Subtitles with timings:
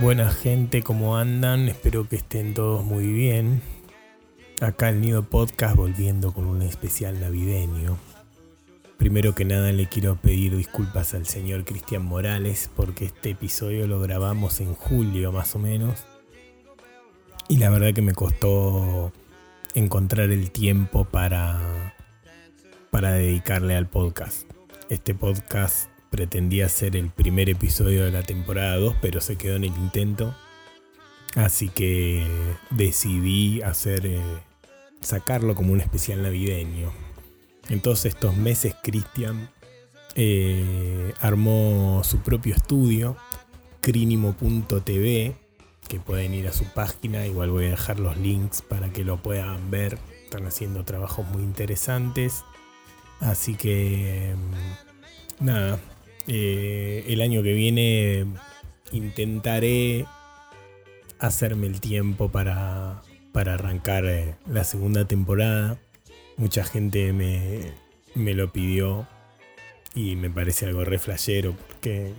[0.00, 1.68] Buena gente, ¿cómo andan?
[1.68, 3.60] Espero que estén todos muy bien.
[4.62, 7.98] Acá el Nido Podcast volviendo con un especial navideño.
[8.96, 14.00] Primero que nada le quiero pedir disculpas al señor Cristian Morales porque este episodio lo
[14.00, 16.06] grabamos en julio más o menos.
[17.48, 19.12] Y la verdad que me costó
[19.74, 21.94] encontrar el tiempo para,
[22.90, 24.50] para dedicarle al podcast.
[24.88, 29.64] Este podcast pretendía ser el primer episodio de la temporada 2, pero se quedó en
[29.64, 30.34] el intento.
[31.36, 32.26] Así que
[32.70, 34.20] decidí hacer eh,
[35.00, 36.92] sacarlo como un especial navideño.
[37.68, 39.48] En todos estos meses, Cristian
[40.16, 43.16] eh, armó su propio estudio,
[43.80, 45.36] crinimo.tv,
[45.88, 47.26] que pueden ir a su página.
[47.26, 49.98] Igual voy a dejar los links para que lo puedan ver.
[50.24, 52.44] Están haciendo trabajos muy interesantes.
[53.20, 55.78] Así que, mm, nada,
[56.26, 58.26] eh, el año que viene
[58.92, 60.06] intentaré
[61.18, 65.78] hacerme el tiempo para, para arrancar eh, la segunda temporada.
[66.36, 67.72] Mucha gente me,
[68.14, 69.06] me, lo pidió
[69.94, 72.14] y me parece algo re porque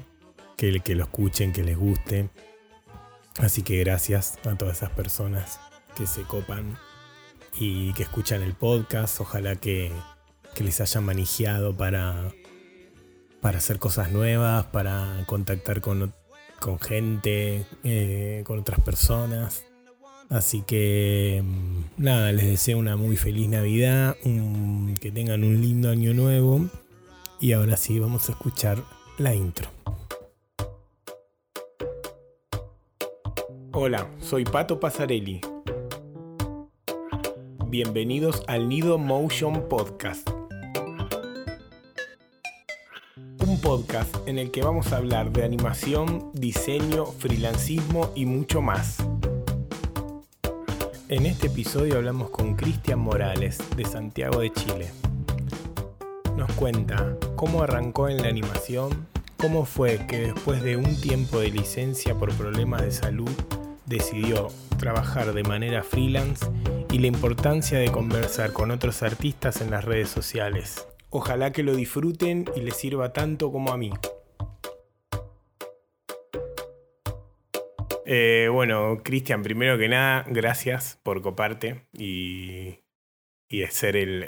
[0.56, 2.30] que, que lo escuchen, que les guste.
[3.38, 5.60] Así que gracias a todas esas personas
[5.96, 6.78] que se copan
[7.60, 9.20] y que escuchan el podcast.
[9.22, 9.92] Ojalá que,
[10.54, 12.32] que les haya manejado para,
[13.42, 16.14] para hacer cosas nuevas, para contactar con,
[16.60, 19.66] con gente, eh, con otras personas.
[20.30, 24.16] Así que mm, nada, les deseo una muy feliz Navidad,
[25.02, 26.70] que tengan un lindo año nuevo.
[27.40, 28.78] Y ahora sí, vamos a escuchar
[29.18, 29.68] la intro.
[33.74, 35.42] Hola, soy Pato Pasarelli.
[37.68, 40.30] Bienvenidos al Nido Motion Podcast.
[43.62, 48.98] Podcast en el que vamos a hablar de animación, diseño, freelancismo y mucho más.
[51.08, 54.92] En este episodio hablamos con Cristian Morales de Santiago de Chile.
[56.36, 59.08] Nos cuenta cómo arrancó en la animación,
[59.38, 63.32] cómo fue que después de un tiempo de licencia por problemas de salud
[63.86, 64.48] decidió
[64.80, 66.48] trabajar de manera freelance
[66.92, 70.88] y la importancia de conversar con otros artistas en las redes sociales.
[71.14, 73.92] Ojalá que lo disfruten y les sirva tanto como a mí.
[78.06, 82.80] Eh, bueno, Cristian, primero que nada, gracias por coparte y,
[83.50, 84.24] y ser el,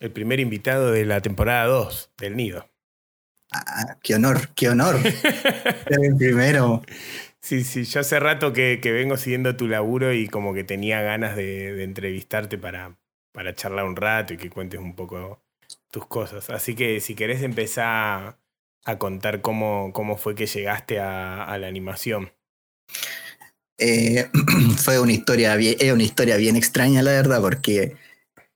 [0.00, 2.66] el, primer invitado de la temporada 2 del Nido.
[3.52, 4.98] Ah, qué honor, qué honor.
[5.02, 6.80] ser el primero.
[7.42, 11.36] Sí, sí, yo hace rato que, vengo siguiendo tu laburo y como que tenía ganas
[11.36, 12.96] de, entrevistarte para,
[13.32, 15.42] para charlar un rato y que cuentes un poco
[15.92, 16.50] tus cosas.
[16.50, 18.38] Así que si querés empezar
[18.84, 22.32] a contar cómo, cómo fue que llegaste a, la animación.
[23.78, 24.28] Eh,
[24.78, 27.96] fue una historia, bien, una historia bien extraña, la verdad, porque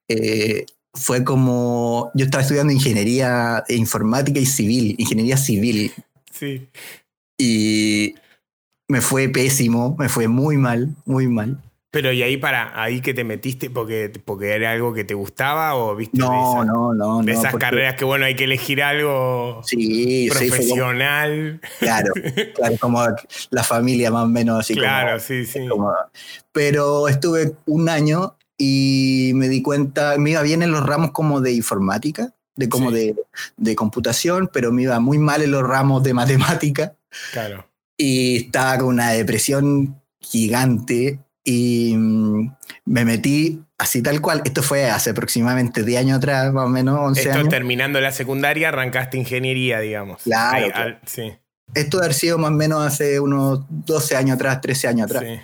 [0.09, 2.11] eh, fue como.
[2.15, 5.93] Yo estaba estudiando ingeniería informática y civil, ingeniería civil.
[6.33, 6.69] Sí.
[7.39, 8.15] Y
[8.89, 11.63] me fue pésimo, me fue muy mal, muy mal.
[11.97, 15.75] Pero y ahí para ahí que te metiste porque, porque era algo que te gustaba
[15.77, 19.63] o viste no, no, no, de esas carreras que bueno hay que elegir algo
[20.29, 21.59] profesional.
[21.79, 22.13] claro,
[22.55, 23.03] claro, como
[23.49, 24.75] la familia más o menos así.
[24.75, 25.67] Claro, sí, sí.
[26.53, 31.41] pero estuve un año y me di cuenta, me iba bien en los ramos como
[31.41, 33.17] de informática, de como de,
[33.57, 36.93] de computación, pero me iba muy mal en los ramos de matemática.
[37.33, 37.65] Claro
[37.97, 44.43] y estaba con una depresión gigante y mm, me metí así tal cual.
[44.45, 48.69] Esto fue hace aproximadamente 10 años atrás, más o menos 11 Esto terminando la secundaria,
[48.69, 50.23] arrancaste ingeniería, digamos.
[50.25, 50.99] Claro.
[51.07, 51.33] sí.
[51.75, 55.25] Esto debe haber sido más o menos hace unos 12 años atrás, 13 años atrás.
[55.25, 55.41] Sí.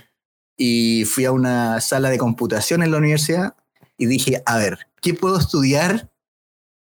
[0.57, 3.55] Y fui a una sala de computación en la universidad
[3.97, 6.11] y dije, a ver, ¿qué puedo estudiar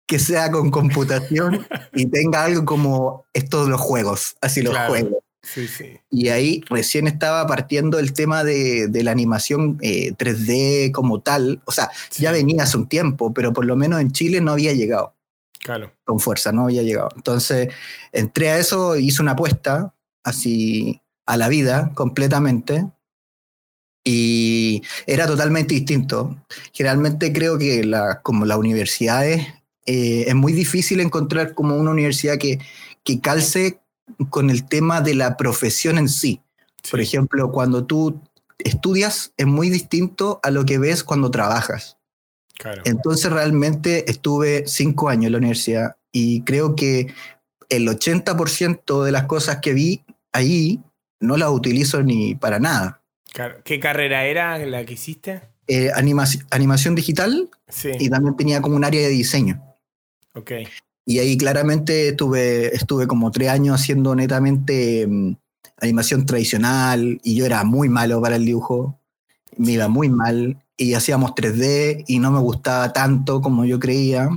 [0.07, 5.23] que sea con computación y tenga algo como estos los juegos, así los juegos?
[6.09, 11.61] Y ahí recién estaba partiendo el tema de, la animación 3D eh, como tal.
[11.65, 14.73] O sea, ya venía hace un tiempo, pero por lo menos en Chile no había
[14.73, 15.15] llegado.
[15.63, 15.91] Claro.
[16.05, 17.09] Con fuerza, no había llegado.
[17.15, 17.69] Entonces,
[18.11, 19.93] entré a eso, hice una apuesta
[20.23, 22.87] así a la vida completamente.
[24.03, 26.35] Y era totalmente distinto.
[26.73, 29.47] Generalmente creo que la, como las universidades,
[29.85, 32.59] eh, es muy difícil encontrar como una universidad que,
[33.03, 33.80] que calce
[34.29, 36.41] con el tema de la profesión en sí.
[36.89, 38.21] Por ejemplo, cuando tú
[38.57, 41.97] estudias es muy distinto a lo que ves cuando trabajas.
[42.85, 47.13] Entonces realmente estuve cinco años en la universidad y creo que
[47.69, 50.79] el 80% de las cosas que vi ahí
[51.19, 53.01] no las utilizo ni para nada.
[53.63, 55.41] ¿Qué carrera era la que hiciste?
[55.67, 57.91] Eh, animación digital sí.
[57.97, 59.63] y también tenía como un área de diseño.
[60.33, 60.51] Ok.
[61.05, 65.35] Y ahí claramente estuve, estuve como tres años haciendo netamente mm,
[65.77, 68.99] animación tradicional y yo era muy malo para el dibujo,
[69.57, 74.29] me iba muy mal y hacíamos 3D y no me gustaba tanto como yo creía.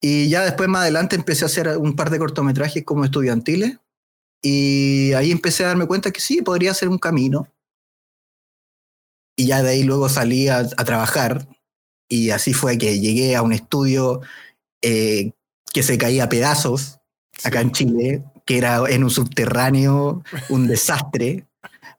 [0.00, 3.78] Y ya después más adelante empecé a hacer un par de cortometrajes como estudiantiles
[4.42, 7.48] y ahí empecé a darme cuenta que sí, podría ser un camino.
[9.36, 11.48] Y ya de ahí luego salí a, trabajar
[12.08, 14.20] y así fue que llegué a un estudio
[14.82, 15.32] eh,
[15.72, 17.00] que se caía a pedazos
[17.44, 21.46] acá en Chile, que era en un subterráneo, un desastre.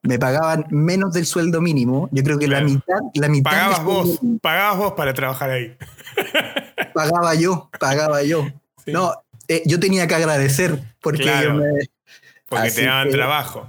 [0.01, 2.09] Me pagaban menos del sueldo mínimo.
[2.11, 3.51] Yo creo que la mitad, la mitad.
[3.51, 5.77] Pagabas vos, pagabas vos para trabajar ahí.
[6.93, 8.47] Pagaba yo, pagaba yo.
[8.85, 9.13] No,
[9.47, 11.31] eh, yo tenía que agradecer porque
[12.47, 13.67] porque te daban trabajo.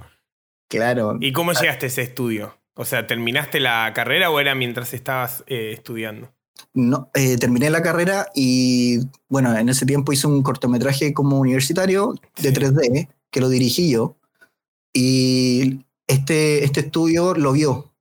[0.67, 1.17] Claro.
[1.21, 2.57] ¿Y cómo llegaste a ese estudio?
[2.75, 6.34] O sea, ¿terminaste la carrera o era mientras estabas eh, estudiando?
[6.73, 8.99] No, eh, terminé la carrera y
[9.29, 14.17] bueno, en ese tiempo hice un cortometraje como universitario de 3D que lo dirigí yo
[14.93, 17.93] y este, este estudio lo vio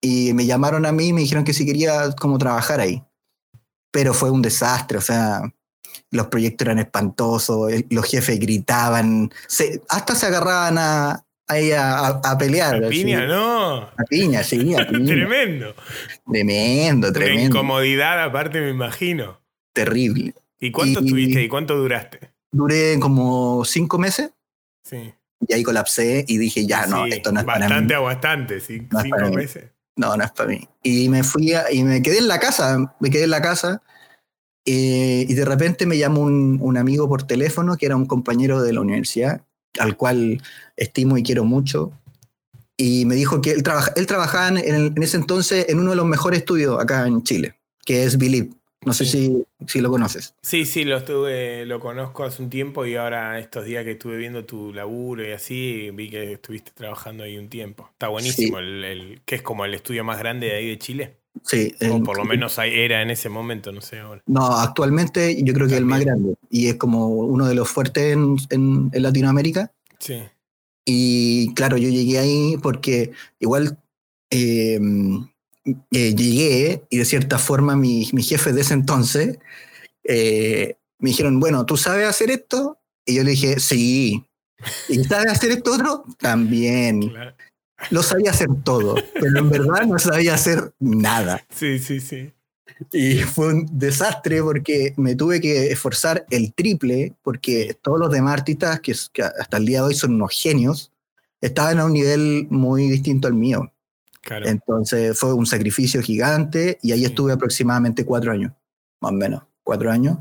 [0.00, 3.02] y me llamaron a mí y me dijeron que si quería como trabajar ahí.
[3.90, 5.42] Pero fue un desastre, o sea,
[6.10, 9.32] los proyectos eran espantosos, los jefes gritaban,
[9.88, 12.84] hasta se agarraban a, a, pelear.
[12.84, 13.76] A piña, ¿no?
[13.76, 15.14] A piña, sí, a piña.
[15.14, 15.74] tremendo.
[16.30, 17.40] Tremendo, tremendo.
[17.40, 19.40] Una incomodidad aparte, me imagino.
[19.72, 20.34] Terrible.
[20.58, 22.30] ¿Y cuánto estuviste y cuánto duraste?
[22.50, 24.30] Duré como cinco meses.
[24.82, 25.12] Sí.
[25.46, 27.62] Y ahí colapsé y dije, ya, no, esto no es para mí.
[27.64, 29.70] Bastante a bastante, sí, cinco meses.
[29.96, 30.66] No, no es para mí.
[30.82, 33.82] Y me fui y me quedé en la casa, me quedé en la casa.
[34.64, 38.62] Eh, y de repente me llamó un, un, amigo por teléfono que era un compañero
[38.62, 39.45] de la universidad
[39.78, 40.42] al cual
[40.76, 41.92] estimo y quiero mucho.
[42.76, 46.06] Y me dijo que él, trabaja, él trabajaba en, ese entonces en uno de los
[46.06, 48.50] mejores estudios acá en Chile, que es Believe.
[48.84, 50.34] No sé si, si, lo conoces.
[50.42, 54.16] Sí, sí, lo estuve, lo conozco hace un tiempo y ahora estos días que estuve
[54.16, 57.88] viendo tu laburo y así, vi que estuviste trabajando ahí un tiempo.
[57.90, 61.16] Está buenísimo, el, que es como el estudio más grande de ahí de Chile.
[61.44, 61.74] Sí.
[61.90, 64.22] O por lo menos era en ese momento, no sé ahora.
[64.26, 67.68] No, actualmente yo creo que es el más grande y es como uno de los
[67.68, 69.72] fuertes en, en, Latinoamérica.
[69.98, 70.22] Sí.
[70.84, 73.78] Y claro, yo llegué ahí porque igual
[74.30, 74.78] eh,
[75.92, 79.38] eh, llegué y de cierta forma mi, mi jefe de ese entonces
[80.04, 82.78] eh, me dijeron, bueno, ¿tú sabes hacer esto?
[83.04, 84.24] Y yo le dije, sí.
[84.88, 86.04] ¿Y sabes hacer esto otro?
[86.18, 87.00] También.
[87.10, 87.34] Claro
[87.90, 91.44] lo sabía hacer todo, pero en verdad no sabía hacer nada.
[91.50, 92.32] Sí, sí, sí.
[92.92, 98.34] Y fue un desastre porque me tuve que esforzar el triple, porque todos los demás
[98.34, 100.92] artistas, que, hasta el día de hoy son unos genios,
[101.40, 103.72] estaban a un nivel muy distinto al mío.
[104.22, 104.48] Claro.
[104.48, 108.52] Entonces fue un sacrificio gigante y ahí estuve aproximadamente cuatro años,
[109.00, 110.18] más o menos, cuatro años.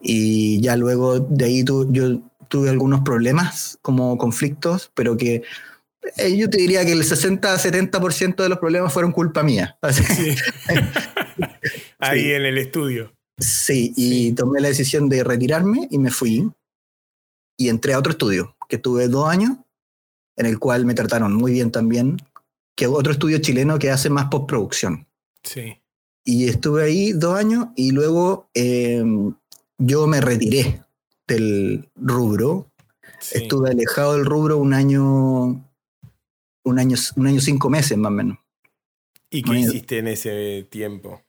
[0.00, 5.42] Y ya luego de ahí yo tuve algunos problemas como conflictos, pero que
[6.36, 9.78] yo te diría que el 60-70% de los problemas fueron culpa mía.
[11.98, 13.12] Ahí en el estudio.
[13.38, 16.50] Sí, y tomé la decisión de retirarme y me fui.
[17.56, 19.58] Y entré a otro estudio, que tuve dos años,
[20.36, 22.16] en el cual me trataron muy bien también,
[22.76, 25.06] que otro estudio chileno que hace más postproducción.
[25.42, 25.80] Sí.
[26.24, 29.34] Y estuve ahí dos años y luego em,
[29.78, 30.82] yo me retiré
[31.26, 32.70] del rubro.
[33.32, 35.64] Estuve alejado del rubro un año
[36.64, 38.38] un año, un año cinco meses más o menos.
[39.30, 41.22] ¿Y qué hiciste en ese tiempo?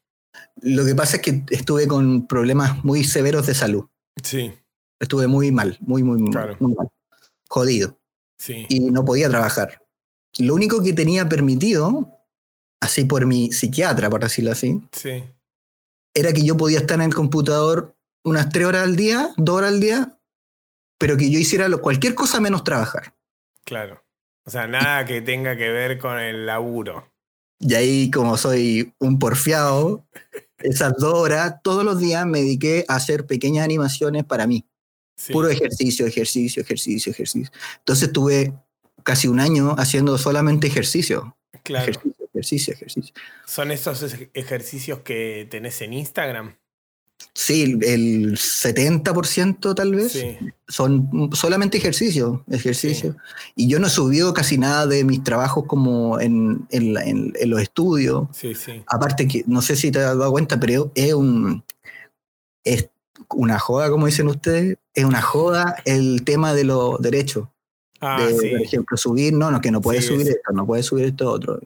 [0.61, 3.85] Lo que pasa es que estuve con problemas muy severos de salud.
[4.21, 4.53] Sí.
[4.99, 6.57] Estuve muy mal, muy, muy, muy mal.
[7.49, 7.97] Jodido.
[8.37, 8.65] Sí.
[8.69, 9.81] Y no podía trabajar.
[10.37, 12.11] Lo único que tenía permitido,
[12.81, 15.23] así por mi psiquiatra, por decirlo así, sí.
[16.13, 19.71] era que yo podía estar en el computador unas tres horas al día, dos horas
[19.71, 20.19] al día,
[20.97, 23.15] pero que yo hiciera cualquier cosa menos trabajar.
[23.63, 24.04] Claro.
[24.45, 27.11] O sea, nada que tenga que ver con el laburo.
[27.59, 30.05] Y ahí, como soy un porfiado,
[30.59, 34.65] esas dos horas, todos los días me dediqué a hacer pequeñas animaciones para mí.
[35.31, 37.51] Puro ejercicio, ejercicio, ejercicio, ejercicio.
[37.77, 38.53] Entonces tuve
[39.03, 41.37] casi un año haciendo solamente ejercicio.
[41.63, 41.83] Claro.
[41.83, 43.15] Ejercicio, ejercicio, ejercicio.
[43.45, 46.57] ¿Son esos ejercicios que tenés en Instagram?
[47.37, 50.25] Sí, el 70% tal vez
[50.69, 53.17] son solamente ejercicio, ejercicio.
[53.55, 58.27] Y yo no he subido casi nada de mis trabajos como en, los estudios.
[58.31, 58.83] Sí, sí.
[58.87, 61.63] Aparte que, no sé si te has dado cuenta, pero es un...
[62.63, 62.89] Es
[63.29, 67.47] una joda, como dicen ustedes, es una joda el tema de los derechos.
[67.99, 68.49] Ah, de, sí.
[68.49, 71.05] por ejemplo, subir, no, no, que no puedes Sí, subir es- esto, no puedes subir
[71.05, 71.59] esto otro.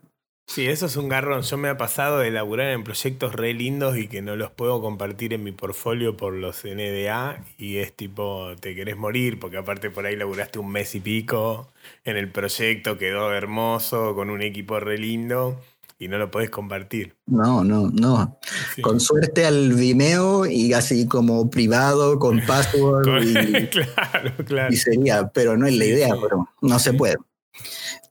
[0.52, 1.44] Sí, eso es un garrón.
[1.44, 4.82] Yo me ha pasado de laburar en proyectos re lindos y que no los puedo
[4.82, 9.92] compartir en mi portfolio por los NDA y es tipo, te querés morir porque aparte
[9.92, 11.72] por ahí laburaste un mes y pico
[12.04, 15.62] en el proyecto, quedó hermoso, con un equipo re lindo
[16.00, 17.14] y no lo podés compartir.
[17.28, 18.40] No, no, no.
[18.74, 18.82] Sí.
[18.82, 24.74] Con suerte al Vimeo y así como privado, con password Con- y, claro, claro.
[24.74, 27.18] y sería, pero no es la idea, pero no se puede.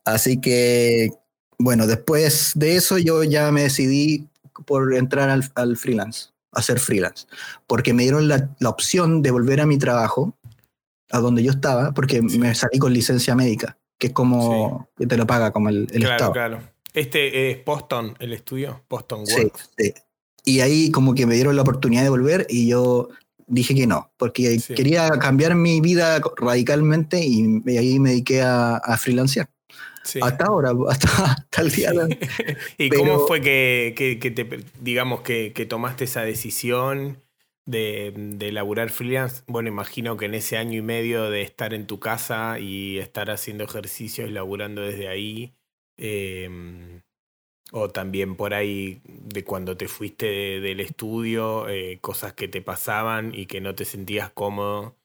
[0.05, 1.11] Así que,
[1.59, 4.27] bueno, después de eso yo ya me decidí
[4.67, 7.27] por entrar al, al freelance, a hacer freelance,
[7.67, 10.35] porque me dieron la, la opción de volver a mi trabajo,
[11.11, 12.39] a donde yo estaba, porque Sí.
[12.39, 16.01] me salí con licencia médica, que es como que te lo paga como el, el
[16.03, 16.33] Claro, Estado.
[16.33, 16.63] claro.
[16.95, 19.71] Este es Boston, el estudio, Boston Sí, Works.
[19.79, 19.95] sí.
[20.45, 23.09] Y ahí como que me dieron la oportunidad de volver y yo
[23.47, 24.75] dije que no, porque Sí.
[24.75, 29.49] quería cambiar mi vida radicalmente y, y ahí me dediqué a, a freelancear.
[30.05, 30.21] Sí.
[30.23, 32.19] Hasta ahora, hasta, hasta el día de.
[32.79, 34.49] ¿Y Pero- cómo fue que, que- que te,
[34.81, 37.23] digamos, que, que tomaste esa decisión
[37.67, 39.43] de, de laburar freelance?
[39.47, 43.31] Bueno, imagino que en ese año y medio de estar en tu casa y estar
[43.31, 45.55] haciendo ejercicios laburando desde ahí,
[45.99, 46.49] eh,
[47.73, 52.63] o también por ahí de cuando te fuiste de- del estudio, eh, cosas que te
[52.63, 54.97] pasaban y que no te sentías cómodo.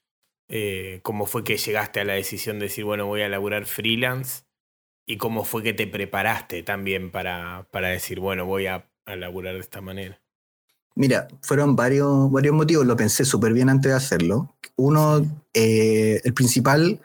[0.50, 4.43] eh, ¿Cómo fue que llegaste a la decisión de decir, bueno, voy a laburar freelance?
[5.06, 9.56] ¿Y cómo fue que te preparaste también para, para decir, bueno, voy a, a laburar
[9.56, 10.22] de esta manera?
[10.96, 14.56] Mira, fueron varios, varios motivos, lo pensé súper bien antes de hacerlo.
[14.76, 17.00] Uno, eh, el principal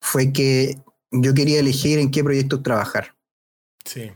[0.00, 0.78] fue que
[1.10, 3.14] yo quería elegir en qué proyectos trabajar.
[3.84, 4.12] Sí,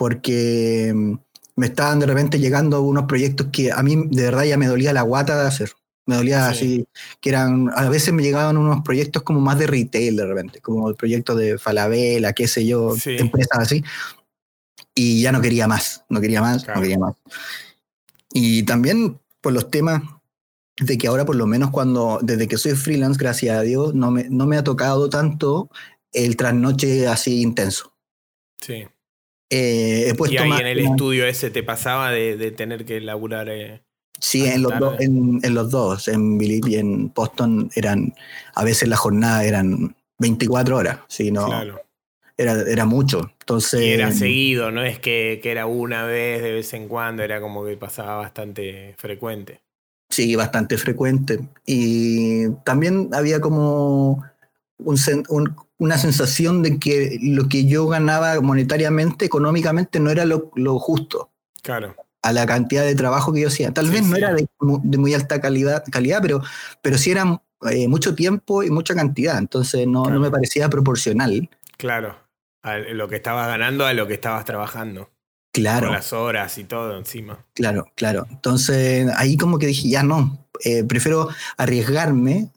[0.00, 1.14] porque mm,
[1.56, 4.94] me estaban de repente llegando unos proyectos que a mí de verdad ya me dolía
[4.94, 5.72] la guata de hacer.
[6.10, 6.50] Me dolía Sí.
[6.52, 6.88] así,
[7.20, 10.92] que eran, a veces me llegaban unos proyectos como más de retail de repente, como
[10.94, 13.16] proyectos de Falabella, qué sé yo, Sí.
[13.18, 13.84] empresas así.
[14.94, 16.80] Y ya no quería más, no quería más, Claro.
[16.80, 17.14] no quería más.
[18.32, 20.02] Y también por los temas
[20.78, 24.10] de que ahora por lo menos cuando, desde que soy freelance, gracias a Dios, no
[24.10, 25.70] me, no me ha tocado tanto
[26.12, 27.92] el trasnoche así intenso.
[28.60, 28.84] sí.
[29.52, 32.84] Eh, he Y puesto ahí más en el estudio ese te pasaba de, de tener
[32.84, 33.48] que laburar.
[33.48, 33.82] eh,
[34.20, 38.14] Sí, en los, dos, en, en los dos, en y en Boston eran,
[38.54, 41.80] a veces la jornada eran 24 horas, sí, no, Claro.
[42.36, 43.32] era, era mucho.
[43.40, 47.22] Entonces, Y era seguido, no es que, que era una vez de vez en cuando,
[47.22, 49.62] era como que pasaba bastante frecuente.
[50.10, 51.40] sí, bastante frecuente.
[51.64, 54.22] Y también había como
[54.78, 60.24] un sen- un- una sensación de que lo que yo ganaba monetariamente, económicamente, no era
[60.26, 61.30] lo, lo justo
[61.62, 63.72] Claro, a la cantidad de trabajo que yo hacía.
[63.72, 64.22] Tal Sí, vez no sí.
[64.22, 66.42] era de, mu- de muy alta calidad, calidad pero,
[66.82, 69.38] pero sí era eh, mucho tiempo y mucha cantidad.
[69.38, 70.18] Entonces no, Claro.
[70.18, 71.48] no me parecía proporcional.
[71.76, 72.16] claro.
[72.62, 75.08] A lo que estabas ganando a lo que estabas trabajando.
[75.50, 77.44] Claro, Con las horas y todo encima.
[77.54, 78.26] claro, claro.
[78.30, 82.50] Entonces ahí como que dije, ya no, eh, prefiero arriesgarme.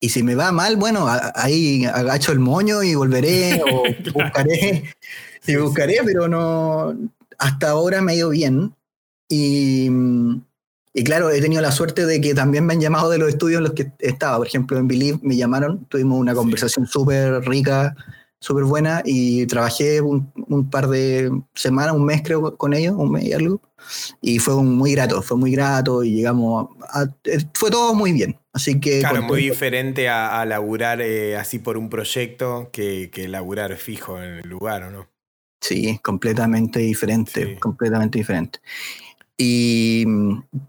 [0.00, 3.82] Y si me va mal, bueno, a- ahí agacho el moño y volveré o
[4.14, 4.84] buscaré,
[5.46, 6.94] y buscaré, pero no,
[7.40, 8.74] hasta ahora me ha ido bien.
[9.28, 10.42] Y, mm,
[10.94, 13.58] y claro, he tenido la suerte de que también me han llamado de los estudios
[13.58, 14.38] en los que estaba.
[14.38, 16.36] Por ejemplo, en Believe me llamaron, tuvimos una Sí.
[16.38, 17.94] conversación súper rica,
[18.40, 23.12] súper buena y trabajé un, un par de semanas, un mes creo con ellos, un
[23.12, 23.60] mes y algo.
[24.20, 28.12] Y fue un- muy grato, fue muy grato y llegamos a, eh, fue todo muy
[28.12, 28.36] bien.
[28.52, 33.28] Así que Claro, muy diferente a, a laburar eh, así por un proyecto que, que
[33.28, 35.06] laburar fijo en el lugar, ¿o no?
[35.60, 37.56] Sí, completamente diferente, Sí.
[37.60, 38.60] completamente diferente.
[39.36, 40.04] Y,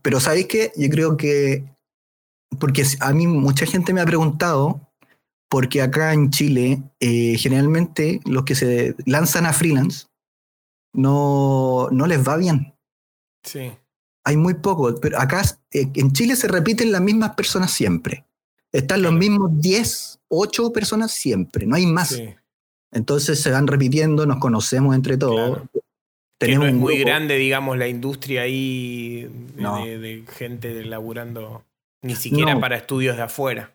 [0.02, 0.72] pero ¿sabéis qué?
[0.78, 1.64] Yo creo que,
[2.60, 4.82] porque a mí mucha gente me ha preguntado,
[5.50, 10.08] porque acá en Chile, eh, generalmente los que se lanzan a freelance
[10.94, 12.74] no, no les va bien.
[13.44, 13.72] Sí,
[14.24, 18.26] Hay muy pocos, pero acá eh, en Chile se repiten las mismas personas siempre.
[18.72, 22.10] Están los mismos 10, 8 personas siempre, no hay más.
[22.10, 22.36] sí.
[22.92, 25.58] Entonces se van repitiendo, nos conocemos entre todos.
[25.58, 25.70] Claro.
[25.74, 29.86] Que Tenemos no es muy grande, digamos, la industria ahí de, No.
[29.86, 31.64] de- de gente laburando,
[32.02, 32.60] ni siquiera No.
[32.60, 33.74] para estudios de afuera.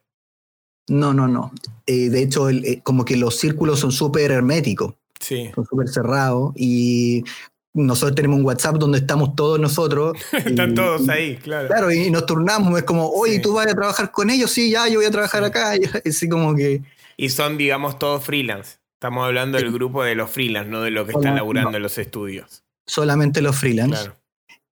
[0.88, 1.52] No, no, no.
[1.86, 5.88] Eh, de hecho, el- eh, como que los círculos son súper herméticos, Sí, son súper
[5.88, 7.24] cerrados y
[7.72, 10.16] nosotros tenemos un WhatsApp donde estamos todos nosotros.
[10.60, 11.68] están y- todos ahí, claro.
[11.68, 13.42] Claro, y nos turnamos, es como, oye, Sí.
[13.42, 14.50] ¿tú vas a trabajar con ellos?
[14.50, 15.46] Sí, ya, yo voy a trabajar Sí.
[15.48, 15.72] acá.
[16.04, 16.82] Y así como que,
[17.16, 18.76] Y son, digamos, todos freelance.
[18.96, 21.76] Estamos hablando del grupo de los freelance, no de los que Hola, están laburando no.
[21.76, 22.64] en los estudios.
[22.86, 23.92] solamente los freelance.
[24.04, 24.16] Claro.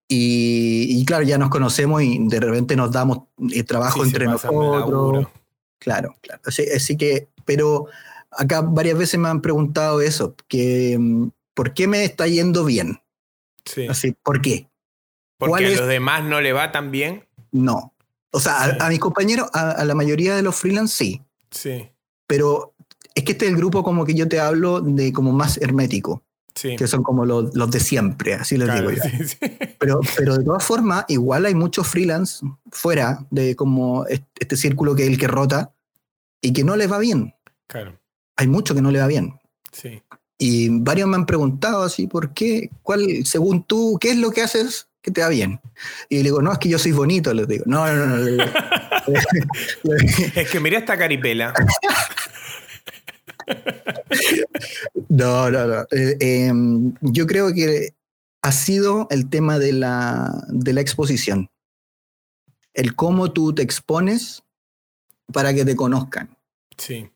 [0.09, 3.19] Y, y claro, ya nos conocemos y de repente nos damos
[3.53, 5.27] eh, trabajo Sí, entre nosotros.
[5.79, 6.41] Claro, claro.
[6.47, 7.87] Así, así que, pero
[8.31, 13.01] acá varias veces me han preguntado eso, que mm, ¿por qué me está yendo bien?
[13.67, 13.87] Sí.
[13.89, 14.69] Así, ¿por qué?
[15.39, 15.79] Porque ¿cuál a es?
[15.79, 17.27] los demás no le va tan bien.
[17.53, 17.93] No.
[18.31, 21.89] O sea, a, mis compañeros, a, a la mayoría de los freelance sí, Sí,
[22.27, 22.74] pero
[23.15, 26.23] es que este es el grupo como que yo te hablo de como más hermético,
[26.55, 26.77] sí.
[26.77, 29.11] que son como los, los de siempre, así les Claro, digo yo.
[29.11, 29.37] sí, sí.
[29.79, 34.95] Pero, pero de todas formas, igual hay muchos freelance fuera de como est- este círculo
[34.97, 35.73] que es el que rota
[36.41, 37.35] y que no les va bien.
[37.67, 37.99] Claro,
[38.37, 39.39] Hay mucho que no le va bien.
[39.73, 40.03] sí.
[40.37, 42.69] Y varios me han preguntado así, ¿por qué?
[42.83, 45.61] ¿Cuál, según tú, qué es lo que haces que te va bien?
[46.09, 47.63] Y le digo, no, es que yo soy bonito, les digo.
[47.67, 48.17] No, no, no.
[48.19, 48.45] no.
[50.35, 51.55] Es que mirá esta caripela.
[55.09, 55.83] No, no, no.
[55.91, 56.53] Eh, eh,
[57.03, 57.95] yo creo que
[58.43, 61.51] ha sido el tema de la, de la exposición.
[62.75, 64.43] El cómo tú te expones
[65.33, 66.37] para que te conozcan.
[66.77, 67.09] Sí,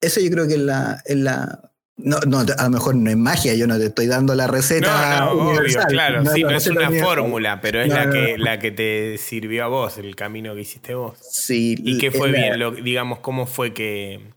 [0.00, 1.02] Eso yo creo que es la...
[1.08, 4.48] la no, no, a lo mejor no es magia, yo no te estoy dando la
[4.48, 5.20] receta.
[5.20, 7.06] no, no, obvio, claro, sí, no es una universal.
[7.18, 10.96] fórmula, pero es la que, la que te sirvió a vos, el camino que hiciste
[10.96, 11.16] vos.
[11.20, 12.58] Sí, ¿Y qué fue la- bien?
[12.58, 14.33] Lo- digamos, ¿cómo fue que,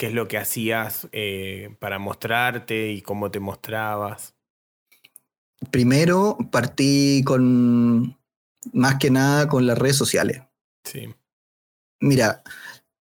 [0.00, 4.34] qué es lo que hacías eh, para mostrarte y cómo te mostrabas?
[5.70, 8.16] Primero partí con,
[8.72, 10.40] más que nada, con las redes sociales.
[10.84, 11.14] Sí,
[12.00, 12.42] Mira,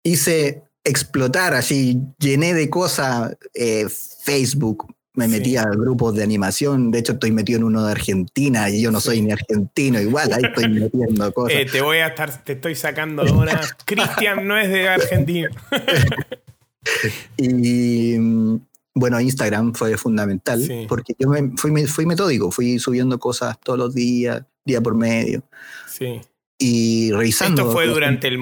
[0.03, 5.31] hice explotar así, llené de cosas eh, Facebook, me Sí.
[5.31, 8.91] metí a grupos de animación, de hecho estoy metido en uno de Argentina y yo
[8.91, 9.21] no soy Sí.
[9.21, 11.59] ni argentino, igual ahí estoy metiendo cosas.
[11.61, 13.61] Eh, te voy a estar, te estoy sacando ahora.
[13.85, 15.49] Cristian no es de Argentina.
[17.37, 18.59] Y mm,
[18.95, 20.85] bueno, Instagram fue fundamental Sí.
[20.87, 25.43] porque yo me, fui, fui metódico, fui subiendo cosas todos los días, día por medio,
[25.87, 26.21] Sí.
[26.59, 27.63] y revisando.
[27.63, 28.39] ¿Esto fue durante el,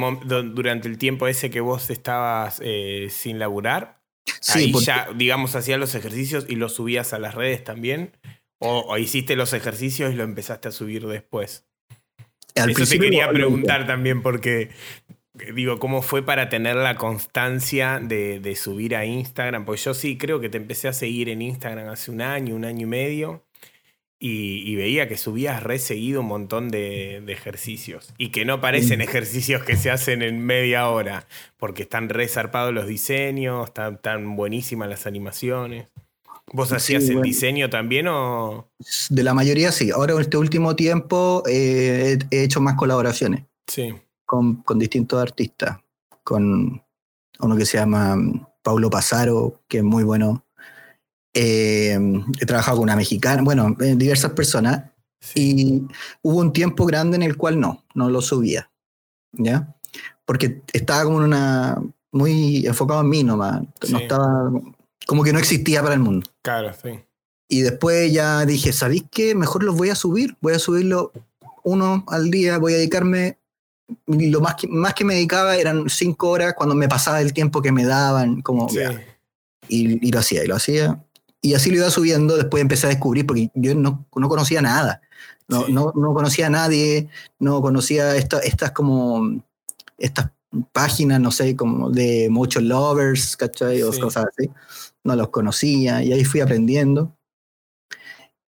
[0.54, 4.00] durante el tiempo ese que vos estabas eh, sin laburar?
[4.40, 8.12] Sí, Ahí porque- ya, digamos, hacías los ejercicios y los subías a las redes también.
[8.64, 11.66] ¿O, o hiciste los ejercicios y lo empezaste a subir después?
[12.56, 14.70] al Eso te quería preguntar también porque,
[15.56, 19.66] digo, ¿cómo fue para tener la constancia de, de subir a Instagram?
[19.66, 22.66] Pues yo sí creo que te empecé a seguir en Instagram hace un año, un
[22.66, 23.44] año y medio.
[24.24, 28.14] Y, y veía que subías re seguido un montón de, de ejercicios.
[28.20, 31.26] Y que no parecen ejercicios que se hacen en media hora.
[31.58, 35.88] Porque están re zarpados los diseños, están tan buenísimas las animaciones.
[36.54, 37.24] ¿Vos Sí, hacías el bueno.
[37.24, 38.70] diseño también o...?
[39.10, 39.90] De la mayoría sí.
[39.90, 43.94] Ahora en este último tiempo eh, he hecho más colaboraciones Sí,
[44.32, 45.80] con, con distintos artistas.
[46.24, 46.82] Con
[47.40, 50.46] uno que se llama mm, Paulo Pasaro, que es muy bueno.
[51.34, 52.00] Eh,
[52.40, 54.90] he trabajado con una mexicana, bueno, eh, diversas personas.
[55.20, 55.52] sí.
[55.52, 55.88] Y
[56.22, 58.72] hubo un tiempo grande en el cual no, no lo subía.
[59.34, 59.76] ¿Ya?
[60.24, 61.82] Porque estaba como en una.
[62.14, 63.64] muy enfocado en mí nomás.
[63.82, 63.92] Sí.
[63.92, 64.50] No estaba.
[65.08, 66.30] como que no existía para el mundo.
[66.42, 67.02] Claro, sí.
[67.50, 69.36] Y después ya dije, ¿sabéis qué?
[69.36, 70.38] Mejor los voy a subir.
[70.40, 71.12] Voy a subirlo
[71.64, 72.60] uno al día.
[72.60, 73.41] Voy a dedicarme.
[74.08, 77.62] Lo más que, más que me dedicaba eran cinco horas cuando me pasaba el tiempo
[77.62, 78.42] que me daban.
[78.42, 78.80] Como, Sí.
[79.68, 81.04] y, y lo hacía, y lo hacía.
[81.42, 82.38] Y así lo iba subiendo.
[82.38, 85.02] Después empecé a descubrir, porque yo no, no conocía nada.
[85.48, 85.74] No, Sí.
[85.74, 87.10] no, no conocía a nadie.
[87.40, 89.44] No conocía esta- estas como.
[89.98, 90.32] Estas
[90.72, 93.82] páginas, no sé, como de muchos lovers, ¿cachai?
[93.84, 94.00] O Sí.
[94.02, 94.50] cosas así.
[95.04, 96.04] No los conocía.
[96.04, 97.16] Y ahí fui aprendiendo.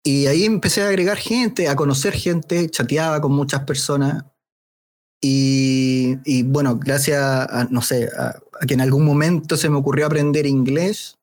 [0.05, 4.24] Y ahí empecé a agregar gente, a conocer gente, chateaba con muchas personas.
[5.25, 9.77] Y, y bueno, gracias a, no sé, a, a que en algún momento se me
[9.77, 11.17] ocurrió aprender inglés,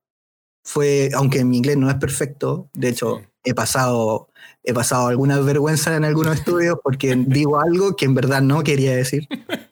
[0.63, 4.29] fue, aunque mi inglés no es perfecto, de hecho he pasado,
[4.63, 8.95] he pasado algunas vergüenzas en algunos estudios porque digo algo que en verdad no quería
[8.95, 9.27] decir.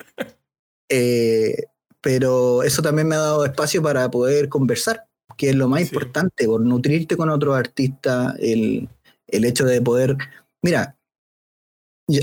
[0.89, 1.63] Eh,
[2.01, 5.05] pero eso también me ha dado espacio para poder conversar,
[5.37, 5.87] que es lo más Sí.
[5.87, 8.87] importante, por nutrirte con otros artistas, el,
[9.27, 10.15] el hecho de poder...
[10.61, 10.95] Mira,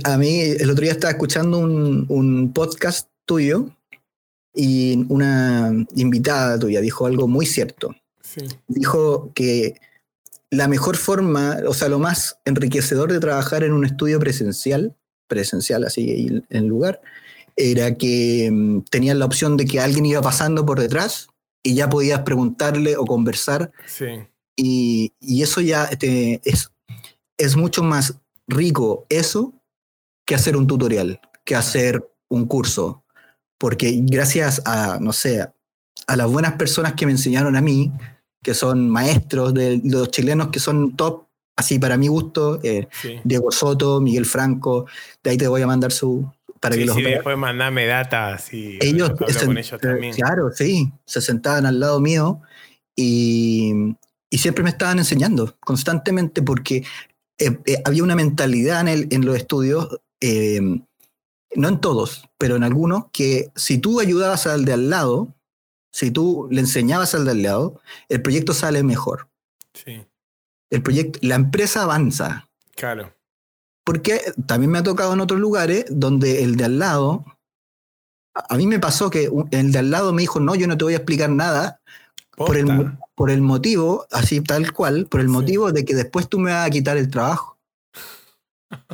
[0.05, 3.68] a mí el otro día estaba escuchando un, un podcast tuyo
[4.55, 7.94] y una invitada tuya dijo algo muy cierto.
[8.23, 8.42] Sí.
[8.68, 9.81] Dijo que
[10.51, 15.85] la mejor forma, o sea, lo más enriquecedor de trabajar en un estudio presencial, presencial
[15.85, 17.01] así en lugar,
[17.57, 21.29] era que mm, tenías la opción de que alguien iba pasando por detrás
[21.62, 24.07] y ya podías preguntarle o conversar Sí.
[24.57, 26.70] y, y eso ya te- es,
[27.38, 28.14] es mucho más
[28.47, 29.54] rico eso
[30.24, 33.04] que hacer un tutorial, que hacer un curso.
[33.58, 35.46] Porque gracias a, no sé,
[36.06, 37.92] a las buenas personas que me enseñaron a mí,
[38.42, 43.20] que son maestros de los chilenos que son top, así para mi gusto, eh, Sí.
[43.24, 44.87] Diego Soto, Miguel Franco,
[45.22, 48.78] de ahí te voy a mandar su para que los sí, después mandame data y
[48.80, 50.14] ellos, hablo con ellos también.
[50.14, 52.40] Claro, sí, se sentaban al lado mío
[52.96, 53.94] y,
[54.30, 56.82] y siempre me estaban enseñando constantemente porque
[57.38, 60.60] eh, eh, había una mentalidad en, el, en los estudios, eh,
[61.54, 65.34] no en todos, pero en algunos, que si tú ayudabas al de al lado,
[65.92, 69.28] si tú le enseñabas al de al lado, el proyecto sale mejor.
[69.74, 70.06] Sí.
[70.70, 72.48] El proyecto, la empresa avanza.
[72.74, 73.14] Claro.
[73.84, 77.24] Porque también me ha tocado en otros lugares donde el de al lado,
[78.34, 80.84] a mí me pasó que el de al lado me dijo, no, yo no te
[80.84, 81.82] voy a explicar nada
[82.34, 86.38] por el, por el, motivo, así tal cual, por el motivo de que después tú
[86.38, 87.54] me vas a quitar el trabajo.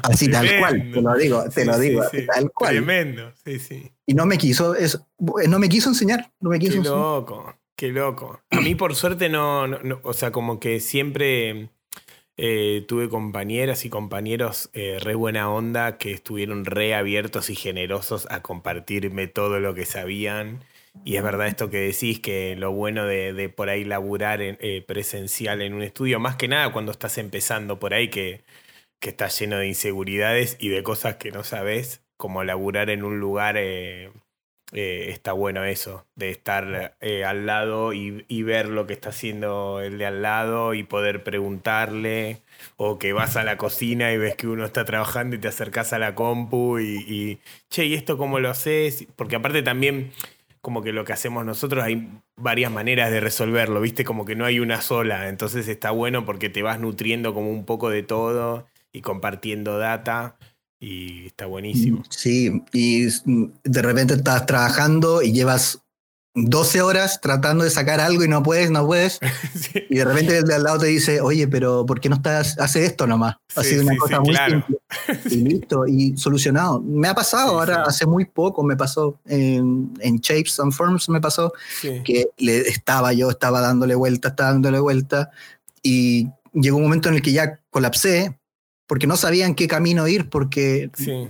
[0.02, 2.70] Así tal cual, te lo digo, te lo digo, tal cual.
[2.72, 3.90] Tremendo, sí, sí.
[4.06, 7.88] Y no me quiso, es, no me quiso enseñar, no me quiso Qué loco, qué
[7.88, 8.40] loco.
[8.50, 11.70] A mí por suerte no, no o sea, como que siempre
[12.42, 18.26] eh, tuve compañeras y compañeros eh, re buena onda que estuvieron re abiertos y generosos
[18.30, 20.64] a compartirme todo lo que sabían.
[21.04, 24.82] Y es verdad esto que decís, que lo bueno de, por ahí laburar en, eh,
[24.86, 28.42] presencial en un estudio, más que nada cuando estás empezando por ahí, que,
[29.00, 33.18] que estás lleno de inseguridades y de cosas que no sabes, como laburar en un
[33.18, 34.12] lugar eh,
[34.72, 39.98] está bueno eso, de estar eh, al lado y, ver lo que está haciendo el
[39.98, 42.42] de al lado y poder preguntarle,
[42.76, 45.92] o que vas a la cocina y ves que uno está trabajando y te acercas
[45.92, 49.06] a la compu y, che, ¿y esto cómo lo haces?
[49.16, 50.12] Porque aparte también,
[50.60, 54.04] como que lo que hacemos nosotros hay varias maneras de resolverlo, ¿viste?
[54.04, 57.64] Como que no hay una sola, entonces está bueno porque te vas nutriendo como un
[57.64, 60.36] poco de todo y compartiendo data
[60.80, 62.02] y está buenísimo.
[62.08, 63.06] Sí, y
[63.64, 65.82] de repente estás trabajando y llevas
[66.34, 69.18] 12 horas tratando de sacar algo y no puedes, no puedes.
[69.90, 72.58] Y de repente el de al lado te dice, oye, pero ¿por qué no estás,
[72.58, 73.36] hace esto nomás?
[73.56, 74.78] Ha sido una cosa muy simple.
[75.30, 76.80] Y listo, y solucionado.
[76.80, 81.20] Me ha pasado ahora, hace muy poco me pasó en, en Shapes and Forms, me
[81.20, 85.30] pasó que le estaba yo, estaba dándole vuelta, estaba dándole vuelta,
[85.82, 88.39] y llegó un momento en el que ya colapsé,
[88.90, 90.90] porque no sabían qué camino ir, porque...
[90.94, 91.28] Sí,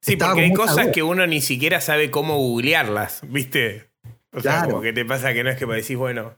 [0.00, 3.90] sí porque hay cosas que uno ni siquiera sabe cómo googlearlas, ¿viste?
[4.32, 6.36] O sea, como que te pasa que no es que decís, bueno,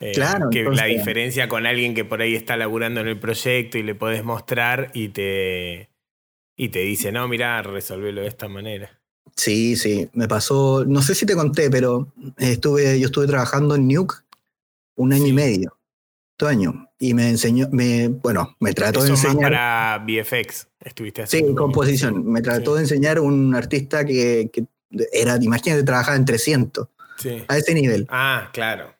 [0.00, 3.78] eh, claro, que la diferencia con alguien que por ahí está laburando en el proyecto
[3.78, 5.88] y le podés mostrar y te,
[6.58, 9.00] y te dice, no, mira, resolvelo de esta manera.
[9.34, 13.88] Sí, sí, me pasó, no sé si te conté, pero estuve, yo estuve trabajando en
[13.88, 14.16] Nuke
[14.94, 15.78] un año y medio,
[16.36, 19.34] todo año y me enseñó, me, bueno, me trató de enseñar.
[19.34, 21.48] Más para VFX estuviste haciendo.
[21.48, 22.24] Sí, composición.
[22.30, 24.66] Me trató de enseñar un artista que, que
[25.12, 26.86] era, imagínate, trabajaba en 300.
[27.18, 27.42] Sí.
[27.48, 28.06] A ese nivel.
[28.08, 28.94] Ah, claro.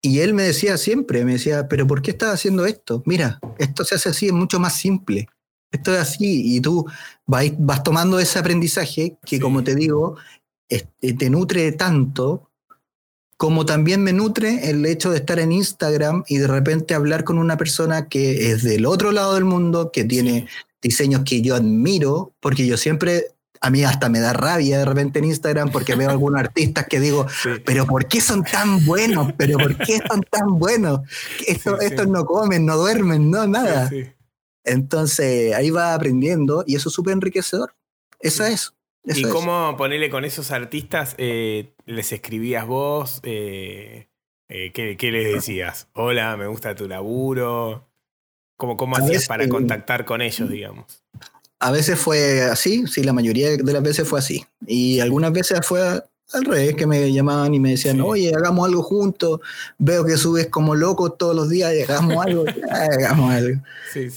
[0.00, 3.02] Y él me decía siempre, me decía, pero ¿por qué estás haciendo esto?
[3.04, 5.28] Mira, esto se hace así, es mucho más simple.
[5.70, 6.86] Esto es así y tú
[7.26, 10.16] vas, vas tomando ese aprendizaje que, como te digo,
[10.68, 12.48] te nutre tanto
[13.42, 17.38] como también me nutre el hecho de estar en Instagram y de repente hablar con
[17.38, 20.46] una persona que es del otro lado del mundo, que tiene
[20.80, 25.18] diseños que yo admiro, porque yo siempre, a mí hasta me da rabia de repente
[25.18, 27.26] en Instagram porque veo algunos artistas que digo,
[27.64, 29.32] pero ¿por qué son tan buenos?
[29.36, 31.00] ¿Pero por qué son tan buenos?
[31.44, 33.90] Esto, estos no comen, no duermen, no, nada.
[34.62, 37.74] Entonces ahí va aprendiendo y eso es súper enriquecedor.
[38.20, 38.72] Eso es.
[39.04, 41.14] ¿Y cómo ponerle con esos artistas?
[41.18, 43.20] Eh, ¿Les escribías vos?
[43.24, 44.08] Eh,
[44.48, 45.88] eh, ¿qué, les decías?
[45.94, 47.88] Hola, me gusta tu laburo.
[48.56, 51.02] ¿Cómo, cómo hacías para contactar con ellos, digamos?
[51.58, 54.44] A veces fue así, sí, la mayoría de las veces fue así.
[54.66, 55.80] Y algunas veces fue
[56.32, 59.40] al revés, que me llamaban y me decían, oye, hagamos algo juntos,
[59.78, 63.60] veo que subes como loco todos los días, hagamos algo, hagamos algo.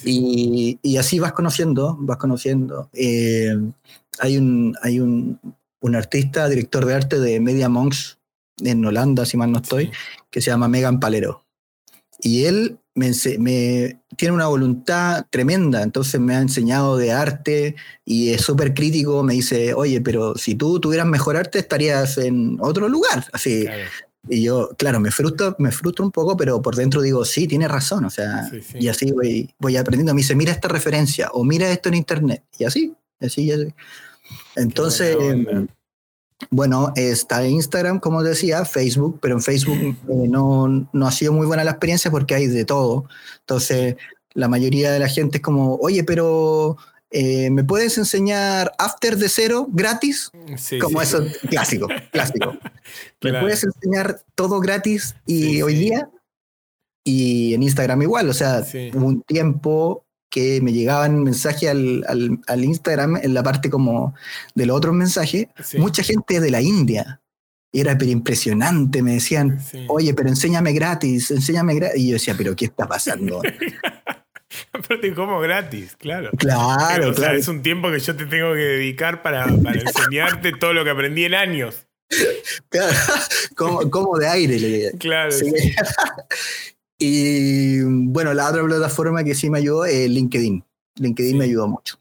[0.03, 2.89] Y, y, así vas conociendo, vas conociendo
[4.19, 5.39] hay un, hay un,
[5.81, 8.19] un, artista, director de arte de Media Monks
[8.63, 9.91] en Holanda, si mal no estoy,
[10.29, 11.45] que se llama Megan Palero.
[12.19, 17.75] Y él me, me, tiene una voluntad tremenda, entonces me ha enseñado de arte
[18.05, 22.57] y es súper crítico, me dice, oye, pero si tú tuvieras mejor arte estarías en
[22.61, 23.65] otro lugar, así.
[24.27, 27.67] Y yo, claro, me frustro, me frustro un poco, pero por dentro digo, sí, tiene
[27.67, 30.15] razón, o sea, y así voy, voy aprendiendo.
[30.15, 33.73] Me dice, mira esta referencia o mira esto en internet, y así, así, así.
[34.55, 35.17] Entonces,
[36.49, 41.47] bueno, está Instagram, como decía, Facebook, pero en Facebook eh, no, no ha sido muy
[41.47, 43.05] buena la experiencia porque hay de todo.
[43.41, 43.95] Entonces,
[44.33, 46.77] la mayoría de la gente es como, oye, pero
[47.09, 50.31] eh, ¿me puedes enseñar After de cero gratis?
[50.81, 52.57] como eso, clásico, clásico.
[53.21, 56.09] ¿Me puedes enseñar todo gratis y hoy día?
[57.03, 60.04] Y en Instagram igual, o sea, un tiempo
[60.35, 62.03] que me llegaban mensajes al,
[62.45, 64.13] al, Instagram en la parte como
[64.53, 67.21] de los otros mensajes, mucha gente de la India.
[67.71, 72.01] Era pero impresionante, me decían, oye, pero enséñame gratis, enséñame gratis.
[72.01, 73.41] Y yo decía, pero ¿qué está pasando?
[74.73, 76.31] Aparte, como gratis, claro.
[76.37, 77.37] Claro, claro.
[77.37, 80.89] es un tiempo que yo te tengo que dedicar para, para enseñarte todo lo que
[80.89, 81.87] aprendí en años.
[82.67, 82.93] Claro,
[83.89, 84.59] como, de aire.
[84.59, 85.33] Le claro.
[86.97, 90.63] Y bueno, la otra plataforma que sí me ayudó es LinkedIn.
[90.95, 91.99] LinkedIn me ayudó mucho.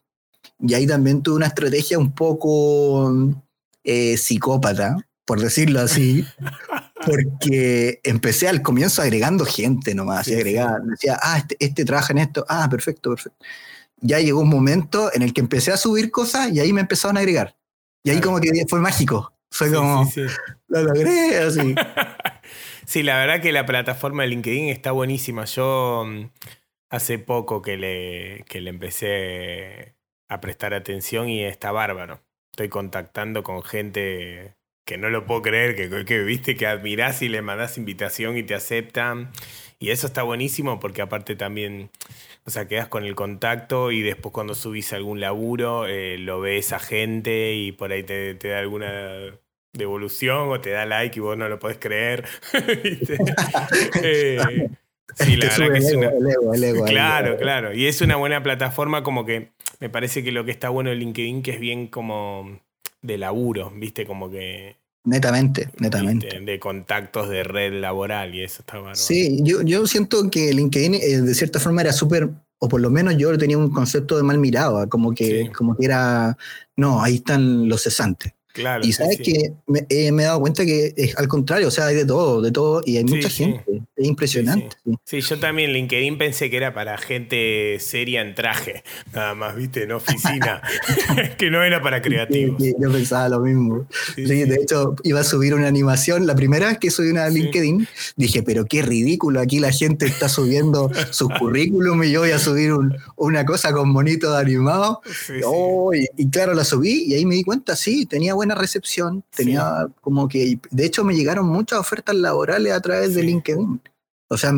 [0.61, 3.13] Y ahí también tuve una estrategia un poco
[3.83, 6.25] eh, psicópata, por decirlo así,
[7.07, 12.19] porque empecé al comienzo agregando gente nomás, y agregar, decía, ah, este, este, trabaja en
[12.19, 13.45] esto, ah, perfecto, perfecto.
[14.01, 17.17] Ya llegó un momento en el que empecé a subir cosas y ahí me empezaron
[17.17, 17.57] a agregar.
[18.03, 20.09] Y ahí como que fue mágico, fue como,
[20.69, 21.75] lo logré, así.
[22.87, 25.45] sí, la verdad que la plataforma de LinkedIn está buenísima.
[25.45, 26.31] Yo mm,
[26.91, 29.95] hace poco que le, que le empecé
[30.29, 32.21] a prestar atención y está bárbaro.
[32.53, 37.29] Estoy contactando con gente que no lo puedo creer, que, que viste que admirás y
[37.29, 39.31] le mandás invitación y te aceptan.
[39.79, 41.91] Y eso está buenísimo porque aparte también,
[42.47, 46.73] o sea, quedas con el contacto y después cuando subís algún laburo, eh, lo ves
[46.73, 49.39] a gente y por ahí te, da alguna
[49.75, 52.25] devolución o te da like y vos no lo podés creer.
[54.03, 54.71] eh,
[55.17, 56.85] sí, la verdad que es una...
[56.87, 57.75] claro, claro.
[57.75, 60.97] Y es una buena plataforma como que me parece que lo que está bueno de
[60.97, 62.61] LinkedIn que es bien como
[63.03, 64.07] de laburo, ¿viste?
[64.07, 64.77] Como que...
[65.07, 66.41] Netamente, netamente.
[66.41, 68.95] De contactos de red laboral y eso está bueno.
[68.95, 72.89] Sí, yo, yo siento que LinkedIn eh, de cierta forma era súper, o por lo
[72.89, 76.39] menos yo tenía un concepto de mal mirado, como que, como que era,
[76.77, 78.33] no, ahí están los cesantes
[78.83, 79.53] y sabes que
[79.89, 82.53] eh, me, he dado cuenta que es al contrario, o sea, hay de todo, de
[82.53, 83.65] todo, y hay mucha gente.
[83.97, 84.77] Es impresionante.
[85.05, 89.85] Sí, yo también LinkedIn pensé que era para gente seria en traje, nada más, viste,
[89.85, 90.63] en oficina,
[91.39, 92.63] que no era para creativos.
[92.79, 93.87] yo pensaba lo mismo.
[94.17, 96.27] de hecho, iba a subir una animación.
[96.27, 100.29] La primera vez que subí una LinkedIn, dije, pero qué ridículo, aquí la gente está
[100.29, 102.73] subiendo su currículum y yo voy a subir
[103.17, 104.99] una cosa con monitos animados.
[105.45, 109.25] Oh, y, y, claro, la subí y ahí me di cuenta, sí, tenía buena recepción,
[109.35, 113.81] tenía como que, de hecho me llegaron muchas ofertas laborales a través de LinkedIn.
[114.29, 114.53] O sea,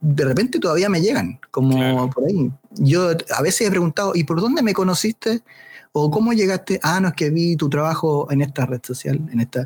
[0.00, 2.50] de repente todavía me llegan, como por ahí.
[2.72, 5.42] Yo a veces he preguntado, ¿y por dónde me conociste?
[5.92, 6.80] ¿O cómo llegaste?
[6.82, 9.62] Ah, no, es que vi tu trabajo en esta red social, en esta.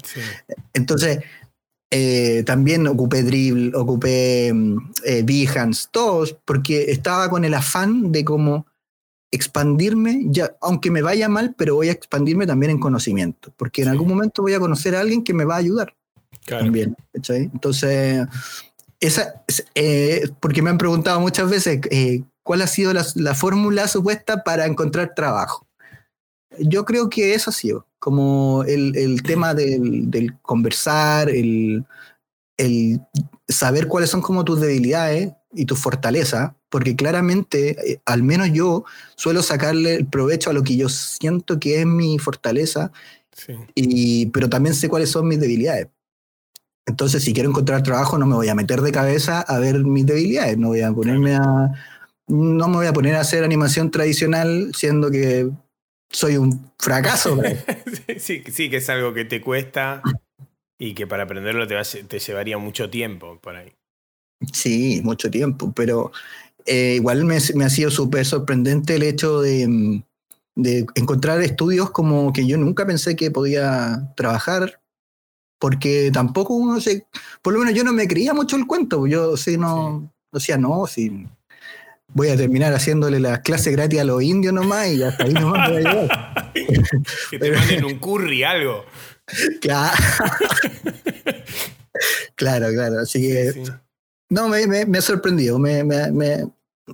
[0.74, 1.20] Entonces,
[1.90, 8.24] eh, también ocupé Dribble, ocupé mm, eh, Behance, todos, porque estaba con el afán de
[8.24, 8.66] cómo
[9.30, 13.88] expandirme, ya, aunque me vaya mal, pero voy a expandirme también en conocimiento, porque en
[13.88, 15.94] algún momento voy a conocer a alguien que me va a ayudar
[16.46, 16.96] también.
[17.12, 18.26] Entonces,
[19.00, 24.42] esa, eh, porque me han preguntado muchas veces eh, cuál ha sido la, fórmula supuesta
[24.42, 25.66] para encontrar trabajo.
[26.58, 31.84] Yo creo que eso ha sido, como el, el tema del, del conversar, el,
[32.56, 33.00] el
[33.46, 38.84] saber cuáles son como tus debilidades y tus fortalezas, porque claramente, eh, al menos yo,
[39.16, 42.92] suelo sacarle el provecho a lo que yo siento que es mi fortaleza,
[43.74, 45.88] y, pero también sé cuáles son mis debilidades.
[46.86, 50.06] Entonces, si quiero encontrar trabajo, no me voy a meter de cabeza a ver mis
[50.06, 51.70] debilidades, no voy a ponerme a,
[52.26, 55.50] no me voy a poner a hacer animación tradicional, siendo que
[56.10, 57.38] soy un fracaso.
[58.18, 60.02] sí, sí, que es algo que te cuesta
[60.78, 63.72] y que para aprenderlo te, te llevaría mucho tiempo por ahí.
[64.52, 66.12] Sí, mucho tiempo, pero
[66.68, 70.02] eh, igual me, ha sido súper sorprendente el hecho mm,
[70.54, 74.80] de, encontrar estudios como que yo nunca pensé que podía trabajar,
[75.58, 77.06] porque tampoco uno se,
[77.42, 80.86] por lo menos yo no me creía mucho el cuento, yo sí, no, decía, no,
[80.86, 81.26] sí,
[82.12, 85.70] voy a terminar haciéndole las clases gratis a los indios nomás y hasta ahí nomás
[85.70, 86.52] voy a llegar.
[87.30, 88.84] que te manden un curry, algo.
[89.60, 89.94] Claro.
[92.34, 93.00] claro, claro.
[93.00, 93.62] Así que
[94.30, 95.82] no, me, me, ha sorprendido, me,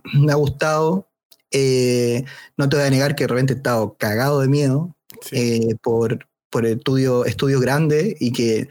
[0.30, 1.08] ha gustado.
[1.50, 2.24] Eh,
[2.56, 4.96] no te voy a negar que de repente he estado cagado de miedo
[5.30, 8.68] eh, por, por estudio, estudio grande y que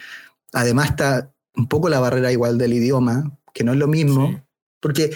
[0.52, 4.44] además está un poco la barrera igual del idioma, que no es lo mismo,
[4.80, 5.16] porque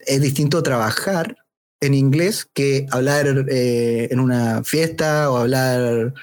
[0.00, 1.36] es distinto trabajar
[1.80, 6.14] en inglés que hablar eh, en una fiesta o hablar,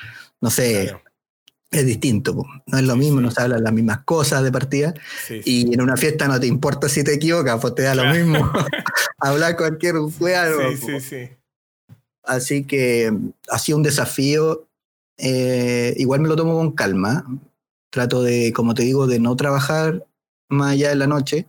[0.41, 0.93] no sé,
[1.71, 4.93] es distinto, no es lo mismo, no se hablan las mismas cosas de partida.
[5.29, 8.51] y en una fiesta no te importa si te equivocas, pues te da lo mismo
[9.19, 10.71] hablar cualquier juego.
[10.71, 11.29] Sí, sí, sí.
[12.23, 13.11] Así que
[13.49, 14.67] ha sido un desafío.
[15.17, 17.25] Eh, igual me lo tomo con calma.
[17.89, 20.05] Trato de, como te digo, de no trabajar
[20.49, 21.47] más allá de la noche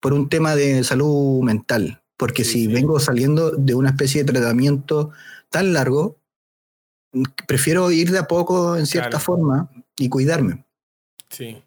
[0.00, 2.02] por un tema de salud mental.
[2.16, 5.10] Porque si vengo saliendo de una especie de tratamiento
[5.50, 6.16] tan largo,
[7.46, 9.24] prefiero ir de a poco en cierta Claro.
[9.24, 10.64] forma y cuidarme.
[11.28, 11.62] Sí.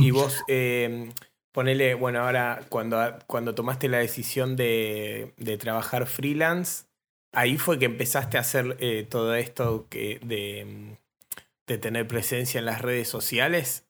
[0.00, 1.10] Y vos, eh,
[1.52, 6.84] ponele, bueno, ahora cuando, cuando tomaste la decisión de, de trabajar freelance,
[7.32, 10.96] ahí fue que empezaste a hacer eh, todo esto que, de,
[11.66, 13.84] de tener presencia en las redes sociales.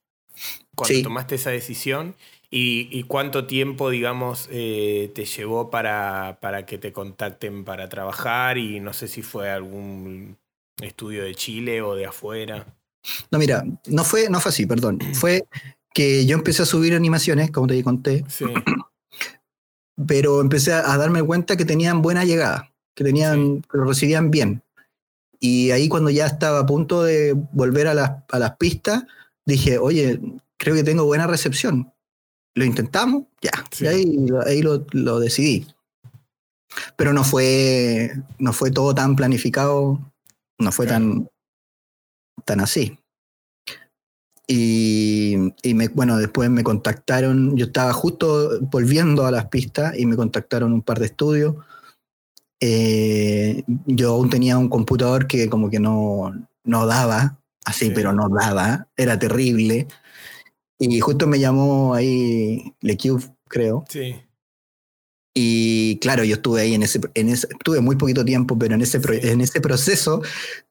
[0.74, 1.02] Cuando Sí.
[1.02, 2.14] tomaste esa decisión.
[2.54, 8.58] ¿Y, y cuánto tiempo, digamos, eh, te llevó para, para que te contacten para trabajar?
[8.58, 10.36] Y no sé si fue algún
[10.80, 12.66] estudio de Chile o de afuera.
[13.30, 14.98] No, mira, no fue, no fue así, perdón.
[15.14, 15.46] Fue
[15.94, 18.46] que yo empecé a subir animaciones, como te conté, Sí,
[20.06, 24.62] pero empecé a, darme cuenta que tenían buena llegada, que tenían, que lo recibían bien.
[25.38, 29.04] Y ahí cuando ya estaba a punto de volver a las, a las pistas,
[29.44, 30.20] dije, oye,
[30.56, 31.92] creo que tengo buena recepción.
[32.54, 33.24] ¿Lo intentamos?
[33.40, 33.52] Ya.
[33.70, 33.84] Sí.
[33.84, 35.66] Y ahí, ahí lo, lo decidí.
[36.96, 40.11] Pero no fue, no fue todo tan planificado,
[40.62, 41.28] no fue tan,
[42.44, 42.98] tan así.
[44.46, 50.04] Y, y me, bueno, después me contactaron, yo estaba justo volviendo a las pistas y
[50.06, 51.54] me contactaron un par de estudios.
[52.60, 56.32] Eh, yo aún tenía un computador que como que no,
[56.64, 57.92] no daba, así, Sí.
[57.94, 59.88] pero no daba, era terrible.
[60.78, 63.84] Y justo me llamó ahí LeCube, creo.
[63.88, 64.16] sí.
[65.34, 68.82] Y claro, yo estuve ahí en ese, en ese estuve muy poquito tiempo, pero en
[68.82, 70.20] ese, pro- en ese proceso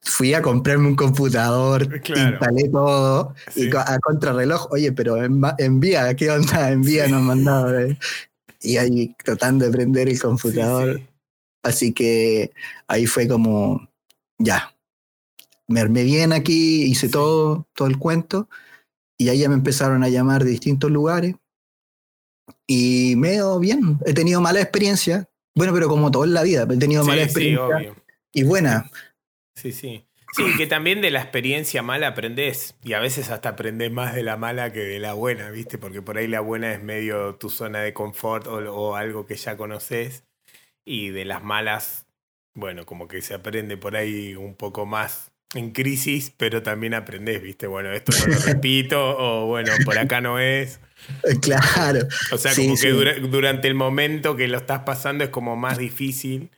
[0.01, 2.31] fui a comprarme un computador, Claro.
[2.31, 3.69] instalé todo Sí.
[3.71, 5.17] y a contrarreloj, oye, pero
[5.57, 6.69] envía, ¿qué onda?
[6.71, 7.11] Envía, Sí.
[7.11, 7.81] nos mandaba.
[7.81, 7.97] eh.
[8.63, 10.97] Y ahí tratando de prender el computador.
[10.97, 11.07] sí.
[11.63, 12.51] Así que
[12.87, 13.87] ahí fue como,
[14.37, 14.75] ya,
[15.67, 18.47] me armé bien aquí, hice todo, todo el cuento,
[19.17, 21.35] y ahí ya me empezaron a llamar de distintos lugares.
[22.73, 26.41] Y me he ido bien, he tenido mala experiencia, bueno, pero como todo en la
[26.41, 27.95] vida, he tenido mala Sí, experiencia
[28.31, 28.89] y buena.
[29.55, 30.07] Sí, sí.
[30.31, 32.75] Sí, que también de la experiencia mala aprendés.
[32.81, 35.77] Y a veces hasta aprendés más de la mala que de la buena, ¿viste?
[35.77, 39.35] Porque por ahí la buena es medio tu zona de confort o, o algo que
[39.35, 40.23] ya conoces.
[40.85, 42.05] Y de las malas,
[42.53, 47.41] bueno, como que se aprende por ahí un poco más en crisis, pero también aprendés,
[47.41, 47.67] ¿viste?
[47.67, 50.79] Bueno, esto no lo repito, o bueno, por acá no es.
[51.41, 52.83] Claro, O sea, Sí, como sí.
[52.87, 56.49] que dura- durante el momento que lo estás pasando es como más difícil,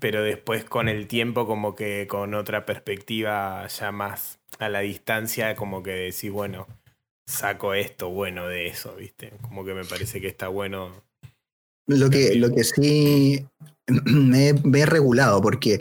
[0.00, 5.54] pero después con el tiempo como que con otra perspectiva ya más a la distancia,
[5.56, 6.66] como que decís, bueno,
[7.28, 9.32] saco esto bueno de eso, ¿viste?
[9.42, 11.02] Como que me parece que está bueno.
[11.86, 13.46] lo que, lo que sí
[13.86, 15.80] me, me he regulado, porque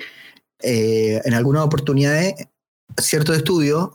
[0.62, 2.34] eh, en algunas oportunidades
[2.98, 3.90] ciertos estudios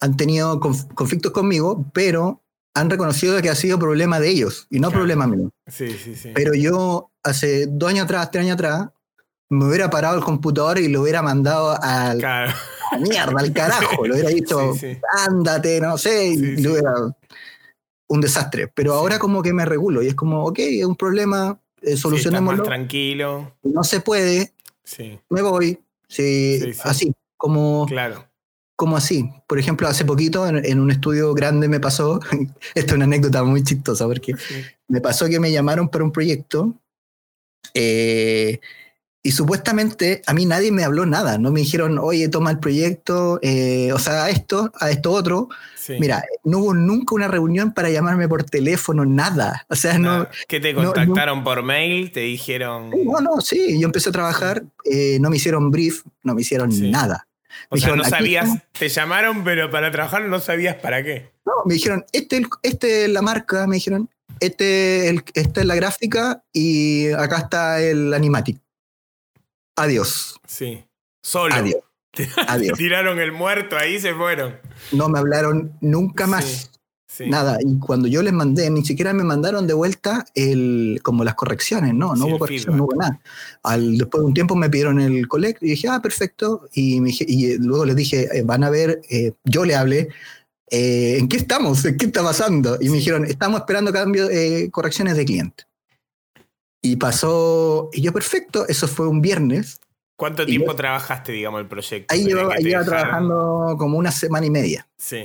[0.00, 2.41] han tenido conf- conflictos conmigo, pero
[2.74, 5.00] han reconocido que ha sido problema de ellos y no Claro.
[5.00, 5.50] problema mío.
[5.66, 6.30] Sí, sí, sí.
[6.34, 8.88] Pero yo hace dos años atrás, tres años atrás,
[9.50, 12.52] me hubiera parado el computador y lo hubiera mandado al, Claro.
[12.90, 14.06] a mierda, al carajo.
[14.06, 14.74] Lo hubiera dicho,
[15.26, 17.16] ándate, no sé, y lo hubiera-
[18.08, 18.68] un desastre.
[18.68, 21.92] Pero ahora como que me regulo y es como, ok, es un problema, eh, estás
[21.92, 22.62] más solucionémoslo.
[22.62, 23.54] tranquilo.
[23.62, 24.52] no se puede,
[24.84, 25.78] Sí, me voy.
[26.08, 26.74] Sí.
[26.82, 28.26] Así, como, claro.
[28.82, 29.30] Como así.
[29.46, 32.18] Por ejemplo, hace poquito en, en un estudio grande me pasó,
[32.74, 34.56] esto es una anécdota muy chistosa porque Sí.
[34.88, 36.74] me pasó que me llamaron para un proyecto
[37.74, 38.58] eh,
[39.22, 43.38] y supuestamente a mí nadie me habló nada, no me dijeron, oye, toma el proyecto,
[43.40, 45.48] eh, o sea, a esto, a esto otro.
[45.76, 45.94] sí.
[46.00, 49.64] Mira, no hubo nunca una reunión para llamarme por teléfono, nada.
[49.68, 50.30] O sea, no, Nada.
[50.48, 52.10] ¿Qué te no- no- contactaron por mail?
[52.10, 52.90] Te dijeron.
[53.04, 56.72] no, no, sí, yo empecé a trabajar, eh, no me hicieron brief, no me hicieron
[56.72, 56.90] Sí.
[56.90, 57.28] nada.
[57.68, 58.62] O sea, dijeron, no "Aquí sabías, estamos".
[58.78, 61.32] te llamaron, pero para trabajar no sabías para qué.
[61.44, 64.08] No, me dijeron, este, este es la marca, me dijeron,
[64.40, 68.58] este, el, esta es la gráfica y acá está el animatic.
[69.76, 70.84] Adiós, Sí.
[71.22, 71.54] Solo.
[71.54, 71.82] adiós,
[72.48, 72.76] adiós.
[72.76, 74.58] tiraron el muerto ahí y se fueron.
[74.90, 76.44] No me hablaron nunca más.
[76.44, 76.66] Sí,
[77.12, 77.28] sí.
[77.28, 81.34] Nada, y cuando yo les mandé, ni siquiera me mandaron de vuelta el, como las
[81.34, 83.20] correcciones, no, no Sí, hubo corrección, no hubo nada.
[83.62, 87.08] Al, después de un tiempo me pidieron el collect y dije, ah, perfecto, y, me
[87.10, 90.08] dije- y luego les dije, eh, van a ver, eh, yo le hablé,
[90.70, 91.84] eh, ¿en qué estamos?
[91.84, 92.78] ¿En qué está pasando?
[92.80, 95.64] Y me dijeron, estamos esperando cambio, eh, correcciones de cliente.
[96.84, 99.80] Y pasó, y yo, perfecto, eso fue un viernes,
[100.16, 102.12] ¿Cuánto tiempo yo- trabajaste, digamos, el proyecto?
[102.14, 104.86] ahí llevaba, trabajando como una semana y media.
[104.96, 105.24] Sí.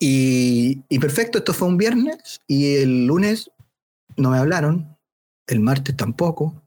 [0.00, 3.50] Y, y perfecto, esto fue un viernes y el lunes
[4.16, 4.96] no me hablaron,
[5.46, 6.62] el martes tampoco,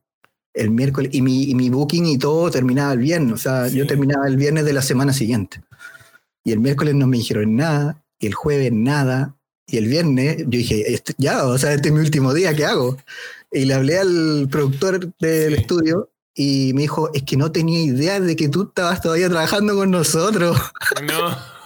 [0.53, 3.77] el miércoles, y mi, y mi booking y todo terminaba el viernes, o sea, Sí.
[3.77, 5.61] yo terminaba el viernes de la semana siguiente.
[6.43, 10.45] Y el miércoles no me dijeron nada, y el jueves nada, y el viernes yo
[10.49, 12.97] dije, "Este- ya, o sea, este es mi último día, ¿qué hago?
[13.53, 15.61] y le hablé al productor del Sí.
[15.61, 19.75] estudio y me dijo, es que no tenía idea de que tú estabas todavía trabajando
[19.75, 20.57] con nosotros.
[21.05, 21.35] No.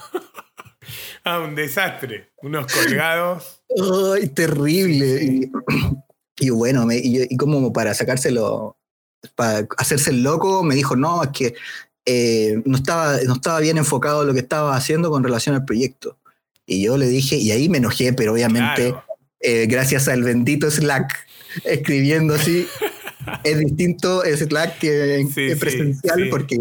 [1.30, 2.30] ah, un desastre.
[2.42, 3.62] Unos colgados.
[4.16, 5.24] ¡Ay, terrible!
[5.24, 5.52] Y,
[6.40, 8.78] y bueno, me- y, y como para sacárselo,
[9.36, 11.56] para hacerse el loco, me dijo, no, es que
[12.06, 15.66] eh, no, estaba, no estaba bien enfocado en lo que estaba haciendo con relación al
[15.66, 16.18] proyecto.
[16.68, 19.04] Y yo le dije, y ahí me enojé, pero obviamente, Claro.
[19.40, 21.12] eh, gracias al bendito Slack,
[21.64, 22.68] escribiendo así,
[23.44, 26.30] es distinto el Slack que, Sí, que sí, presencial, sí.
[26.30, 26.58] porque...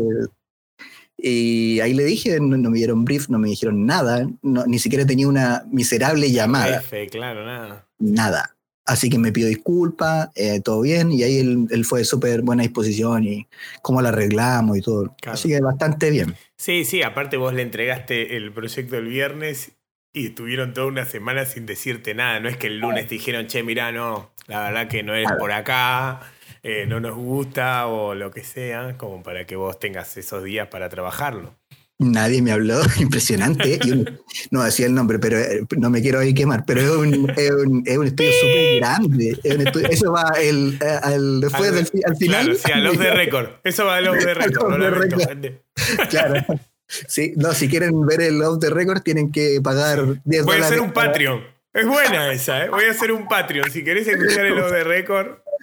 [1.17, 4.79] Y ahí le dije, no, no me dieron brief, no me dijeron nada, no- ni
[4.79, 7.87] siquiera tenía una miserable llamada F, claro, nada.
[7.99, 8.51] nada.
[8.87, 12.43] Así que me pidió disculpas, eh, todo bien, y ahí él, él fue de súper
[12.43, 13.47] buena disposición y
[13.81, 15.15] cómo la arreglamos y todo.
[15.23, 15.35] Claro.
[15.35, 16.35] Así que bastante bien.
[16.59, 19.73] Sí, sí, aparte vos le entregaste el proyecto el viernes
[20.13, 22.41] y estuvieron toda una semana sin decirte nada.
[22.41, 25.25] No es que el lunes te dijeron, che, mirá, no, la verdad que no es
[25.25, 25.39] Claro.
[25.39, 26.21] por acá,
[26.65, 30.67] eh, no nos gusta o lo que sea, como para que vos tengas esos días
[30.69, 31.55] para trabajarlo.
[32.01, 33.79] Nadie me habló, impresionante.
[33.85, 37.31] un- no decía el nombre, pero eh, no me quiero ahí quemar, pero es un,
[37.37, 39.39] es un, es un estudio súper grande.
[39.45, 42.45] es un estudio- eso va el, eh, al, después Al- del al final.
[42.47, 43.49] Claro, sí, a los de récord.
[43.63, 45.47] Eso va a los de récord, the record.
[46.11, 46.45] Claro.
[46.87, 50.43] Sí, no, si quieren ver el off the record tienen que pagar 10 Voy a
[50.43, 50.67] dólares.
[50.67, 51.43] hacer un Patreon.
[51.73, 52.69] Es buena esa, ¿eh?
[52.69, 53.71] Voy a hacer un Patreon.
[53.71, 54.85] Si querés escuchar el off de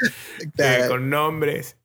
[0.57, 1.77] eh, con nombres.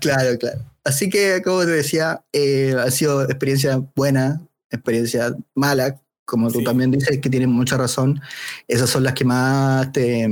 [0.00, 0.60] Claro, claro.
[0.84, 4.40] Así que, como te decía, eh, ha sido experiencia buena,
[4.70, 6.64] experiencia mala, como tú Sí.
[6.64, 8.20] también dices, que tienes mucha razón.
[8.66, 10.26] Esas son las que más te,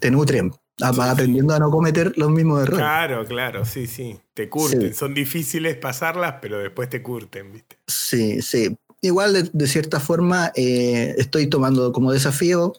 [0.00, 0.50] te nutren.
[0.80, 1.12] Ah, Sí, Vas sí.
[1.12, 2.78] aprendiendo a no cometer los mismos errores.
[2.80, 4.18] Claro, claro, sí, sí.
[4.34, 4.92] Te curten.
[4.94, 7.76] Son difíciles pasarlas, pero después te curten, ¿viste?
[7.86, 8.76] Sí, sí.
[9.00, 12.72] Igual, de, de cierta forma, eh, estoy tomando como desafío,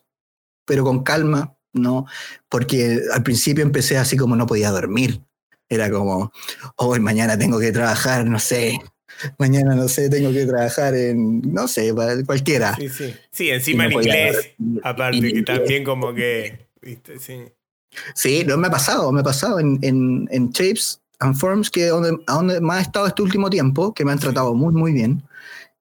[0.66, 2.06] pero con calma, ¿no?
[2.50, 5.22] Porque al principio empecé así como no podía dormir.
[5.70, 6.32] Era como,
[6.76, 8.80] hoy mañana tengo que trabajar, no sé.
[9.38, 11.94] Mañana, no sé, tengo que trabajar en, no sé,
[12.26, 12.76] cualquiera.
[12.76, 13.16] Sí, sí.
[13.32, 14.52] Sí, encima en inglés.
[14.84, 15.46] Aparte, que inglés.
[15.46, 16.68] también como que.
[16.82, 17.20] ¿Viste?
[17.20, 17.44] Sí.
[18.16, 21.88] Sí, no me ha pasado, me ha pasado en, en, en Shapes and Forms, que
[21.88, 24.92] donde, a donde más he estado este último tiempo, que me han tratado muy, muy
[24.92, 25.24] bien.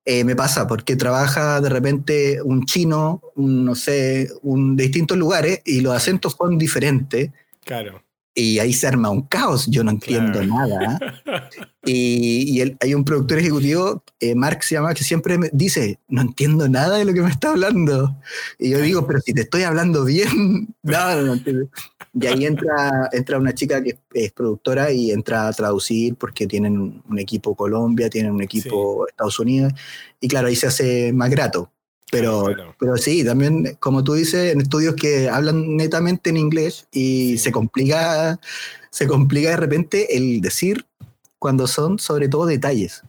[0.05, 5.16] Eh, me pasa porque trabaja de repente un chino, un, no sé, un, de distintos
[5.16, 7.30] lugares y los acentos son diferentes
[7.64, 8.03] Claro.
[8.34, 10.46] y ahí se arma un caos, yo no entiendo Claro.
[10.46, 10.98] nada.
[11.84, 15.98] Y, y él- hay un productor ejecutivo, eh, Mark se llama, que siempre me dice,
[16.07, 18.16] no entiendo nada de lo que me está hablando.
[18.57, 20.28] Y yo digo, pero si te estoy hablando bien,
[20.84, 21.66] no, no, no entiendo.
[22.14, 27.02] Y ahí entra, entra una chica que es, productora y entra a traducir porque tienen
[27.08, 29.72] un equipo Colombia, tienen un equipo Estados Unidos,
[30.20, 31.70] y claro, ahí se hace más grato.
[32.10, 32.76] Pero, Claro, claro.
[32.78, 37.38] pero sí, también, como tú dices, en estudios que hablan netamente en inglés y Sí.
[37.38, 38.38] se complica,
[38.90, 40.84] se complica de repente el decir
[41.38, 43.02] cuando son sobre todo detalles,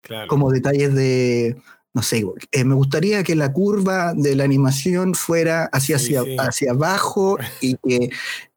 [0.00, 0.26] Claro.
[0.28, 1.60] como detalles de,
[1.98, 6.36] no sé, eh, me gustaría que la curva de la animación fuera hacia, hacia, sí.
[6.38, 8.10] hacia abajo y que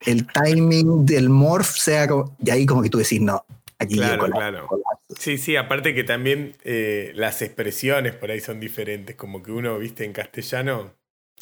[0.06, 3.44] el timing del morph sea como, y ahí como que tú decís, no,
[3.80, 4.70] aquí Claro, colapso, claro.
[5.18, 9.80] Sí, sí, aparte que también eh, las expresiones por ahí son diferentes, como que uno,
[9.80, 10.94] viste, en castellano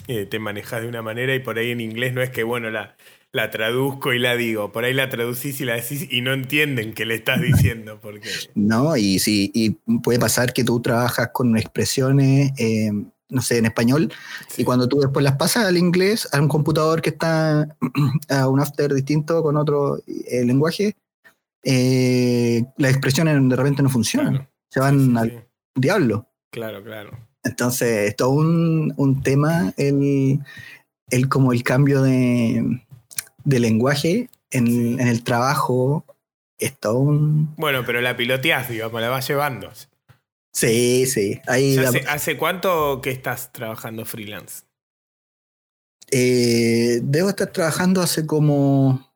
[0.07, 2.69] eh, te manejas de una manera y por ahí en inglés no es que, bueno,
[2.69, 2.95] la,
[3.31, 6.93] la traduzco y la digo, por ahí la traducís y la decís y no entienden
[6.93, 8.29] qué le estás diciendo, porque...
[8.55, 12.91] No, y sí, y puede pasar que tú trabajas con expresiones, eh,
[13.29, 14.11] no sé, en español,
[14.47, 17.77] sí, y cuando tú después las pasas al inglés, a un computador que está
[18.29, 20.95] a un after distinto con otro eh, lenguaje,
[21.63, 26.27] eh, las expresiones de repente no funcionan, claro, se van sí, al diablo.
[26.51, 27.11] claro, claro.
[27.41, 30.39] Entonces, es todo un, un tema el,
[31.09, 32.81] el como el cambio de,
[33.49, 36.05] de lenguaje en, el trabajo.
[36.57, 37.55] Es todo un...
[37.55, 39.71] Bueno, pero la piloteás, digamos, la vas llevando.
[40.51, 41.39] Sí, sí.
[41.47, 44.63] Ahí ¿Ya la- hace, ¿Hace cuánto que estás trabajando freelance?
[46.11, 49.07] eh, debo estar trabajando hace como...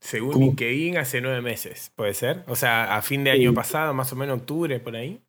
[0.00, 0.44] Según ¿Cómo?
[0.46, 2.44] LinkedIn, hace nueve meses, ¿puede ser?
[2.46, 3.38] O sea, a fin de Sí.
[3.38, 5.20] año pasado, más o menos octubre, por ahí.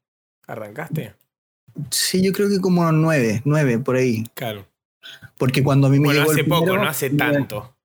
[0.45, 1.13] ¿Arrancaste?
[1.91, 4.23] Sí, yo creo que como nueve, nueve por ahí.
[4.33, 4.65] Claro.
[5.37, 7.75] Porque cuando a mí me Bueno, llegó hace el poco, primero, no hace tanto.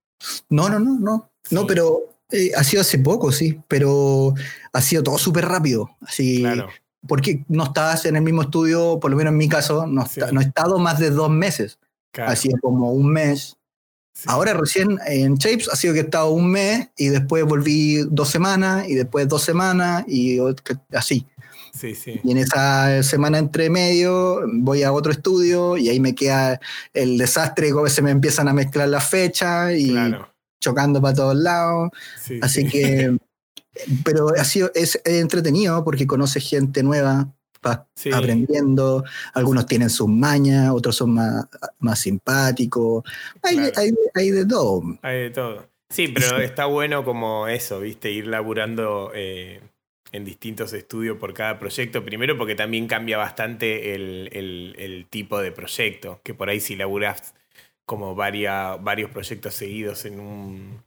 [0.48, 1.30] No, no, no, no.
[1.44, 1.54] Sí.
[1.54, 2.00] No, pero
[2.30, 3.60] eh, ha sido hace poco, sí.
[3.68, 4.34] Pero
[4.72, 5.90] ha sido todo súper rápido.
[6.00, 6.68] Así, Claro.
[7.08, 10.20] Porque no estás en el mismo estudio, por lo menos en mi caso, no, Sí.
[10.20, 11.78] está- no he estado más de dos meses.
[12.12, 13.56] claro, Ha sido como un mes.
[14.14, 14.24] sí.
[14.28, 18.28] Ahora recién en Shapes ha sido que he estado un mes y después volví dos
[18.28, 20.38] semanas y después dos semanas y
[20.92, 21.26] así.
[21.72, 22.20] Sí, sí.
[22.22, 26.60] Y en esa semana entre medio voy a otro estudio y ahí me queda
[26.92, 30.28] el desastre, como se me empiezan a mezclar las fechas y, Claro.
[30.60, 31.90] chocando para todos lados.
[32.20, 32.68] Sí, Así sí.
[32.68, 33.16] que,
[34.04, 37.80] pero ha sido, es, entretenido porque conoces gente nueva, vas
[38.12, 39.04] aprendiendo,
[39.34, 41.46] algunos tienen sus mañas, otros son más,
[41.78, 43.02] más simpáticos,
[43.42, 43.72] hay, Claro.
[43.76, 44.82] hay, hay de todo.
[45.00, 45.66] Hay de todo.
[45.88, 48.10] Sí, pero está bueno como eso, ¿viste?
[48.10, 49.60] Ir laburando eh,
[50.12, 52.04] en distintos estudios por cada proyecto.
[52.04, 56.20] Primero porque también cambia bastante el, el- el tipo de proyecto.
[56.22, 57.34] Que por ahí si laburas
[57.84, 60.82] como varia- varios proyectos seguidos en un,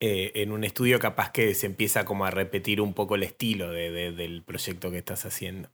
[0.00, 3.70] eh, en un estudio, capaz que se empieza como a repetir un poco el estilo
[3.70, 5.70] de- de- del proyecto que estás haciendo.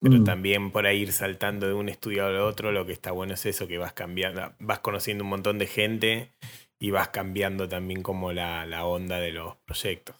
[0.00, 0.24] Pero Mm.
[0.24, 3.46] también por ahí ir saltando de un estudio al otro, lo que está bueno es
[3.46, 6.30] eso, que vas cambiando, vas conociendo un montón de gente
[6.78, 10.16] y vas cambiando también como la, la onda de los proyectos.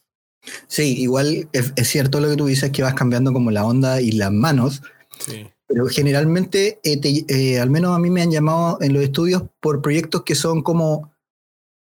[0.66, 4.00] Sí, igual es, es cierto lo que tú dices, que vas cambiando como la onda
[4.00, 4.82] y las manos,
[5.18, 9.02] Sí, pero generalmente, eh, te- eh, al menos a mí me han llamado en los
[9.02, 11.12] estudios por proyectos que son como,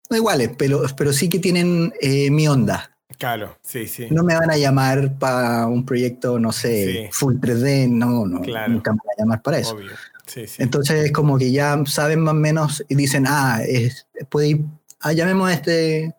[0.09, 2.91] no iguales, pero, pero sí que tienen eh, mi onda.
[3.17, 4.07] claro, sí, sí.
[4.11, 7.09] No me van a llamar para un proyecto, no sé, Sí.
[7.11, 8.73] full 3D, no, no, Claro.
[8.73, 9.75] nunca me van a llamar para eso.
[9.75, 9.91] Obvio.
[10.27, 10.61] Sí, sí.
[10.61, 14.61] Entonces es como que ya saben más o menos y dicen, ah, es, puede ir,
[14.99, 16.13] ah, llamemos a este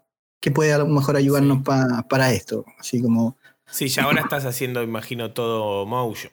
[0.45, 1.63] que puede a lo mejor ayudarnos Sí.
[1.65, 2.67] pa- para esto.
[2.79, 3.39] Así como,
[3.71, 6.31] Sí, ya ahora estás haciendo, imagino, todo motion.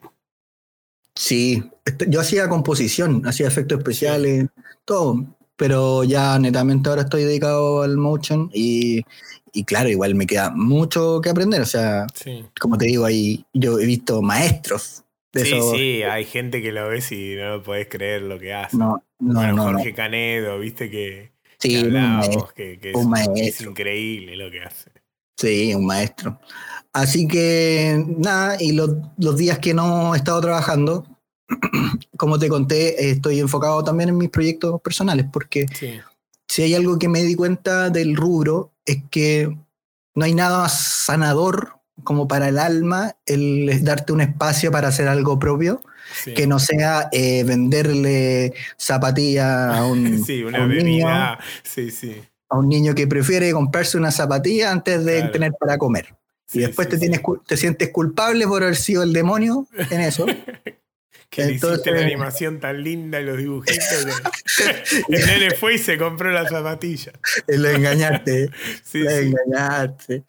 [1.15, 4.47] sí, este- yo hacía composición, hacía efectos especiales,
[4.83, 9.01] todo, pero ya netamente ahora estoy dedicado al motion y,
[9.53, 11.61] y claro, igual me queda mucho que aprender.
[11.61, 12.45] O sea, Sí.
[12.59, 16.89] como te digo, ahí yo he visto maestros de Sí, sí, hay gente que lo
[16.89, 18.75] ves y no lo podés creer lo que hace.
[18.75, 19.77] No, no, bueno, no, no.
[19.77, 21.31] Jorge Canedo, viste que,
[21.61, 24.91] que Sí, un maestro, que, que un es, increíble lo que hace.
[25.37, 26.39] Sí, un maestro.
[26.93, 31.05] Así que nada, y los, los días que no he estado trabajando,
[32.17, 35.99] como te conté, estoy enfocado también en mis proyectos personales, porque Sí,
[36.51, 39.57] si hay algo que me di cuenta del rubro es que
[40.15, 45.07] no hay nada más sanador como para el alma el darte un espacio para hacer
[45.07, 45.81] algo propio,
[46.23, 46.33] sí.
[46.33, 49.47] que no sea eh, venderle zapatillas
[49.77, 51.39] a un, Sí, a un niño, bebida.
[51.63, 52.21] Sí, sí.
[52.49, 55.31] a un niño que prefiere comprarse una zapatilla antes de Claro.
[55.31, 56.13] tener para comer.
[56.45, 57.21] sí, y después te, tienes,
[57.55, 60.25] sientes culpable por haber sido el demonio en eso.
[61.29, 64.05] Que le hiciste la animación tan linda y los dibujitos.
[64.57, 67.13] que- El nene fue y se compró la zapatilla.
[67.47, 68.49] lo engañaste,
[68.83, 69.31] Sí, lo sí.
[69.47, 70.23] engañaste.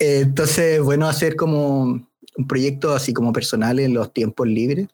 [0.00, 4.88] Entonces, bueno, hacer como un proyecto así como personal en los tiempos libres.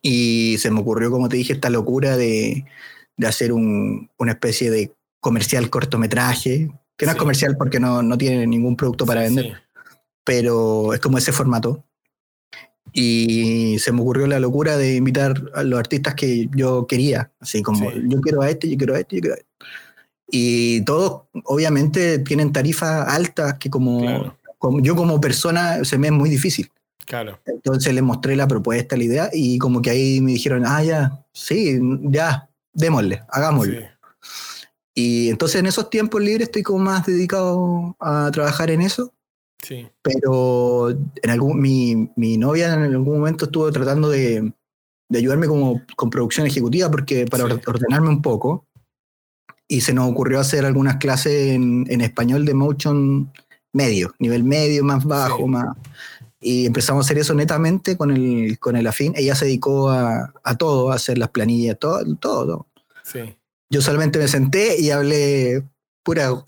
[0.00, 2.64] Y se me ocurrió, como te dije, esta locura de,
[3.16, 7.16] de hacer un- una especie de comercial cortometraje, que no Sí.
[7.16, 9.44] es comercial porque no, no tiene ningún producto para vender.
[9.46, 9.52] sí.
[10.26, 11.84] pero es como ese formato.
[12.94, 17.62] Y se me ocurrió la locura de invitar a los artistas que yo quería, así
[17.62, 17.96] como Sí.
[18.06, 19.46] yo quiero a este, yo quiero a este, yo quiero a este.
[20.30, 24.36] Y todos obviamente tienen tarifas altas que como, Claro.
[24.58, 26.70] como yo como persona se me es muy difícil.
[27.06, 27.38] Claro.
[27.44, 31.24] Entonces les mostré la propuesta, la idea y como que ahí me dijeron, ah, ya,
[31.32, 33.80] sí, ya, démosle, hagámoslo.
[33.80, 33.86] Sí.
[34.94, 39.12] Y entonces en esos tiempos libres estoy como más dedicado a trabajar en eso
[39.62, 39.86] Sí.
[40.02, 44.52] pero en algún, mi, mi novia en algún momento estuvo tratando de,
[45.08, 47.52] de ayudarme como con producción ejecutiva porque para Sí.
[47.52, 48.66] or- ordenarme un poco
[49.68, 53.32] y se nos ocurrió hacer algunas clases en, en español de motion
[53.72, 55.44] medio, nivel medio, más bajo, Sí.
[55.44, 55.66] más
[56.46, 59.14] y empezamos a hacer eso netamente con el, con el afín.
[59.16, 62.66] Ella se dedicó a, a todo, a hacer las planillas, todo, todo, todo.
[63.02, 63.34] Sí.
[63.70, 65.62] Yo solamente me senté y hablé
[66.02, 66.30] pura...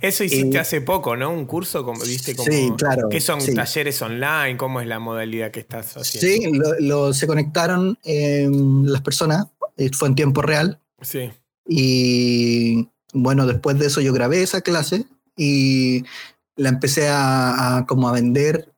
[0.00, 1.30] Eso hiciste Eh, hace poco, ¿no?
[1.30, 2.50] Un curso, como viste, como.
[2.50, 3.08] sí, claro.
[3.08, 3.54] ¿Qué son sí.
[3.54, 4.56] talleres online?
[4.56, 6.26] ¿Cómo es la modalidad que estás haciendo?
[6.50, 8.48] Sí, lo, lo- se conectaron eh,
[8.84, 9.46] las personas,
[9.76, 11.30] eh, fue en tiempo real Sí.
[11.66, 15.04] y bueno, después de eso yo grabé esa clase
[15.36, 16.04] y
[16.56, 18.72] la empecé a, a como a vender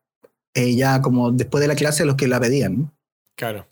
[0.55, 2.93] eh, ya como después de la clase a los que la pedían.
[3.35, 3.67] Claro.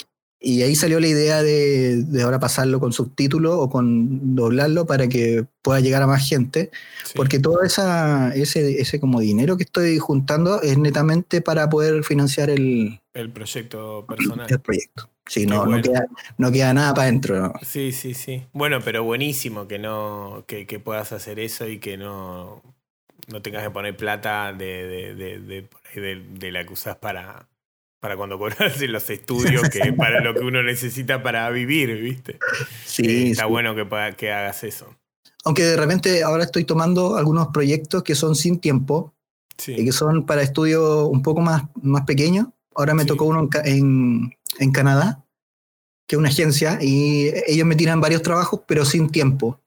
[0.44, 5.08] Y ahí salió la idea de, de ahora pasarlo con subtítulos o con doblarlo para
[5.08, 6.70] que pueda llegar a más gente,
[7.04, 7.12] Sí.
[7.14, 12.50] porque todo esa, ese, ese como dinero que estoy juntando es netamente para poder financiar
[12.50, 14.46] el, El proyecto personal.
[14.50, 15.08] el proyecto.
[15.26, 15.76] Sí, no, bueno.
[15.76, 16.06] no, queda,
[16.38, 17.40] no queda nada para adentro.
[17.40, 17.52] ¿no?
[17.62, 18.42] Sí, sí, sí.
[18.52, 22.60] Bueno, pero buenísimo que no, que, que puedas hacer eso y que no,
[23.28, 25.68] no tengas que poner plata de, de, de,
[26.38, 27.46] de, la que usás para,
[28.02, 31.94] para cuando cobras en los estudios, que es para lo que uno necesita para vivir,
[32.00, 32.36] ¿viste?
[32.84, 33.48] Sí, Eh, está sí.
[33.48, 33.86] bueno que,
[34.16, 34.92] que hagas eso.
[35.44, 39.14] Aunque de repente ahora estoy tomando algunos proyectos que son sin tiempo
[39.56, 42.48] y Sí, que son para estudios un poco más, más pequeños.
[42.74, 43.08] Ahora me Sí.
[43.08, 45.24] tocó uno en, en, en Canadá,
[46.08, 49.60] que es una agencia, y ellos me tiran varios trabajos, pero sin tiempo.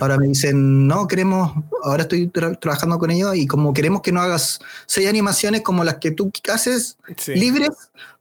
[0.00, 1.52] Ahora me dicen, no, queremos,
[1.82, 5.96] ahora estoy trabajando con ellos y como queremos que no hagas seis animaciones como las
[5.96, 6.96] que tú haces,
[7.26, 7.70] libres,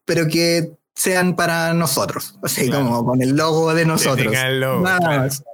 [0.04, 4.34] pero que sean para nosotros, así como con el logo de nosotros.
[4.36, 4.86] El logo,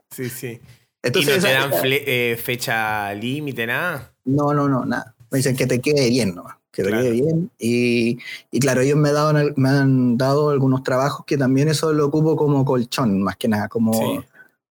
[0.10, 0.60] Sí, sí.
[1.04, 4.14] ¿Y no te dan eh, fecha límite, nada?
[4.26, 5.16] No, no, no, nada.
[5.32, 7.50] Me dicen que te quede bien nomás, que te quede bien.
[7.58, 8.20] Y,
[8.52, 12.36] y, claro, ellos me, dado, me han dado algunos trabajos que también eso lo ocupo
[12.36, 14.24] como colchón, más que nada, como,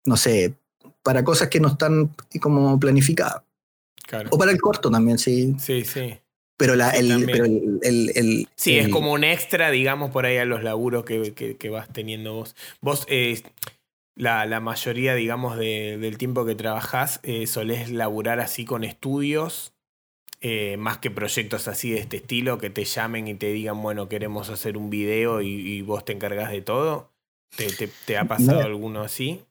[0.06, 0.54] no sé,
[1.06, 3.42] para cosas que no están como planificadas.
[4.30, 5.54] O para el corto también, sí.
[5.56, 6.18] Sí, sí.
[6.56, 10.64] Pero, la, el, pero el, Sí, es como un extra, digamos, por ahí a los
[10.64, 12.56] laburos que, que, vas teniendo vos.
[12.80, 13.40] Vos, eh,
[14.16, 19.74] la, la, mayoría, digamos, de, del tiempo que trabajás, eh, solés laburar así con estudios,
[20.40, 24.08] eh, más que proyectos así de este estilo, que te llamen y te digan, bueno,
[24.08, 27.12] queremos hacer un video y, vos te encargás de todo.
[27.56, 27.68] ¿Te,
[28.06, 29.44] te, ha pasado alguno así?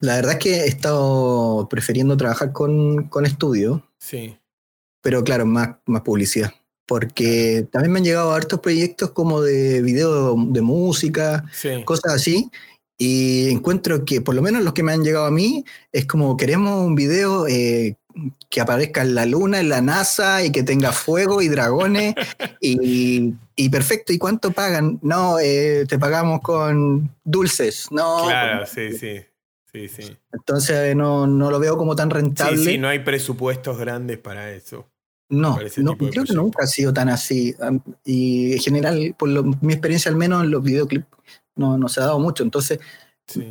[0.00, 3.86] La verdad es que he estado prefiriendo trabajar con, con estudio.
[3.98, 4.36] Sí.
[5.02, 6.52] Pero claro, más, más publicidad.
[6.86, 11.44] Porque también me han llegado hartos proyectos como de video de música,
[11.84, 12.50] cosas así.
[12.98, 16.36] Y encuentro que, por lo menos los que me han llegado a mí, es como
[16.36, 17.96] queremos un video eh,
[18.48, 22.14] que aparezca en la luna, en la NASA, y que tenga fuego y dragones.
[22.60, 24.98] y, y, perfecto, ¿y cuánto pagan?
[25.02, 27.86] No, eh, te pagamos con dulces.
[27.90, 28.24] No.
[28.26, 29.20] Claro, sí, sí.
[29.72, 30.16] Sí, sí.
[30.32, 32.58] Entonces no, no, lo veo como tan rentable.
[32.58, 34.88] Sí, sí, no hay presupuestos grandes para eso.
[35.28, 37.54] No, no creo que nunca ha sido tan así.
[38.04, 39.28] Y en general, por
[39.62, 41.06] mi experiencia al menos en los videoclips,
[41.54, 42.42] no, no se ha dado mucho.
[42.42, 42.80] Entonces,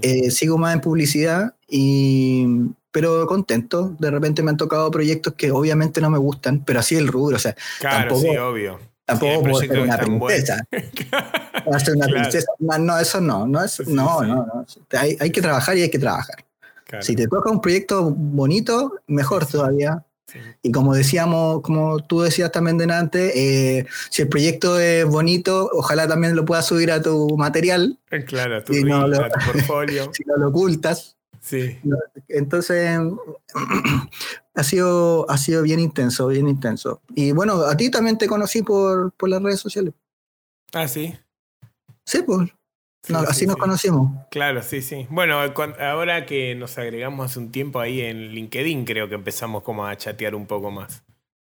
[0.01, 2.45] eh, sigo más en publicidad, y,
[2.91, 3.95] pero contento.
[3.97, 7.37] De repente me han tocado proyectos que obviamente no me gustan, pero así el rubro.
[7.37, 8.79] O sea, claro, sí, obvio.
[9.09, 10.63] Tampoco puedo ser una princesa.
[11.73, 12.47] Hacer una princesa.
[12.59, 13.47] No, eso no.
[13.47, 16.45] No, no, no, Hay, hay, que trabajar y hay que trabajar.
[17.01, 20.03] Si te toca un proyecto bonito, mejor todavía.
[20.61, 26.07] Y como decíamos, como tú decías también delante, eh, si el proyecto es bonito, ojalá
[26.07, 27.97] también lo puedas subir a tu material.
[28.27, 30.11] Claro, a tu, a tu portfolio.
[30.13, 31.15] si no lo ocultas.
[31.41, 31.79] Sí.
[32.27, 32.99] Entonces,
[34.55, 37.01] ha sido, ha sido bien intenso, bien intenso.
[37.15, 39.93] Y bueno, a ti también te conocí por, por las redes sociales.
[40.73, 41.15] Ah, sí.
[42.05, 42.49] Sí, pues.
[43.27, 44.11] así nos conocimos.
[44.31, 45.07] Claro, sí, sí.
[45.09, 45.39] Bueno,
[45.79, 49.95] ahora que nos agregamos hace un tiempo ahí en LinkedIn, creo que empezamos como a
[49.95, 51.03] chatear un poco más.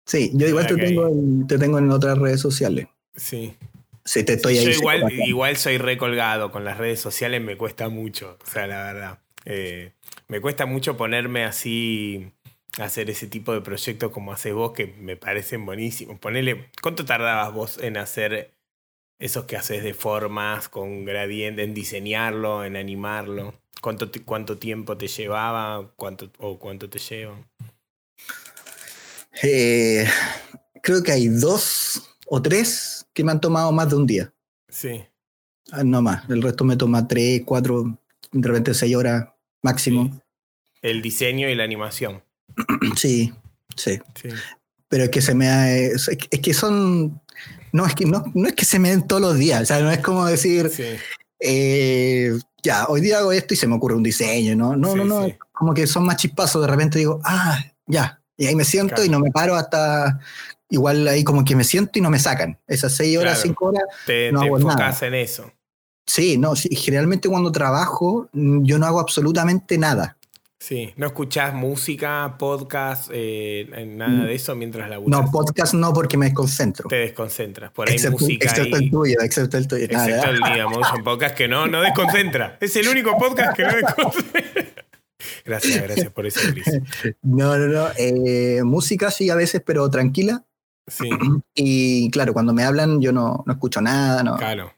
[0.07, 2.87] Sí, yo igual te tengo, en, te tengo en otras redes sociales.
[3.15, 3.57] Sí.
[4.05, 4.67] Sí, te estoy ahí.
[4.67, 8.85] Yo igual, igual soy recolgado con las redes sociales, me cuesta mucho, o sea, la
[8.85, 9.19] verdad.
[9.47, 9.93] Eh,
[10.27, 12.33] me cuesta mucho ponerme así
[12.79, 16.19] hacer ese tipo de proyectos como haces vos, que me parecen buenísimos.
[16.19, 18.55] Ponele, ¿cuánto tardabas vos en hacer
[19.19, 23.55] esos que haces de formas con gradiente, en diseñarlo, en animarlo?
[23.81, 27.37] ¿Cuánto, cuánto tiempo te llevaba cuánto, o cuánto te lleva?
[29.43, 30.07] Eh,
[30.83, 34.35] creo que hay dos o tres que me han tomado más de un día.
[34.69, 35.05] Sí.
[35.71, 37.99] Ah, no más, el resto me toma tres, cuatro,
[38.33, 39.29] de repente seis horas
[39.63, 40.21] máximo.
[40.83, 42.23] El diseño y la animación.
[42.97, 43.33] Sí,
[43.77, 43.99] sí.
[44.89, 46.09] Pero es que se me es,
[46.43, 47.21] que son
[47.73, 49.81] no es que no, no, es que se me den todos los días, o sea,
[49.81, 50.71] no es como decir
[51.41, 52.33] eh,
[52.63, 54.77] ya, hoy día hago esto y se me ocurre un diseño, ¿no?
[54.77, 58.55] No, no, no, como que son más chispazos, de repente digo, ah, ya, y ahí
[58.55, 60.21] me siento y no me paro hasta
[60.69, 62.59] igual ahí como que me siento y no me sacan.
[62.67, 63.85] Esas seis horas, cinco horas.
[64.05, 65.53] Te, no te enfocas en eso.
[66.07, 70.17] Sí, no, sí, generalmente cuando trabajo mm, yo no hago absolutamente nada.
[70.59, 76.17] Sí, no escuchás música, podcast, eh, nada de eso mientras la No, podcast no porque
[76.17, 76.89] me desconcentro.
[76.89, 77.71] Te desconcentras.
[77.73, 78.49] Por ahí música.
[78.49, 79.85] Excepto el tuyo, excepto el tuyo.
[79.85, 82.57] Excepto el mío, un podcast que no, no desconcentra.
[82.61, 84.43] Es el único podcast que no desconcentra.
[85.45, 86.65] Gracias, gracias por eso, Cris.
[87.23, 87.89] No, no, no.
[87.97, 90.45] Eh, música sí a veces, pero tranquila.
[90.87, 91.09] Sí.
[91.55, 94.23] Y claro, cuando me hablan yo no, no escucho nada.
[94.23, 94.37] No.
[94.37, 94.76] Claro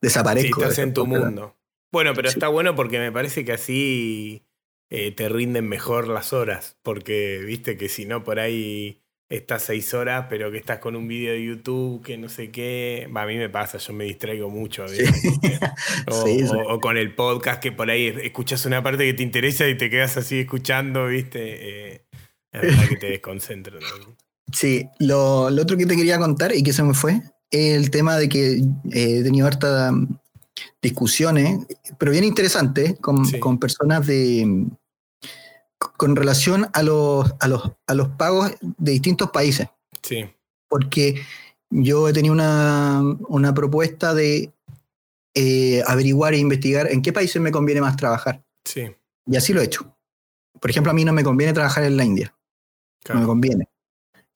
[0.00, 0.62] desaparezco.
[0.62, 1.56] estás en tu mundo.
[1.92, 4.44] Bueno, pero está bueno porque me parece que así
[4.90, 6.76] eh, te rinden mejor las horas.
[6.82, 11.08] Porque viste que si no, por ahí estás seis horas, pero que estás con un
[11.08, 13.08] video de YouTube que no sé qué.
[13.14, 14.86] a mí me pasa, yo me distraigo mucho.
[16.06, 19.88] O, con el podcast que por ahí escuchas una parte que te interesa y te
[19.88, 21.94] quedas así escuchando, viste.
[21.94, 22.06] Eh,
[22.52, 23.78] la verdad que te desconcentra.
[24.52, 27.20] Sí, lo, lo, otro que te quería contar y que se me fue
[27.50, 29.92] el tema de que eh, he tenido hartas
[30.82, 31.66] discusiones,
[31.98, 34.66] pero bien interesantes, con, con, personas de
[35.78, 39.68] con relación a los, a, los, a los pagos de distintos países.
[40.02, 40.24] Sí.
[40.68, 41.20] Porque
[41.70, 44.52] yo he tenido una, una propuesta de
[45.34, 48.42] eh, averiguar e investigar en qué países me conviene más trabajar.
[48.64, 48.94] Sí.
[49.26, 49.94] Y así lo he hecho.
[50.60, 52.34] por ejemplo, a mí no me conviene trabajar en la India.
[53.08, 53.68] No me conviene.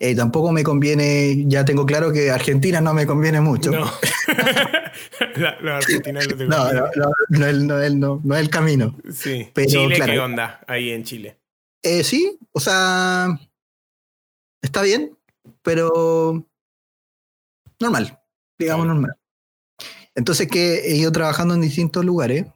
[0.01, 3.72] Eh, tampoco me conviene, ya tengo claro que Argentina no me conviene mucho.
[3.72, 3.84] No,
[5.36, 7.46] la, Argentina no, te no, no, no,
[7.80, 8.96] es, no, no, es el camino.
[9.12, 9.49] Sí.
[9.53, 11.38] Pero, Chile, ¿qué onda ahí en Chile?
[11.82, 13.40] Eh, sí, o sea,
[14.62, 15.16] está bien,
[15.62, 16.46] pero
[17.80, 18.20] normal,
[18.57, 19.16] digamos normal.
[20.14, 22.46] Entonces que he ido trabajando en distintos lugares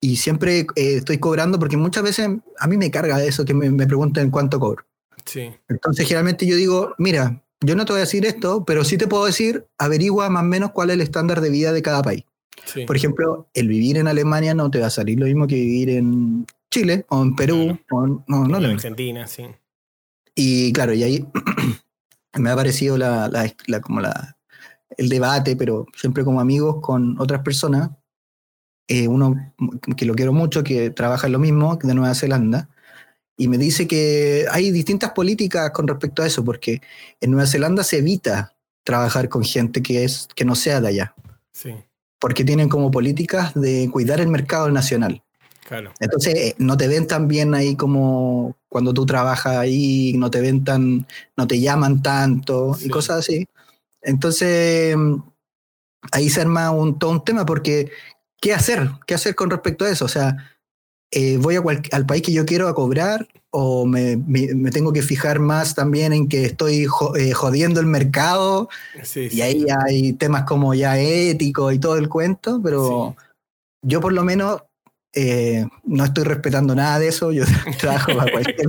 [0.00, 3.70] y siempre eh, estoy cobrando porque muchas veces a mí me carga eso que me,
[3.70, 4.86] me pregunten cuánto cobro.
[5.24, 5.50] Sí.
[5.68, 9.06] Entonces generalmente yo digo, mira, yo no te voy a decir esto, pero sí te
[9.06, 12.24] puedo decir, averigua más o menos cuál es el estándar de vida de cada país.
[12.86, 15.90] Por ejemplo, el vivir en Alemania no te va a salir lo mismo que vivir
[15.90, 19.44] en Chile o en Perú o no, no, en Argentina, sí.
[20.34, 21.26] Y claro, y ahí
[22.38, 23.28] me ha parecido la,
[23.66, 24.36] la, como la,
[24.96, 27.90] el debate, pero siempre como amigos con otras personas.
[28.88, 29.54] Eh, uno
[29.96, 32.68] que lo quiero mucho, que trabaja en lo mismo, de Nueva Zelanda,
[33.40, 36.82] y me dice que hay distintas políticas con respecto a eso, porque
[37.22, 41.14] en Nueva Zelanda se evita trabajar con gente que, es, que no sea de allá.
[41.50, 41.74] Sí.
[42.18, 45.22] Porque tienen como políticas de cuidar el mercado nacional.
[45.66, 45.94] Claro.
[46.00, 50.42] Entonces, eh, no te ven tan bien ahí como cuando tú trabajas ahí, no te
[50.42, 53.48] ven tan, no te llaman tanto y cosas así.
[54.02, 54.94] Entonces,
[56.12, 57.90] ahí se arma un, todo un tema porque,
[58.38, 58.90] ¿qué hacer?
[59.06, 60.04] ¿Qué hacer con respecto a eso?
[60.04, 60.36] O sea,
[61.10, 65.02] eh, ¿voy a al país que yo quiero a cobrar o me, me, tengo que
[65.02, 66.86] fijar más también en que estoy
[67.18, 68.68] eh, jodiendo el mercado?
[69.14, 73.16] y ahí hay temas como ya ético y todo el cuento, pero
[73.82, 74.62] yo por lo menos
[75.12, 77.42] eh, no estoy respetando nada de eso, yo
[77.80, 78.68] trabajo para cualquier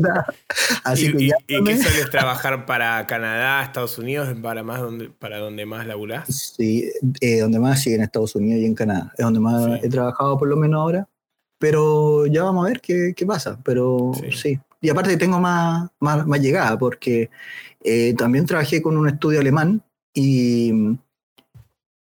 [0.84, 5.10] Así ¿Y, que ya ¿y, qué sueles trabajar para Canadá, Estados Unidos, para más donde,
[5.10, 6.54] para donde más laburás?
[6.58, 9.14] Sí, eh, donde más sí, en Estados Unidos y en Canadá.
[9.16, 11.08] Es donde más he trabajado por lo menos ahora.
[11.62, 13.60] Pero ya vamos a ver qué, qué pasa.
[13.64, 14.60] Pero sí.
[14.82, 17.30] Y aparte tengo más, más, más llegada, porque
[17.84, 20.98] eh, también trabajé con un estudio alemán y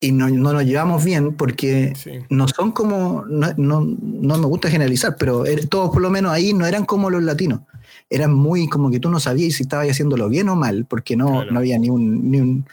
[0.03, 1.93] y no, no, nos llevamos bien porque
[2.29, 6.33] no son como, no, no, no, me gusta generalizar, pero er, todos por lo menos
[6.33, 7.61] ahí no eran como los latinos.
[8.09, 11.45] Eran muy como que tú no sabías si estabas haciéndolo bien o mal, porque no,
[11.45, 12.65] no había ni un, ni un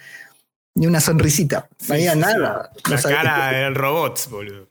[0.75, 2.73] ni una sonrisita, no había nada.
[2.89, 4.67] La cara eran robots, boludo.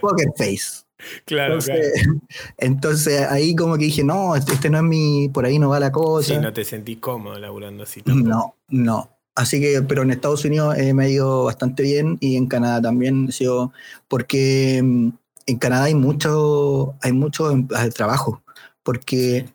[0.00, 0.82] Poker face.
[1.24, 2.08] Claro entonces,
[2.58, 5.80] entonces, ahí como que dije, no, este, este no es mi, por ahí no va
[5.80, 6.34] la cosa.
[6.34, 8.02] Sí, no te sentís cómodo laburando así.
[8.02, 8.28] Tampoco.
[8.28, 9.10] No, no.
[9.34, 12.82] Así que, pero en Estados Unidos eh, me ha ido bastante bien y en Canadá
[12.82, 13.72] también sido,
[14.08, 15.10] porque mm,
[15.46, 18.42] en Canadá hay mucho, hay mucho eh, trabajo,
[18.82, 19.46] porque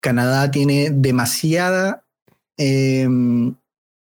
[0.00, 2.04] Canadá tiene demasiada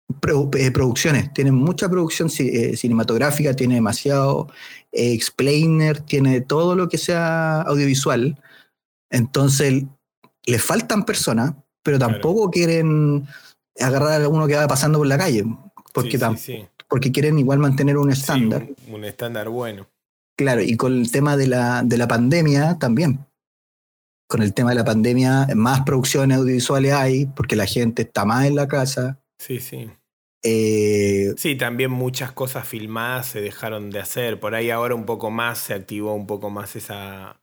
[0.10, 4.50] eh, producciones, tiene mucha producción cinematográfica, tiene demasiado
[4.92, 8.40] explainer, tiene todo lo que sea audiovisual.
[9.10, 9.84] Entonces,
[10.46, 13.28] le faltan personas, pero tampoco quieren
[13.80, 15.46] agarrar a uno que va pasando por la calle,
[15.94, 16.20] porque,
[16.88, 18.68] porque quieren igual mantener un estándar.
[18.88, 19.88] un, estándar bueno.
[20.38, 23.26] Claro, y con el tema de la, de la pandemia también.
[24.28, 28.46] Con el tema de la pandemia, más producciones audiovisuales hay, porque la gente está más
[28.46, 29.20] en la casa.
[29.46, 29.90] Sí, sí.
[30.42, 34.40] Eh, sí, también muchas cosas filmadas se dejaron de hacer.
[34.40, 37.42] Por ahí ahora un poco más se activó un poco más esa,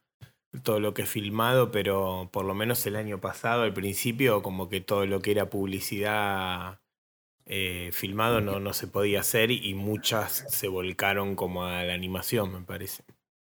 [0.62, 4.70] todo lo que he filmado, pero por lo menos el año pasado, al principio, como
[4.70, 6.80] que todo lo que era publicidad
[7.44, 12.50] eh, filmado no, no se podía hacer y muchas se volcaron como a la animación,
[12.50, 13.04] me parece.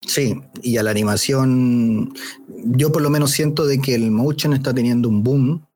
[0.05, 2.13] Sí, y a la animación,
[2.49, 5.67] yo por lo menos siento de que el motion está teniendo un boom,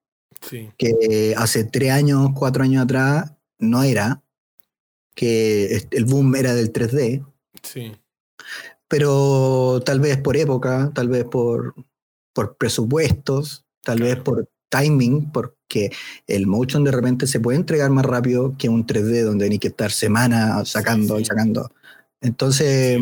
[0.77, 4.21] que hace tres años, cuatro años atrás no era,
[5.15, 7.25] que el boom era del 3D.
[7.63, 7.93] Sí.
[8.87, 11.73] Pero tal vez por época, tal vez por,
[12.33, 15.91] por presupuestos, tal vez por timing, porque
[16.27, 19.69] el motion de repente se puede entregar más rápido que un 3D donde hay que
[19.69, 21.71] estar semanas sacando y sacando.
[22.21, 22.99] Entonces,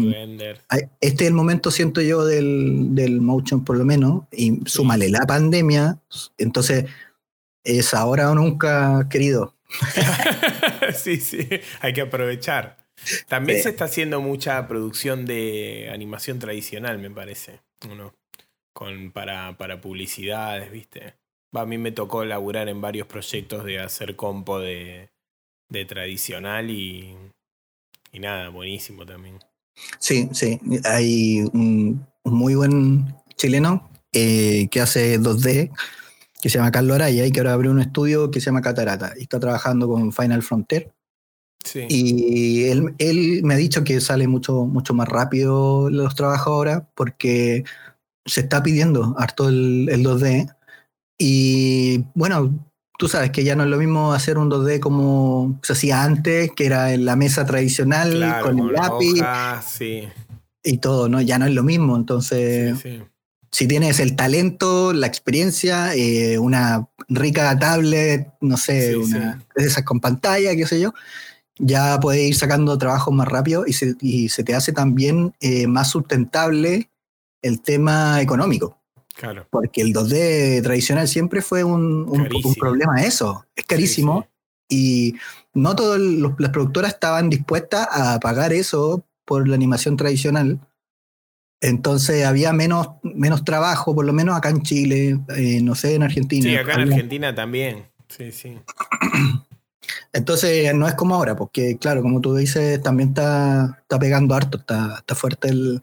[0.99, 5.21] este es el momento, siento yo, del, del motion por lo menos, y súmale la
[5.21, 5.97] pandemia,
[6.37, 6.85] entonces
[7.63, 9.55] es ahora o nunca, querido.
[10.95, 11.47] sí, sí,
[11.81, 12.77] hay que aprovechar.
[13.27, 17.59] También se está haciendo mucha producción de animación tradicional, me parece.
[17.89, 18.13] Uno,
[18.73, 21.15] con, para, para publicidades, ¿viste?
[21.53, 25.09] A mí me tocó laburar en varios proyectos de hacer compo de,
[25.69, 27.15] de tradicional y,
[28.11, 29.39] y nada, buenísimo también.
[29.99, 30.59] Sí, sí.
[30.85, 35.71] Hay un, muy buen chileno eh, que hace 2D,
[36.43, 39.13] que se llama Carlos Araya y que ahora abrió un estudio que se llama Catarata
[39.15, 40.91] y está trabajando con Final Frontier
[41.87, 46.89] y él, él, me ha dicho que sale mucho, mucho más rápido los trabajos ahora
[46.93, 47.63] porque
[48.25, 50.53] se está pidiendo harto el, el 2D.
[51.17, 52.53] Y bueno,
[52.97, 56.51] tú sabes que ya no es lo mismo hacer un 2D como se hacía antes,
[56.51, 59.21] que era en la mesa tradicional con el lápiz
[60.65, 61.21] y todo, ¿no?
[61.21, 61.95] Ya no es lo mismo.
[61.95, 62.77] Entonces,
[63.53, 69.83] si tienes el talento, la experiencia, eh, una rica tablet, no sé, una de esas
[69.83, 70.91] con pantalla, qué sé yo,
[71.59, 75.67] ya puedes ir sacando trabajos más rápido y se, y se te hace también eh,
[75.67, 76.89] más sustentable
[77.43, 78.81] el tema económico.
[79.15, 79.45] Claro.
[79.51, 83.45] Porque el 2D tradicional siempre fue un, un, problema eso.
[83.55, 84.27] Es carísimo.
[84.67, 85.13] Y
[85.53, 90.59] no todas las productoras estaban dispuestas a pagar eso por la animación tradicional.
[91.63, 96.03] Entonces había menos, menos trabajo, por lo menos acá en Chile, eh, no sé, en
[96.03, 96.43] Argentina.
[96.43, 97.85] Sí, acá en Argentina también.
[98.09, 98.59] Sí, sí.
[100.13, 104.57] Entonces no es como ahora, porque claro, como tú dices, también está, está pegando harto,
[104.57, 105.81] está, está fuerte el,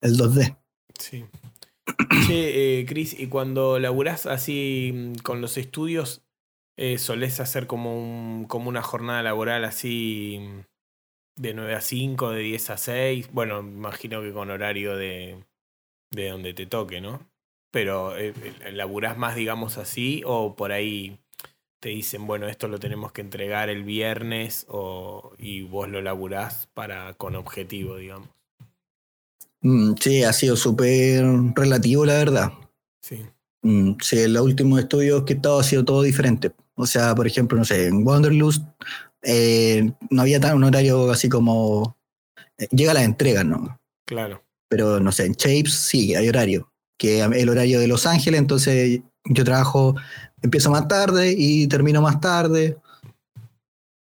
[0.00, 0.56] el 2D.
[0.96, 1.24] Sí.
[2.28, 6.22] Che, eh, Chris, y cuando laburás así mm, con los estudios,
[6.76, 10.60] eh, ¿solés hacer como, un, como una jornada laboral así mm,
[11.36, 13.28] de 9 a 5, de 10 a 6?
[13.32, 15.44] Bueno, imagino que con horario de,
[16.10, 17.20] de donde te toque, ¿no?
[17.70, 18.32] Pero eh,
[18.64, 21.18] eh, ¿laburás más, digamos así, o por ahí
[21.80, 26.68] te dicen, bueno, esto lo tenemos que entregar el viernes o, y vos lo laburás
[26.74, 28.28] para, con objetivo, digamos?
[29.60, 31.24] Mm, sí, ha sido súper
[31.54, 32.52] relativo, la verdad.
[33.00, 33.26] Sí.
[33.62, 36.52] Mm, sí, en los últimos estudios que he estado ha sido todo diferente.
[36.76, 38.64] O sea, por ejemplo, no sé, en Wanderlust
[39.28, 41.96] eh, no había tan un horario así como.
[42.58, 43.80] Eh, llega la entrega, ¿no?
[44.06, 44.42] Claro.
[44.68, 46.70] Pero no sé, en Shapes sí, hay horario.
[46.96, 49.96] Que el horario de Los Ángeles, entonces yo trabajo,
[50.40, 52.78] empiezo más tarde y termino más tarde.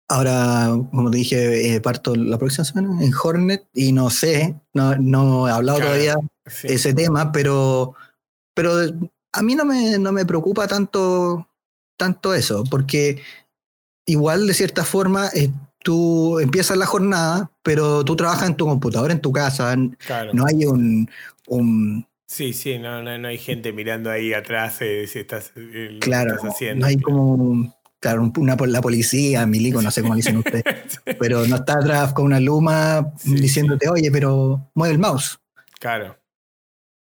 [0.08, 4.96] Ahora, como te dije, eh, parto la próxima semana en Hornet y no sé, no,
[4.98, 6.16] no he hablado todavía
[6.64, 7.96] ese tema, pero,
[8.54, 8.72] pero
[9.32, 11.50] a mí no me, no me preocupa tanto,
[11.98, 13.20] tanto eso, porque
[14.06, 15.50] igual de cierta forma eh,
[15.84, 20.66] tú empiezas la jornada, pero tú trabajas en tu computadora, en tu casa, no hay
[20.66, 21.10] un,
[21.48, 25.54] un Sí, sí, no, no, hay gente mirando ahí atrás eh, si estás,
[26.02, 26.82] claro, haciendo.
[26.82, 30.64] No hay como claro, una la policía, milico, no sé cómo dicen ustedes,
[31.20, 35.40] pero no está atrás con una luma diciéndote, oye, pero mueve el mouse.
[35.80, 36.18] Claro.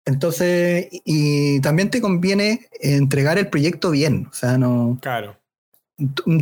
[0.04, 4.98] Entonces, y también te conviene entregar el proyecto bien, o sea, no...
[5.00, 5.39] Claro.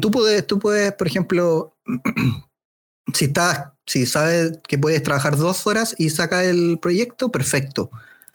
[0.01, 1.77] Tú, puedes, tú puedes, por ejemplo,
[3.15, 7.91] si estás, si sabes que puedes trabajar dos horas y saca el proyecto, perfecto.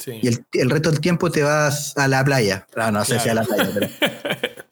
[0.06, 2.68] Y el, el, resto del tiempo te vas a la playa.
[2.76, 3.88] Ah, no, sé si a la playa, pero...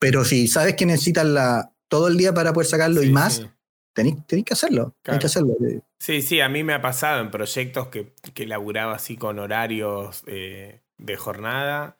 [0.00, 3.46] Pero si sabes que necesitas la, todo el día para poder sacarlo y más,
[3.92, 4.96] tenéis, que hacerlo.
[5.02, 5.54] que hacerlo.
[5.98, 10.22] Sí, sí, a mí me ha pasado en proyectos que, que laburaba así con horarios
[10.26, 11.98] eh, de jornada,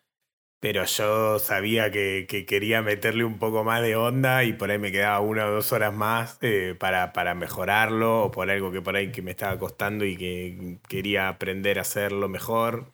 [0.60, 4.78] pero yo sabía que, que, quería meterle un poco más de onda y por ahí
[4.78, 8.82] me quedaba una o dos horas más eh, para, para mejorarlo o por algo que
[8.82, 12.92] por ahí que me estaba costando y que quería aprender a hacerlo mejor.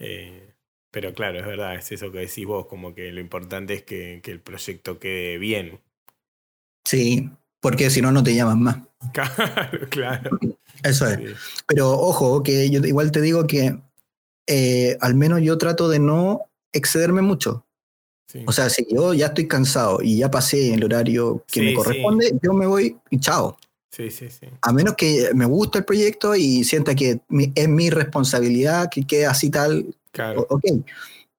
[0.00, 0.54] Eh,
[0.90, 4.20] pero claro, es verdad, es eso que decís vos, como que lo importante es que,
[4.22, 5.80] que el proyecto quede bien.
[6.84, 7.30] Sí,
[7.60, 8.78] porque si no, no te llaman más.
[9.12, 10.38] Claro, claro.
[10.82, 11.20] Eso es.
[11.68, 13.78] Pero ojo, que yo igual te digo que
[14.48, 17.64] eh, al menos yo trato de no excederme mucho.
[18.46, 22.38] O sea, si yo ya estoy cansado y ya pasé el horario que me corresponde,
[22.42, 23.56] yo me voy y chao.
[23.90, 24.46] Sí, sí, sí.
[24.60, 27.20] A menos que me guste el proyecto y sienta que
[27.54, 30.46] es mi responsabilidad que quede así tal, Claro.
[30.50, 30.62] ok.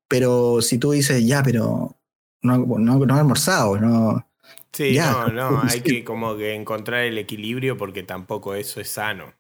[0.08, 1.96] Pero si tú dices, ya, pero
[2.42, 4.26] no, no, no he almorzado, no.
[4.72, 9.34] Sí, no, no, hay que como que encontrar el equilibrio porque tampoco eso es sano.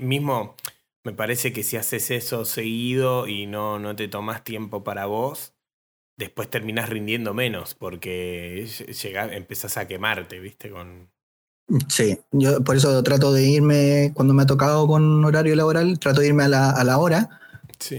[0.00, 0.56] mismo
[1.04, 5.54] me parece que si haces eso seguido y no, no te tomas tiempo para vos,
[6.16, 8.66] después terminas rindiendo menos porque
[9.02, 10.70] llega, empezás a quemarte, ¿viste?
[10.70, 11.10] Con...
[11.88, 16.20] Sí, yo por eso trato de irme, cuando me ha tocado con horario laboral, trato
[16.20, 17.40] de irme a la, a la hora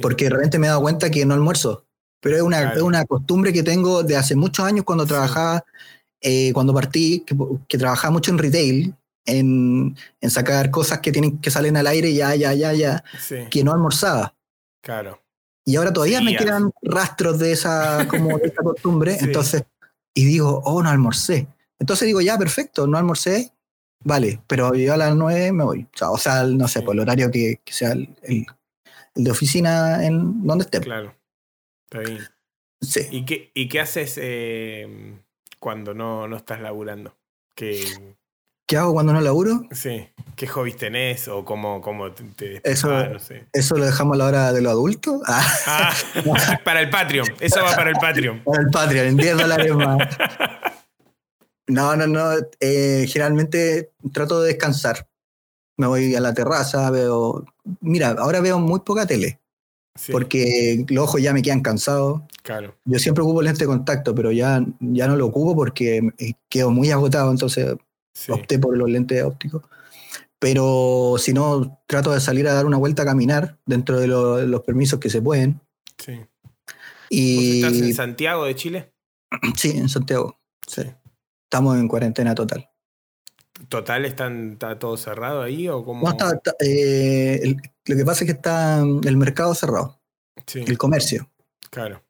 [0.01, 1.85] porque de repente me he dado cuenta que no almuerzo.
[2.21, 5.63] Pero es una, es una costumbre que tengo de hace muchos años cuando trabajaba,
[6.19, 7.23] eh, cuando partí,
[7.67, 8.93] que, trabajaba mucho en retail,
[9.29, 13.03] en, en, sacar cosas que tienen que salen al aire ya, ya, ya, ya,
[13.49, 14.35] que no almorzaba.
[14.81, 15.21] Claro.
[15.65, 19.17] Y ahora todavía me quedan rastros de esa, como de esa costumbre.
[19.21, 19.63] Entonces,
[20.13, 21.47] y digo, oh, no almorcé.
[21.77, 23.53] Entonces digo, ya, perfecto, no almorcé,
[24.03, 25.87] vale, pero yo a las nueve me voy.
[26.01, 28.47] O sea, no sé, por el horario que, que sea el,
[29.15, 30.81] de oficina en donde esté.
[30.81, 31.15] Claro.
[31.89, 32.23] Está bien.
[32.81, 33.01] Sí.
[33.11, 35.21] ¿Y qué, y qué haces eh,
[35.59, 37.15] cuando no, no estás laburando?
[37.55, 38.15] Que,
[38.69, 39.63] ¿Qué hago cuando no laburo?
[39.71, 40.07] Sí.
[40.35, 43.47] ¿Qué hobbies tenés o cómo, cómo te, te Eso, ah, no sé.
[43.51, 45.21] ¿Eso lo dejamos a la hora de los adultos?
[45.25, 45.93] Ah, Ah,
[46.63, 47.25] para el Patreon.
[47.39, 48.41] Eso va para el Patreon.
[48.45, 50.07] para el Patreon, en 10 dólares más.
[51.67, 52.29] No, no, no.
[52.59, 55.07] eh, generalmente trato de descansar.
[55.77, 57.45] Me voy a la terraza, veo.
[57.81, 59.39] Mira, ahora veo muy poca tele,
[59.95, 62.21] Sí, porque los ojos ya me quedan cansados.
[62.43, 62.75] claro.
[62.85, 66.69] Yo siempre ocupo lente de contacto, pero ya, ya no lo ocupo porque eh, quedo
[66.69, 67.75] muy agotado, entonces
[68.19, 68.31] Sí.
[68.33, 69.63] opté por los lentes ópticos.
[70.39, 74.37] Pero si no, trato de salir a dar una vuelta a caminar dentro de lo-
[74.37, 75.61] de los permisos que se pueden.
[75.97, 76.13] sí.
[77.11, 78.93] ¿Vos Y estás en Santiago de Chile?
[79.57, 80.39] sí, en Santiago.
[80.67, 80.83] Sí.
[81.45, 82.69] Estamos en cuarentena total.
[83.67, 86.03] ¿Total están, está todo cerrado ahí o cómo?
[86.05, 89.99] No, está- está, eh, el- lo que pasa es que está mm, el mercado cerrado,
[90.45, 91.29] Sí, el comercio.
[91.71, 92.03] claro.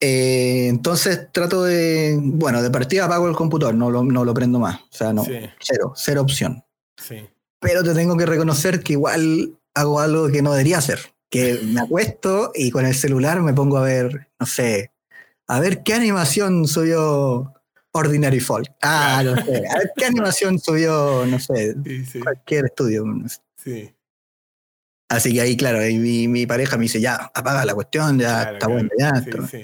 [0.00, 4.58] Eh, entonces trato de, bueno, de partida apago el computador, no lo, no lo prendo
[4.58, 4.80] más.
[4.80, 6.64] O sea, no, Sí, cero, cero opción.
[6.96, 7.28] sí.
[7.62, 10.98] Pero te tengo que reconocer que igual hago algo que no debería hacer.
[11.28, 14.92] Que me acuesto y con el celular me pongo a ver, no sé,
[15.46, 17.52] a ver qué animación subió
[17.92, 18.70] Ordinary Folk.
[18.80, 19.62] Ah, no sé.
[19.68, 21.74] A ver qué animación subió, no sé,
[22.10, 23.04] Sí, cualquier estudio.
[23.04, 23.40] no sé.
[23.56, 23.94] sí.
[25.10, 28.28] Así que ahí, claro, ahí mi, mi pareja me dice, ya, apaga la cuestión, ya
[28.28, 28.72] Claro, está claro.
[28.72, 29.16] bueno, ya.
[29.22, 29.62] Sí, está- sí.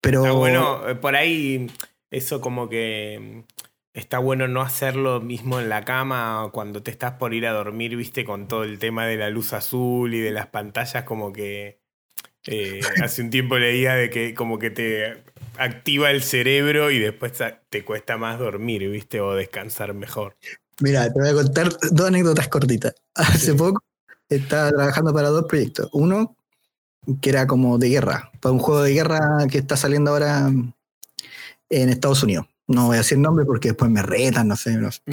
[0.00, 1.70] Pero Está bueno, eh, por ahí
[2.10, 3.52] eso como que mm,
[3.92, 7.96] está bueno no hacerlo mismo en la cama cuando te estás por ir a dormir,
[7.96, 11.80] viste, con todo el tema de la luz azul y de las pantallas, como que
[12.46, 15.22] eh, hace un tiempo leía de que como que te
[15.58, 17.32] activa el cerebro y después
[17.68, 20.36] te cuesta más dormir, viste, o descansar mejor.
[20.80, 22.94] Mira, te voy a contar dos anécdotas cortitas.
[23.14, 23.58] Hace Sí.
[23.58, 23.82] poco
[24.28, 25.88] estaba trabajando para dos proyectos.
[25.92, 26.36] Uno
[27.20, 29.20] que era como de guerra, para un juego de guerra
[29.50, 30.48] que está saliendo ahora
[31.70, 32.46] en Estados Unidos.
[32.66, 34.76] No voy a decir nombre porque después me retan, no sé.
[34.76, 35.00] no sé.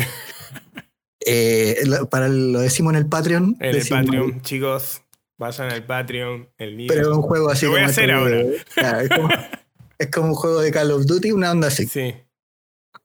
[1.27, 1.77] Eh,
[2.11, 3.57] para el- lo decimos en el Patreon.
[3.59, 5.01] En el Patreon, chicos,
[5.39, 6.85] vayan al Patreon, el mío.
[6.87, 8.63] Pero es un juego así Lo voy a como hacer este de- ahora.
[8.75, 9.29] Claro, es, como,
[9.97, 11.87] es como un juego de Call of Duty, una onda así.
[11.87, 12.13] Sí,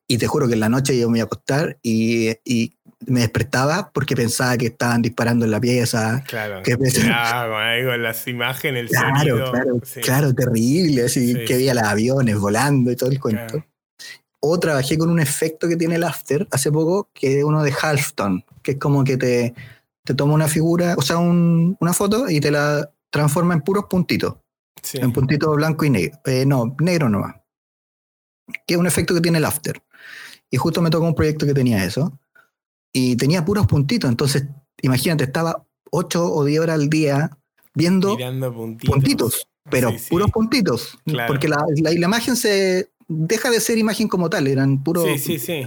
[0.06, 2.76] Y te juro que en la noche yo me iba a acostar y, y
[3.06, 6.22] me despertaba porque pensaba que estaban disparando en la pieza.
[6.26, 6.62] claro.
[6.62, 9.50] Pesa- Claro, con las imágenes, el Claro, sonido.
[9.52, 10.00] claro, sí.
[10.00, 13.46] claro, terrible, así Sí, que veía los aviones volando y todo el cuento.
[13.54, 13.66] Claro.
[14.42, 17.72] O trabajé con un efecto que tiene el After hace poco, que es uno de
[17.78, 19.54] Halfton, que es como que te,
[20.04, 23.84] te toma una figura, o sea, un- una foto y te la transforma en puros
[23.88, 24.36] puntitos,
[24.82, 24.98] Sí.
[24.98, 26.18] en puntitos blanco y negro.
[26.24, 27.36] Eh, no, negro nomás.
[28.66, 29.82] Que es un efecto que tiene el After.
[30.50, 32.18] Y justo me tocó un proyecto que tenía eso.
[32.92, 34.08] Y tenía puros puntitos.
[34.10, 34.44] Entonces,
[34.82, 37.30] imagínate, estaba 8 o 10 horas al día
[37.74, 38.16] viendo
[38.52, 38.94] puntitos.
[38.94, 40.10] puntitos, pero Sí, sí.
[40.10, 40.98] puros puntitos.
[41.04, 41.28] Claro.
[41.32, 45.04] Porque la, la- la imagen se deja de ser imagen como tal, eran puros.
[45.04, 45.66] Sí, sí, sí.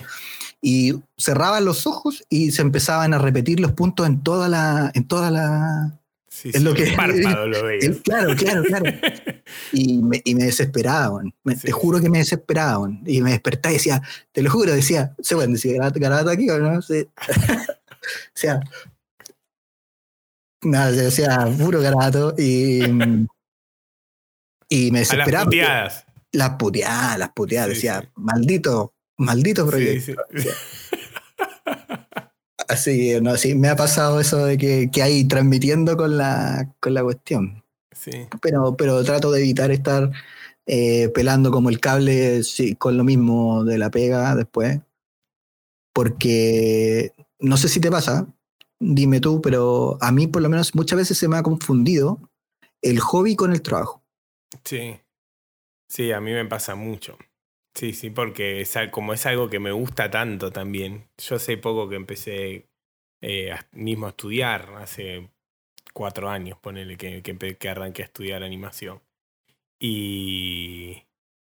[0.62, 4.92] Y cerraban los ojos y se empezaban a repetir los puntos en toda la.
[4.94, 6.00] En toda la
[6.34, 7.84] sí, Es sí, lo que- el párpado lo veías.
[7.86, 8.86] el- claro, claro, claro.
[9.74, 11.34] Y me, y me desesperaban.
[11.44, 13.02] Me- Sí, te juro que me desesperaban.
[13.06, 16.50] Y me despertaba y decía, te lo juro, decía, ¿se pueden decir garabato, garabato aquí
[16.50, 16.82] o no?
[16.82, 17.08] Sí.
[17.70, 18.60] o sea.
[20.64, 22.82] Nada, decía puro garabato y.
[24.70, 25.44] Y me A las desesperaba.
[25.46, 26.06] porque- puteadas.
[26.32, 27.70] Las puteadas, las puteadas.
[27.70, 30.24] Decía, maldito, maldito Sí, proyecto.
[32.70, 33.12] Sí.
[33.14, 36.94] Así no, sí, me ha pasado eso de que, que hay transmitiendo con la, con
[36.94, 37.64] la cuestión.
[37.92, 40.12] Sí, Pero, pero trato de evitar estar
[40.66, 44.80] eh, pelando como el cable sí, con lo mismo de la pega después.
[45.94, 48.28] Porque no sé si te pasa,
[48.80, 52.20] dime tú, pero a mí por lo menos muchas veces se me ha confundido
[52.82, 54.02] el hobby con el trabajo.
[54.66, 55.00] sí.
[55.88, 57.20] Sí, a mí me pasa mucho.
[57.76, 61.10] Sí, sí, porque es, como es algo que me gusta tanto también.
[61.18, 62.68] Yo hace poco que empecé
[63.22, 65.30] eh, a- mismo a estudiar, hace
[65.94, 69.02] cuatro años, ponele que, que, que arranqué a estudiar animación.
[69.80, 71.04] Y,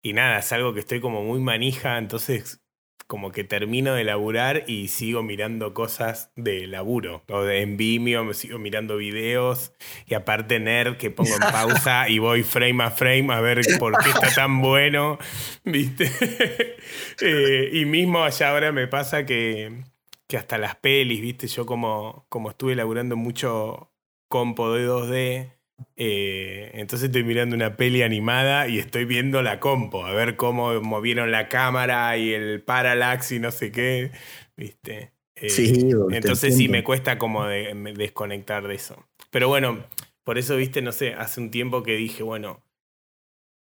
[0.02, 2.62] y nada, es algo que estoy como muy manija, entonces
[3.06, 7.22] como que termino de laburar y sigo mirando cosas de laburo.
[7.28, 9.72] O de, en Vimeo me sigo mirando videos
[10.06, 13.96] y aparte nerd que pongo en pausa y voy frame a frame a ver por
[14.02, 15.18] qué está tan bueno,
[15.64, 16.10] ¿viste?
[17.20, 19.84] Eh, y mismo allá ahora me pasa que,
[20.26, 21.46] que hasta las pelis, ¿viste?
[21.48, 23.90] Yo como, como estuve laburando mucho
[24.28, 25.55] compo de 2D,
[25.96, 30.80] eh, entonces estoy mirando una peli animada y estoy viendo la compo, a ver cómo
[30.82, 34.10] movieron la cámara y el parallax y no sé qué,
[34.56, 35.12] ¿viste?
[35.36, 39.06] Eh, Sí, entonces sí me cuesta como de- me- desconectar de eso.
[39.30, 39.84] Pero bueno,
[40.24, 42.62] por eso, viste, no sé, hace un tiempo que dije, bueno,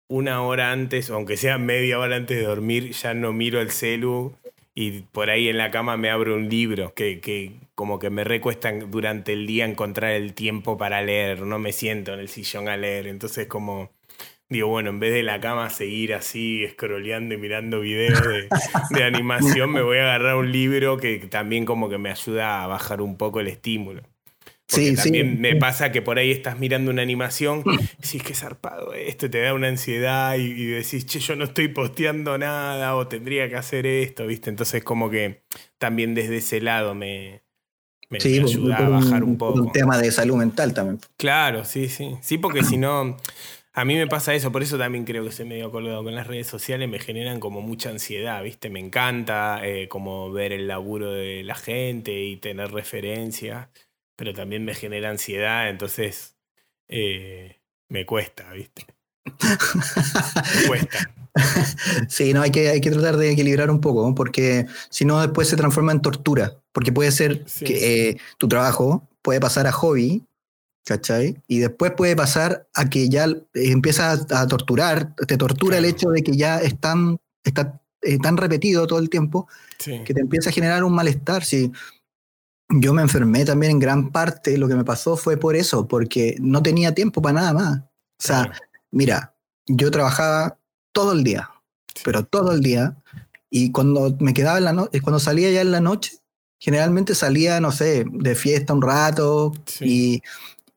[0.07, 4.35] una hora antes, aunque sea media hora antes de dormir, ya no miro el celu
[4.75, 8.23] y por ahí en la cama me abro un libro que, que como que me
[8.23, 12.67] recuesta durante el día encontrar el tiempo para leer, no me siento en el sillón
[12.67, 13.91] a leer, entonces como
[14.53, 18.21] digo, bueno, en vez de la cama seguir así, scrolleando y mirando videos
[18.91, 22.67] de, animación, me voy a agarrar un libro que también como que me ayuda a
[22.67, 24.03] bajar un poco el estímulo.
[24.69, 27.63] Porque también me pasa que por ahí estás mirando una animación
[27.99, 32.37] decís que zarpado esto, te da una ansiedad y, decís, che, yo no estoy posteando
[32.37, 34.49] nada o tendría que hacer esto, ¿viste?
[34.49, 35.43] Entonces como que
[35.77, 37.43] también desde ese lado me,
[38.09, 39.61] me, ayuda a bajar un, poco.
[39.61, 40.99] Un tema de salud mental también.
[41.17, 42.15] Claro, sí, sí.
[42.21, 43.17] Sí, porque si no,
[43.73, 46.27] a mí me pasa eso, por eso también creo que estoy medio colgado con las
[46.27, 48.69] redes sociales, me generan como mucha ansiedad, ¿viste?
[48.69, 53.69] Me encanta eh, como ver el laburo de la gente y tener referencias,
[54.15, 56.35] pero también me genera ansiedad, entonces
[56.87, 57.59] eh,
[57.89, 58.85] me cuesta, ¿viste?
[59.25, 61.11] me cuesta.
[62.09, 65.47] Sí, no, hay que, hay que tratar de equilibrar un poco, porque si no después
[65.47, 70.23] se transforma en tortura, porque puede ser que eh, tu trabajo puede pasar a hobby
[70.85, 71.41] ¿cachai?
[71.47, 76.23] Y después puede pasar a que ya empieza a, torturar, te tortura el hecho de
[76.23, 79.47] que ya es tan, está eh, tan repetido todo el tiempo
[79.77, 81.43] que te empieza a generar un malestar.
[81.43, 81.71] Si
[82.79, 86.35] yo me enfermé también en gran parte, lo que me pasó fue por eso, porque
[86.39, 87.77] no tenía tiempo para nada más.
[87.79, 88.51] O sea,
[88.91, 90.57] mira, yo trabajaba
[90.91, 91.49] todo el día,
[92.03, 92.95] pero todo el día,
[93.49, 96.17] y cuando me quedaba en la noche, cuando salía ya en la noche,
[96.59, 100.21] generalmente salía, no sé, de fiesta un rato y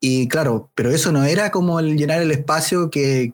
[0.09, 3.33] y claro, pero eso no era como el llenar el espacio que,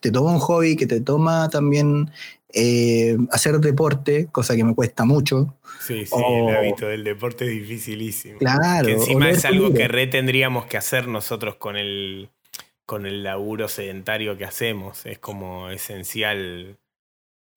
[0.00, 2.10] te toma un hobby, que te toma también
[2.54, 5.56] eh, hacer deporte, cosa que me cuesta mucho.
[5.80, 8.38] Sí, sí, el hábito del deporte es dificilísimo.
[8.38, 8.86] Claro.
[8.86, 12.30] Que encima es algo que re tendríamos que hacer nosotros con el,
[12.86, 15.04] con el laburo sedentario que hacemos.
[15.04, 16.78] Es como esencial.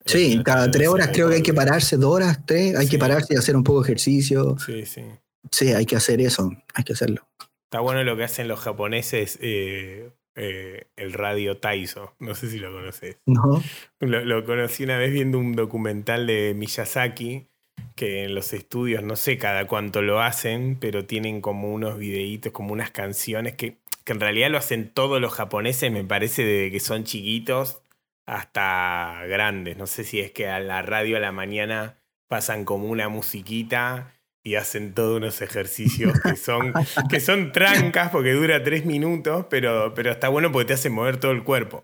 [0.05, 3.33] Sí, cada tres horas creo que hay que pararse, dos horas, tres, hay que pararse
[3.33, 4.57] y hacer un poco de ejercicio.
[4.65, 5.03] Sí, sí.
[5.51, 7.27] Sí, hay que hacer eso, hay que hacerlo.
[7.65, 12.13] Está bueno lo que hacen los japoneses, eh, eh, el radio Taiso.
[12.19, 13.17] No sé si lo conoces.
[13.25, 13.61] No.
[13.99, 17.47] Lo, conocí una vez viendo un documental de Miyazaki,
[17.95, 22.51] que en los estudios, no sé cada cuánto lo hacen, pero tienen como unos videitos,
[22.51, 26.69] como unas canciones que, que en realidad lo hacen todos los japoneses, me parece, de
[26.69, 27.81] que son chiquitos
[28.27, 29.75] hasta grandes.
[29.77, 34.13] No sé si es que a la radio a la mañana pasan como una musiquita
[34.43, 36.73] y hacen todos unos ejercicios que son,
[37.09, 41.17] que son trancas porque dura tres minutos, pero, pero está bueno porque te hace mover
[41.17, 41.83] todo el cuerpo.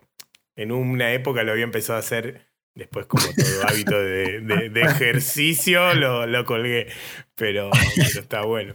[0.56, 6.28] En una época lo había empezado a hacer, después como todo hábito de, ejercicio lo,
[6.28, 6.88] lo, colgué,
[7.36, 8.74] pero, está bueno.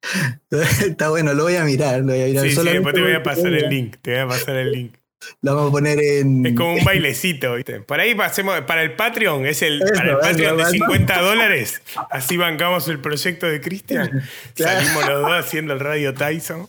[0.50, 2.00] Está bueno, lo voy a mirar.
[2.00, 2.44] Lo voy a mirar.
[2.44, 4.97] Sí, sí, después te voy a pasar el link, te voy a pasar el link.
[5.42, 6.46] Lo vamos a poner en.
[6.46, 7.80] Es como un bailecito, ¿viste?
[7.80, 8.60] Por ahí pasemos.
[8.62, 11.82] Para el Patreon, es el, para el Patreon de 50 dólares.
[12.10, 14.22] Así bancamos el proyecto de Cristian.
[14.54, 16.68] Salimos los dos haciendo el Radio Tyson.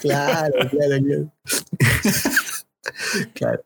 [0.00, 1.32] Claro, claro, claro.
[3.34, 3.64] claro.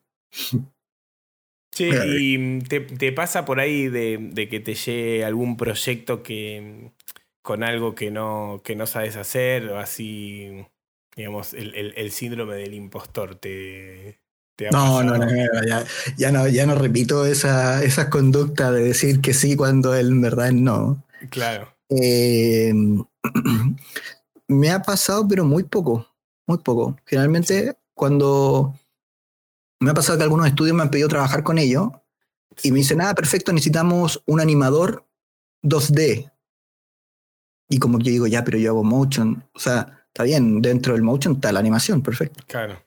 [1.76, 6.90] Che, ¿y te, pasa por ahí de, que te llegue algún proyecto que
[7.42, 10.66] con algo que no, que no sabes hacer o así
[11.16, 14.20] digamos, el, síndrome del impostor te,
[14.70, 15.26] no, no, no,
[16.16, 20.52] ya, no, ya no repito esa, esas conductas de decir que sí cuando en verdad
[20.52, 21.04] no.
[21.30, 21.68] Claro.
[21.90, 22.72] Eh,
[24.48, 26.06] me ha pasado, pero muy poco,
[26.46, 26.96] muy poco.
[27.04, 28.74] Generalmente cuando
[29.80, 31.90] me ha pasado que algunos estudios me han pedido trabajar con ellos
[32.62, 35.06] y me dicen, ah, perfecto, necesitamos un animador
[35.62, 36.32] 2D.
[37.68, 39.44] Y como que yo digo, ya, pero yo hago motion.
[39.52, 42.42] O sea, está bien, dentro del motion está la animación, perfecto.
[42.46, 42.82] Claro.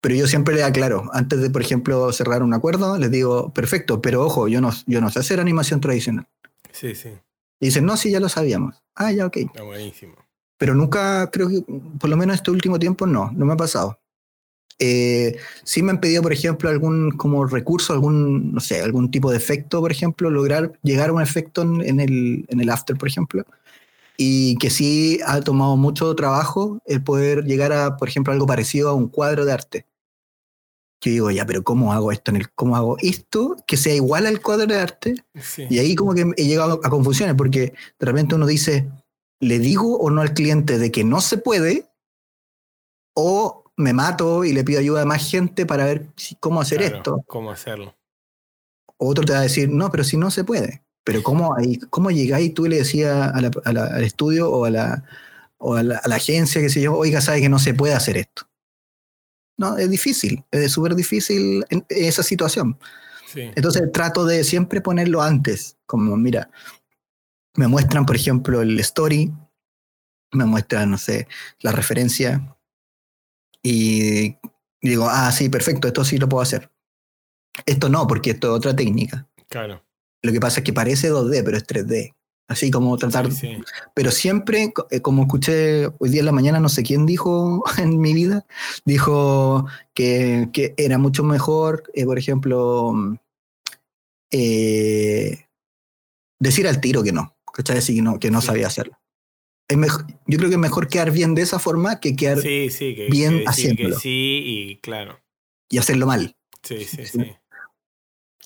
[0.00, 4.00] Pero yo siempre le aclaro, antes de, por ejemplo, cerrar un acuerdo, les digo, perfecto,
[4.00, 6.28] pero ojo, yo no, yo no sé hacer animación tradicional.
[6.70, 7.08] Sí, sí.
[7.58, 8.80] Y dicen, no, sí, ya lo sabíamos.
[8.94, 9.38] Ah, ya, ok.
[9.38, 10.14] Está buenísimo.
[10.56, 11.64] Pero nunca, creo que,
[11.98, 13.98] por lo menos este último tiempo, no, no me ha pasado.
[14.78, 19.32] Eh, sí me han pedido, por ejemplo, algún como recurso, algún, no sé, algún tipo
[19.32, 23.08] de efecto, por ejemplo, lograr llegar a un efecto en el, en el after, por
[23.08, 23.44] ejemplo
[24.16, 28.90] y que sí ha tomado mucho trabajo el poder llegar a, por ejemplo, algo parecido
[28.90, 29.86] a un cuadro de arte.
[31.00, 32.30] Yo digo, ya, pero ¿cómo hago esto?
[32.30, 35.14] En el, ¿Cómo hago esto que sea igual al cuadro de arte?
[35.68, 38.88] Y ahí como que he llegado a confusiones, porque de repente uno dice,
[39.40, 41.90] ¿le digo o no al cliente de que no se puede?
[43.14, 46.06] ¿O me mato y le pido ayuda a más gente para ver
[46.38, 47.24] cómo hacer esto?
[47.26, 47.96] ¿Cómo hacerlo?
[48.96, 50.81] Otro te va a decir, no, pero si no se puede.
[51.04, 55.04] Pero ¿cómo, ahí, cómo llegáis tú le decías al estudio o, a la,
[55.58, 58.48] o a la, agencia, que sé yo, oiga, sabe que no se puede hacer esto?
[59.56, 62.78] No, es difícil, es súper difícil esa situación.
[63.34, 66.50] Entonces trato de siempre ponerlo antes, como mira,
[67.54, 69.32] me muestran, por ejemplo, el story,
[70.32, 71.28] me muestran, no sé,
[71.60, 72.56] la referencia
[73.62, 74.36] y
[74.80, 76.70] digo, ah, sí, perfecto, esto sí lo puedo hacer.
[77.66, 79.28] Esto no, porque esto es otra técnica.
[79.48, 79.84] Claro.
[80.22, 82.14] Lo que pasa es que parece 2D, pero es 3D.
[82.48, 83.28] Así como tratar.
[83.94, 87.98] Pero siempre, eh, como escuché hoy día en la mañana, no sé quién dijo en
[87.98, 88.46] mi vida,
[88.84, 92.94] dijo que, que era mucho mejor, eh, por ejemplo,
[94.30, 95.46] eh,
[96.38, 97.36] decir al tiro que no.
[97.52, 97.76] ¿Cachai?
[97.76, 98.98] Decir que no, que no sabía hacerlo.
[99.68, 103.44] Es mejor, yo creo que es mejor quedar bien de esa forma que quedar bien
[103.46, 103.98] haciéndolo.
[103.98, 105.20] sí, y claro.
[105.68, 106.36] Y hacerlo mal.
[106.62, 107.32] Sí, sí, sí.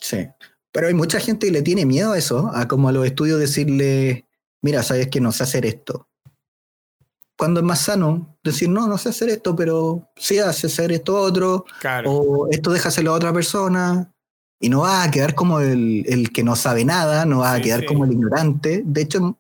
[0.01, 0.29] Sí.
[0.77, 3.41] Pero hay mucha gente que le tiene miedo a eso, a como a los estudios
[3.41, 4.27] decirle,
[4.61, 6.07] mira, sabes que no sé hacer esto.
[7.39, 11.17] Cuando es más sano decir, no, no sé hacer esto, pero sí hace hacer esto
[11.17, 11.65] otro,
[12.05, 14.13] o esto déjaselo a otra persona,
[14.61, 17.61] y no va a quedar como el, el que no sabe nada, no va a
[17.63, 18.83] quedar como el ignorante.
[18.85, 19.39] De hecho,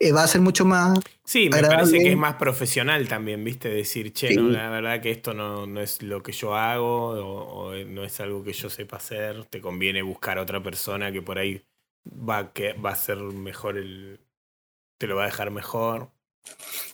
[0.00, 0.98] eh, va a ser mucho más.
[1.24, 3.68] Sí, me parece que es más profesional también, ¿viste?
[3.68, 7.74] Decir, che, no, la verdad que esto no, no, es lo que yo hago o,
[7.74, 9.44] no es algo que yo sepa hacer.
[9.46, 11.64] Te conviene buscar a otra persona que por ahí
[12.06, 14.20] va, que, va a ser mejor el.
[14.98, 16.10] te lo va a dejar mejor.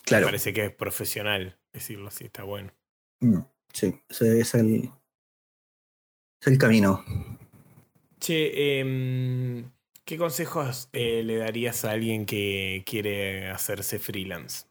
[0.05, 0.25] Claro.
[0.25, 2.71] Me parece que es profesional decirlo así, está bueno.
[3.19, 3.39] Mm,
[3.71, 4.89] sí, ese es el.
[6.41, 7.03] Es el camino.
[8.19, 9.65] Che, eh,
[10.05, 14.65] ¿Qué consejos eh, le darías a alguien que quiere hacerse freelance?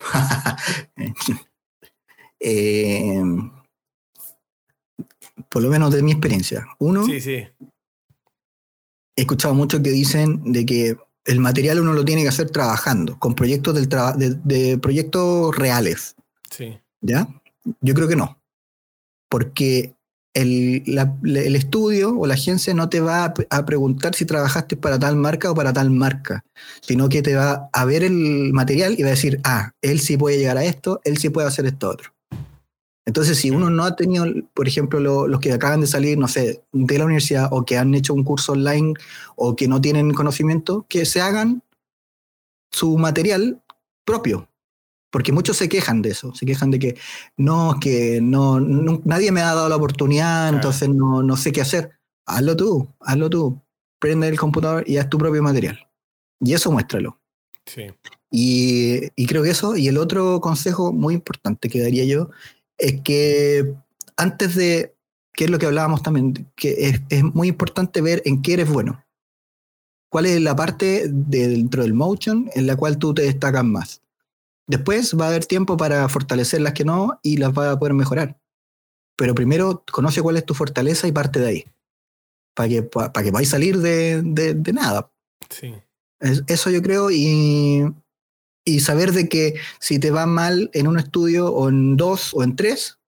[2.40, 3.50] Em,
[5.48, 6.68] por lo menos de mi experiencia.
[6.78, 7.32] Uno, sí, sí.
[7.34, 7.50] he
[9.16, 13.34] escuchado mucho que dicen de que el material uno lo tiene que hacer trabajando, con
[13.34, 13.88] proyectos del
[14.44, 16.14] de, proyectos reales.
[16.48, 16.78] Sí.
[17.00, 17.26] ¿Ya?
[17.80, 18.40] Yo creo que no.
[19.28, 19.96] Porque
[20.38, 25.50] el, estudio o la agencia no te va a, preguntar si trabajaste para tal marca
[25.50, 26.44] o para tal marca,
[26.80, 30.16] sino que te va a ver el material y va a decir, ah, él sí
[30.16, 32.12] puede llegar a esto, él sí puede hacer esto otro.
[33.04, 36.62] Entonces, si uno no ha tenido, por ejemplo, los que acaban de salir, no sé,
[36.72, 38.94] de la universidad o que han hecho un curso online
[39.34, 41.62] o que no tienen conocimiento, que se hagan
[42.70, 43.62] su material
[44.04, 44.47] propio,
[45.10, 46.96] porque muchos se quejan de eso, se quejan de que
[47.36, 48.60] no, que no,
[49.04, 51.98] nadie me ha dado la oportunidad, entonces no, no sé qué hacer.
[52.26, 53.62] Hazlo tú, hazlo tú.
[53.98, 55.88] Prende el computador y haz tu propio material.
[56.40, 57.18] Y eso muéstralo.
[57.66, 57.86] Sí.
[58.30, 62.30] Y, y, creo que eso, y el otro consejo muy importante que daría yo,
[62.76, 63.74] es que
[64.16, 64.94] antes de,
[65.32, 68.70] que es lo que hablábamos también, que es, es muy importante ver en qué eres
[68.70, 69.02] bueno.
[70.10, 74.02] ¿Cuál es la parte dentro del motion en la cual tú te destacas más?
[74.68, 77.94] Después va a haber tiempo para fortalecer las que no y las va a poder
[77.94, 78.38] mejorar.
[79.16, 81.64] Pero primero conoce cuál es tu fortaleza y parte de ahí.
[82.54, 85.10] Para que, para que podáis salir de, de, nada.
[85.48, 85.74] Sí.
[86.20, 87.82] eso yo creo y,
[88.64, 92.44] y saber de que si te va mal en un estudio o en dos o
[92.44, 92.98] en tres,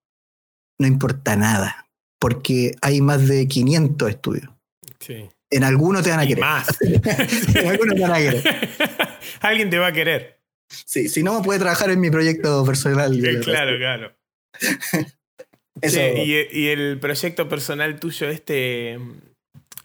[0.79, 1.91] no importa nada.
[2.19, 4.51] Porque hay más de 500 estudios.
[4.99, 5.29] Sí.
[5.51, 6.41] En algunos te van a querer.
[6.41, 6.69] Más.
[6.81, 8.69] en algunos te van a querer.
[9.41, 10.40] Alguien te va a querer.
[10.71, 13.19] Sí, si no, puede trabajar en mi proyecto personal.
[13.43, 14.17] claro, claro.
[15.83, 18.99] y, el proyecto personal tuyo, este,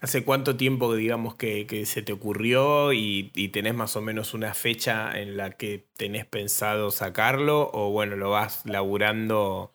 [0.00, 5.18] ¿hace cuánto tiempo, digamos, que, se te ocurrió y, tenés más o menos una fecha
[5.18, 7.70] en la que tenés pensado sacarlo?
[7.72, 9.74] ¿O bueno, lo vas laburando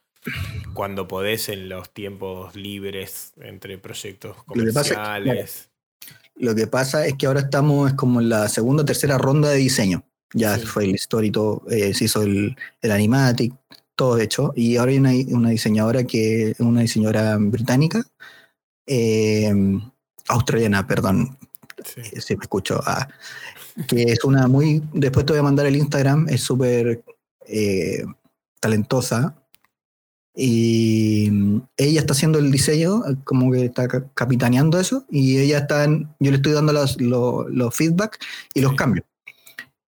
[0.74, 5.70] cuando podés en los tiempos libres entre proyectos comerciales?
[6.36, 9.58] Lo que pasa es que ahora estamos como en la segunda o tercera ronda de
[9.58, 10.06] diseño.
[10.34, 13.54] Ya fue el story, todo, eh, se hizo el, el animatic,
[13.96, 14.54] todo hecho.
[14.56, 18.04] Y ahora hay una, una diseñadora que es una diseñadora británica,
[18.86, 19.54] eh,
[20.28, 21.38] australiana, perdón,
[21.84, 23.08] si me escucho, ah,
[23.88, 27.04] que es una muy, después te voy a mandar el Instagram, es súper
[27.48, 28.04] eh,
[28.60, 29.36] talentosa.
[30.34, 31.30] Y
[31.76, 36.38] ella está haciendo el diseño, como que está capitaneando eso, y ella está, yo le
[36.38, 38.18] estoy dando los, los, feedback
[38.54, 39.06] y los cambios.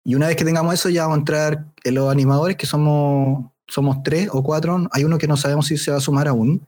[0.03, 3.51] Y una vez que tengamos eso, ya vamos a entrar en los animadores, que somos,
[3.67, 4.87] somos tres o cuatro.
[4.91, 6.65] Hay uno que no sabemos si se va a sumar aún.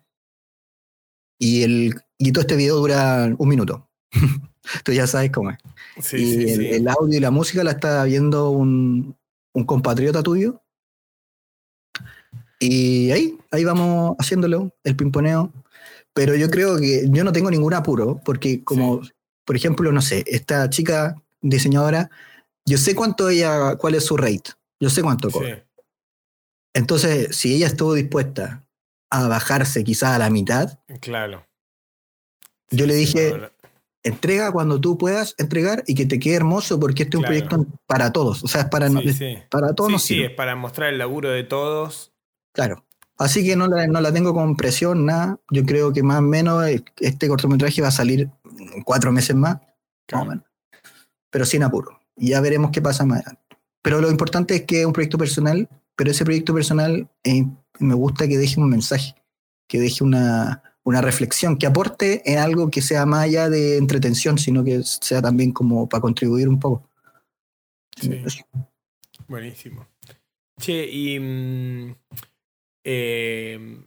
[1.38, 3.90] Y, el, y todo este video dura un minuto.
[4.84, 6.14] Tú ya sabes cómo es.
[6.14, 9.16] y el, audio y la música la está viendo un,
[9.54, 10.62] un compatriota tuyo.
[12.60, 15.52] Y ahí, ahí vamos haciéndolo, el pimponeo.
[16.14, 19.02] Pero yo creo que yo no tengo ningún apuro, porque como,
[19.44, 22.10] por ejemplo, no sé, esta chica diseñadora
[22.66, 25.66] yo sé cuánto ella, cuál es su rate, yo sé cuánto cobra.
[26.74, 28.66] Entonces, si ella estuvo dispuesta
[29.10, 31.46] a bajarse quizás a la mitad, claro.
[32.72, 33.34] Yo le dije,
[34.04, 37.66] entrega cuando tú puedas entregar y que te quede hermoso porque este es un proyecto
[37.86, 38.44] para todos.
[38.44, 38.90] O sea, es para,
[39.50, 40.02] para todos.
[40.02, 42.14] Sí, es para mostrar el laburo de todos.
[42.54, 42.84] Claro.
[43.18, 45.40] Así que no la, no la tengo con presión, nada.
[45.50, 46.66] Yo creo que más o menos
[46.98, 48.30] este cortometraje va a salir
[48.60, 49.60] en cuatro meses más,
[50.12, 50.44] más o menos.
[51.30, 52.00] Pero sin apuro.
[52.16, 53.58] Ya veremos qué pasa más adelante.
[53.82, 57.46] Pero lo importante es que es un proyecto personal, pero ese proyecto personal eh,
[57.80, 59.16] me gusta que deje un mensaje,
[59.68, 64.38] que deje una, una reflexión, que aporte en algo que sea más allá de entretención,
[64.38, 66.90] sino que sea también como para contribuir un poco.
[67.96, 68.24] Sí.
[69.28, 69.88] Buenísimo.
[70.60, 71.96] Che, y mm,
[72.84, 73.84] eh,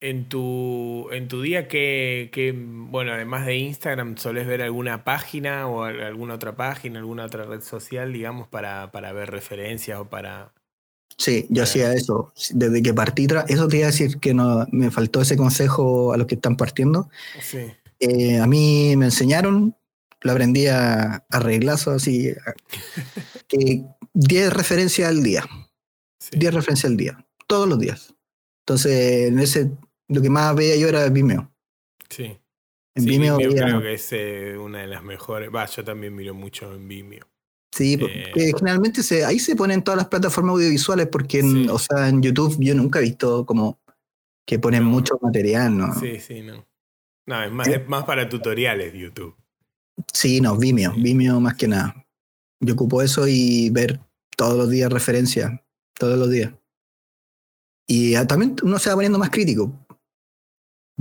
[0.00, 5.82] en, tu, en tu día, que, bueno, además de Instagram, ¿solés ver alguna página o
[5.84, 10.52] al- alguna otra página, alguna otra red social, digamos, para, para ver referencias o para...
[11.18, 12.32] Sí, yo hacía eso.
[12.50, 16.16] Desde que partí, eso te iba a decir que no, me faltó ese consejo a
[16.16, 17.10] los que están partiendo.
[17.40, 17.58] Sí,
[17.98, 19.76] Eh, a mí me enseñaron,
[20.22, 22.54] lo aprendí a, a reglazo, así, a-
[23.48, 25.44] que 10 referencias al día,
[26.18, 26.38] sí.
[26.38, 28.14] 10 referencias al día, todos los días.
[28.64, 29.70] Entonces, en ese,
[30.10, 31.50] lo que más veía yo era Vimeo.
[32.08, 32.36] sí.
[32.96, 35.48] En Sí, Vimeo, Vimeo veía- creo que es eh, una de las mejores.
[35.54, 37.24] Va, yo también miro mucho en Vimeo.
[37.72, 37.98] sí, eh,
[38.32, 41.68] porque generalmente se, ahí se ponen todas las plataformas audiovisuales, porque en, Sí.
[41.70, 43.80] o sea, en YouTube yo nunca he visto como
[44.44, 44.90] que ponen No.
[44.90, 45.94] mucho material, ¿no?
[45.94, 46.66] Sí, sí, no.
[47.26, 47.76] No, es más, Eh.
[47.76, 49.36] es más para tutoriales YouTube.
[50.12, 51.00] Sí, no, Vimeo, Sí.
[51.02, 52.04] Vimeo más que nada.
[52.58, 54.00] Yo ocupo eso y ver
[54.36, 55.52] todos los días referencias,
[55.96, 56.52] todos los días.
[57.86, 59.72] Y ah, también uno se va poniendo más crítico.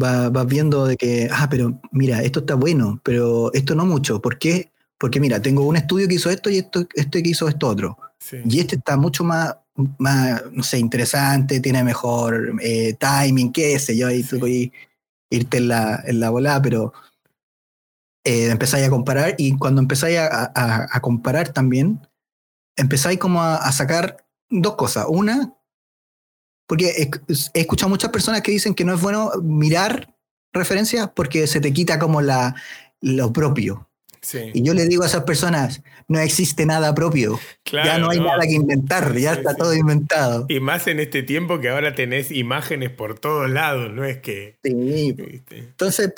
[0.01, 4.21] Va- Vas viendo de que, ah, pero mira, esto está bueno, pero esto no mucho.
[4.21, 4.71] ¿Por qué?
[4.97, 7.97] Porque mira, tengo un estudio que hizo esto y esto, este que hizo esto otro.
[8.19, 8.38] Sí.
[8.45, 9.55] Y este está mucho más,
[9.97, 14.30] más no sé, interesante, tiene mejor eh, timing, qué sé yo, ahí Sí.
[14.31, 14.71] tú puedes
[15.31, 16.93] irte en la, en la volada, pero
[18.26, 21.99] eh, empezáis a comparar y cuando empezáis a, a- a comparar también,
[22.76, 25.05] empezáis como a, a sacar dos cosas.
[25.07, 25.53] Una,
[26.69, 27.09] porque
[27.55, 30.13] he, escuchado muchas personas que dicen que no es bueno mirar
[30.53, 32.53] referencias porque se te quita como la,
[33.01, 33.89] lo propio.
[34.21, 34.51] Sí.
[34.53, 38.19] Y yo le digo a esas personas, no existe nada propio ya Claro, no hay
[38.19, 39.57] nada que inventar, ya Sí, está sí.
[39.57, 40.45] todo inventado.
[40.47, 44.59] Y más en este tiempo que ahora tenés imágenes por todos lados, no es que.
[44.63, 45.15] Sí.
[45.49, 46.13] Entonces,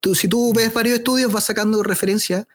[0.00, 2.48] tú, si tú ves varios estudios, vas sacando referencias.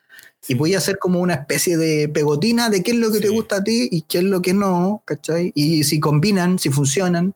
[0.48, 3.30] Y voy a hacer como una especie de pegotina de qué es lo que te
[3.30, 5.52] gusta a ti y qué es lo que no, ¿cachai?
[5.56, 7.34] Y si combinan, si funcionan,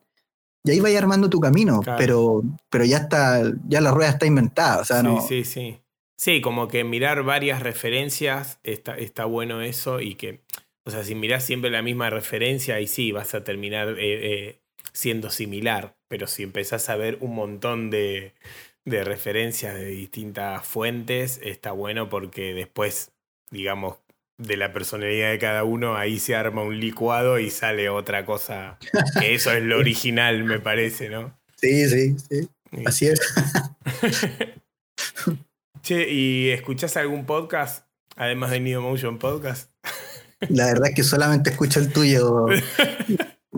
[0.64, 1.98] y ahí vas armando tu camino, Claro.
[1.98, 5.20] pero, pero ya está, ya la rueda está inventada, o sea, sí, no.
[5.20, 5.78] sí, sí.
[6.18, 10.40] Sí, como que mirar varias referencias está, está bueno eso y que,
[10.84, 14.58] o sea, si mirás siempre la misma referencia, ahí sí vas a terminar eh, eh,
[14.92, 18.32] siendo similar, pero si empezás a ver un montón de,
[18.86, 23.10] de referencias de distintas fuentes, está bueno porque después,
[23.50, 23.98] digamos,
[24.38, 28.78] de la personalidad de cada uno, ahí se arma un licuado y sale otra cosa,
[29.18, 31.36] que eso es lo original, me parece, ¿no?
[31.56, 32.48] Sí, sí, sí,
[32.84, 33.20] así es.
[35.82, 37.86] Che, ¿y escuchás algún podcast?
[38.14, 39.70] Además de Neo Motion Podcast.
[40.48, 42.46] La verdad es que solamente escucho el tuyo.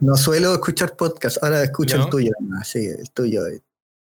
[0.01, 2.05] No suelo escuchar podcast, ahora escucho ¿No?
[2.05, 2.33] el tuyo.
[2.41, 3.43] no, sí, el tuyo.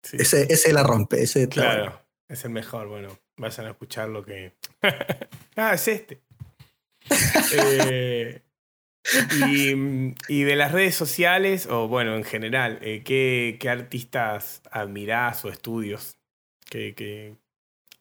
[0.06, 2.02] Sí, Ese, ese la rompe, ese claro, bueno.
[2.30, 2.88] es el mejor.
[2.88, 4.54] Bueno, vayan a escuchar lo que.
[5.56, 6.22] ah, es este.
[7.54, 8.42] Eh,
[9.48, 9.74] y,
[10.28, 15.50] y de las redes sociales, o bueno, en general, eh, ¿qué, qué artistas admirás o
[15.50, 16.18] estudios?
[16.70, 17.36] ¿Qué, qué-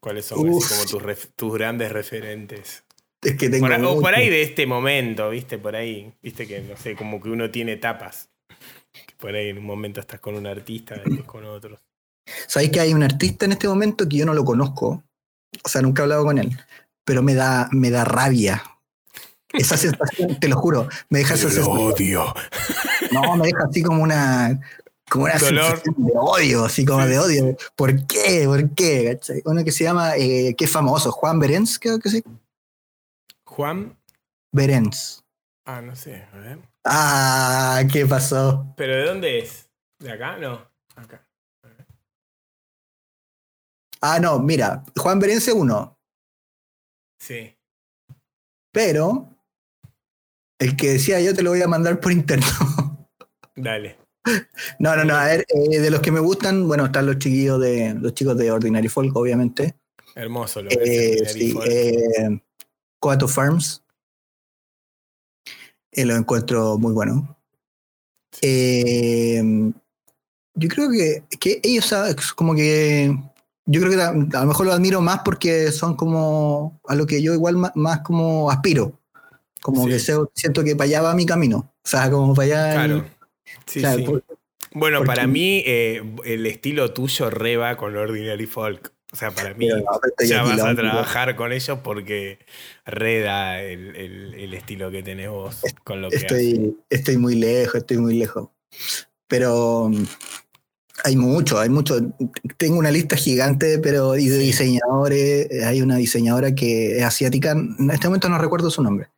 [0.00, 2.84] cuáles son así como tus, tus grandes referentes?
[3.22, 5.58] Es que tengo Por, o por ahí de este momento, ¿viste?
[5.58, 6.46] Por ahí, ¿viste?
[6.46, 8.30] Que no sé, como que uno tiene etapas.
[8.92, 11.80] Que por ahí en un momento estás con un artista, después con otros.
[12.46, 15.02] Sabéis que hay un artista en este momento que yo no lo conozco,
[15.62, 16.58] o sea, nunca he hablado con él,
[17.04, 18.62] pero me da, me da rabia.
[19.52, 21.78] Esa sensación, te lo juro, me deja esa sensación.
[21.78, 22.34] odio.
[23.12, 24.60] No, me deja así como una,
[25.08, 25.64] como una Dolor.
[25.66, 27.56] sensación de odio, así como Sí, de odio.
[27.76, 28.42] ¿Por qué?
[28.46, 29.12] ¿Por qué?
[29.14, 29.42] ¿Cachai?
[29.44, 32.24] Uno que se llama, eh, es famoso, Juan Berens, creo que sí.
[33.44, 33.96] Juan.
[34.50, 35.22] Berens.
[35.66, 36.58] Ah, no sé, a ver.
[36.84, 38.66] Ah, ¿qué pasó?
[38.76, 39.68] ¿Pero de dónde es?
[40.00, 40.36] ¿De acá?
[40.36, 40.60] No.
[40.96, 41.23] Acá.
[44.06, 45.98] Ah, no, mira, Juan Berens es uno,
[47.18, 47.56] Sí.
[48.70, 49.30] pero
[50.58, 52.44] el que decía yo te lo voy a mandar por interno.
[53.56, 53.96] Dale.
[54.78, 57.58] No, no, no, a ver, eh, de los que me gustan, bueno, están los chiquillos
[57.62, 59.74] de, los chicos de Ordinary Folk, obviamente.
[60.14, 62.40] Hermoso lo Eh, sí, eh,
[62.98, 63.82] Coato Farms.
[65.92, 67.38] Eh, lo encuentro muy bueno.
[68.42, 69.42] Eh,
[70.56, 73.16] yo creo que, que ellos saben, como que
[73.66, 74.00] yo creo que
[74.36, 78.00] a, lo mejor lo admiro más porque son como a lo que yo igual más,
[78.00, 79.00] como aspiro.
[79.62, 81.72] Como que siento que para allá va mi camino.
[81.82, 82.72] O sea, como para allá.
[82.74, 83.04] Claro.
[83.66, 84.06] Sí, sí.
[84.72, 88.92] bueno, para mí eh, el estilo tuyo reba con Ordinary Folk.
[89.14, 89.68] O sea, para mí
[90.26, 92.40] ya vas a trabajar con ellos porque
[92.84, 93.94] reda el,
[94.34, 98.48] el, estilo que tenés vos con lo que estoy, Estoy muy lejos, estoy muy lejos.
[99.28, 99.88] Pero
[101.02, 101.98] hay mucho, hay mucho.
[102.56, 105.64] Tengo una lista gigante, pero y de diseñadores.
[105.64, 107.52] Hay una diseñadora que es asiática.
[107.52, 109.08] En este momento no recuerdo su nombre,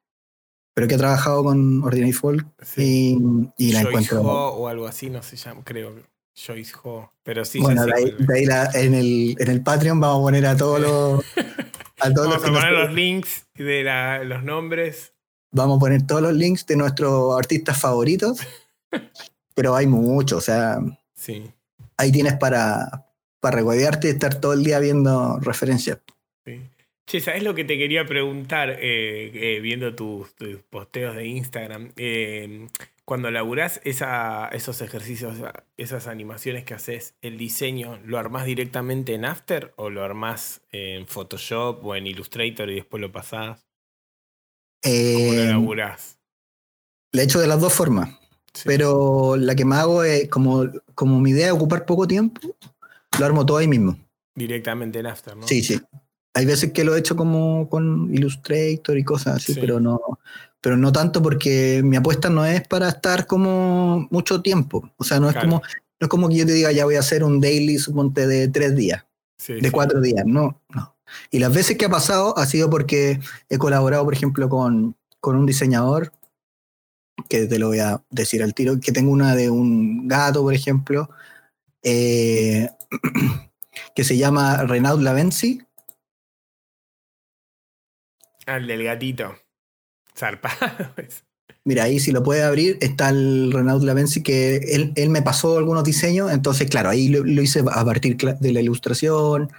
[0.72, 2.46] pero que ha trabajado con Ordinary Folk
[2.76, 3.18] y,
[3.58, 4.22] y la encuentro.
[4.22, 5.94] o algo así, no se llama, creo.
[6.34, 7.10] Joyce Ho.
[7.22, 8.14] Pero sí, bueno, de ahí,
[8.74, 11.24] en, el, en el Patreon vamos a poner a todos los.
[11.98, 13.82] A todos vamos a poner los links de
[14.26, 15.14] los nombres.
[15.50, 18.40] Vamos a poner todos los links de nuestros artistas favoritos.
[19.54, 20.78] pero hay muchos, o sea.
[21.14, 21.54] Sí
[21.96, 23.06] ahí tienes para,
[23.40, 25.98] para y estar todo el día viendo referencias.
[26.44, 26.60] Sí.
[27.08, 30.34] Che, ¿sabes lo que te quería preguntar eh, eh, viendo tus,
[30.70, 31.92] posteos de Instagram?
[31.96, 32.66] Eh,
[33.04, 35.36] cuando laburás esa, esos ejercicios,
[35.76, 41.06] esas animaciones que haces, el diseño, ¿lo armás directamente en After o lo armás en
[41.06, 43.68] Photoshop o en Illustrator y después lo pasás?
[44.82, 46.18] ¿Cómo lo laburás?
[47.12, 48.25] Le he hecho de las dos formas.
[48.64, 50.64] Pero la que me hago es, como,
[50.94, 52.40] como mi idea es ocupar poco tiempo,
[53.18, 53.98] lo armo todo ahí mismo.
[54.34, 55.46] Directamente en After, ¿no?
[55.46, 55.80] Sí, sí.
[56.34, 60.00] Hay veces que lo he hecho como con Illustrator y cosas así, pero no
[60.60, 64.90] pero no tanto porque mi apuesta no es para estar como mucho tiempo.
[64.96, 65.62] O sea, no es como
[66.00, 68.48] no es como que yo te diga ya voy a hacer un daily, suponte, de
[68.48, 69.06] tres días,
[69.46, 70.24] de cuatro días.
[70.26, 70.96] No, no.
[71.30, 75.36] Y las veces que ha pasado ha sido porque he colaborado, por ejemplo, con, con
[75.36, 76.12] un diseñador
[77.28, 80.54] que te lo voy a decir al tiro, que tengo una de un gato, por
[80.54, 81.10] ejemplo,
[81.82, 82.68] eh,
[83.94, 85.62] que se llama Renaud Lavenzi.
[88.46, 89.34] Al del gatito.
[90.16, 90.94] Zarpado.
[91.64, 95.58] Mira, ahí si lo puedes abrir, está el Renaud Lavenzi, que él, él, me pasó
[95.58, 99.50] algunos diseños, entonces, claro, ahí lo, hice a partir de la ilustración.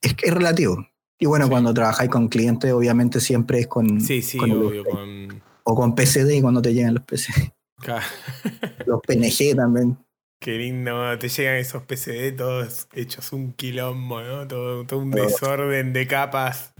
[0.00, 0.88] Es que es relativo.
[1.18, 4.00] Y bueno, cuando trabajáis con clientes, obviamente siempre es con.
[4.00, 7.52] Sí, sí, obvio, con o con PCD cuando te llegan los PCD.
[8.86, 9.98] los PNG también.
[10.40, 14.46] Qué lindo, te llegan esos PCD todos hechos un quilombo, ¿no?
[14.46, 16.72] Todo, un desorden de capas.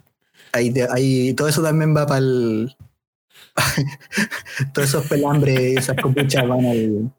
[0.53, 2.77] Ahí, todo eso también va para el.
[4.73, 7.13] Todos esos pelambres, esas copuchas van al.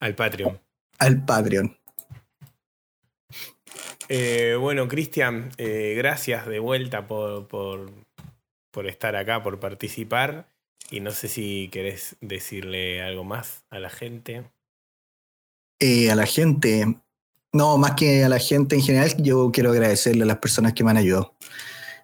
[0.00, 0.60] Al Patreon.
[0.98, 1.76] Al Patreon.
[4.10, 7.90] Eh, bueno, Cristian, eh, gracias de vuelta por, por
[8.86, 10.48] estar acá, por participar.
[10.90, 14.44] Y no sé si querés decirle algo más a la gente.
[15.80, 16.98] Eh, a la gente,
[17.52, 20.84] no, más que a la gente en general, yo quiero agradecerle a las personas que
[20.84, 21.34] me han ayudado.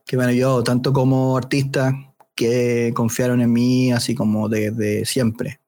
[0.07, 1.93] Que me han ayudado tanto como artista,
[2.35, 5.61] que confiaron en mí, así como desde siempre.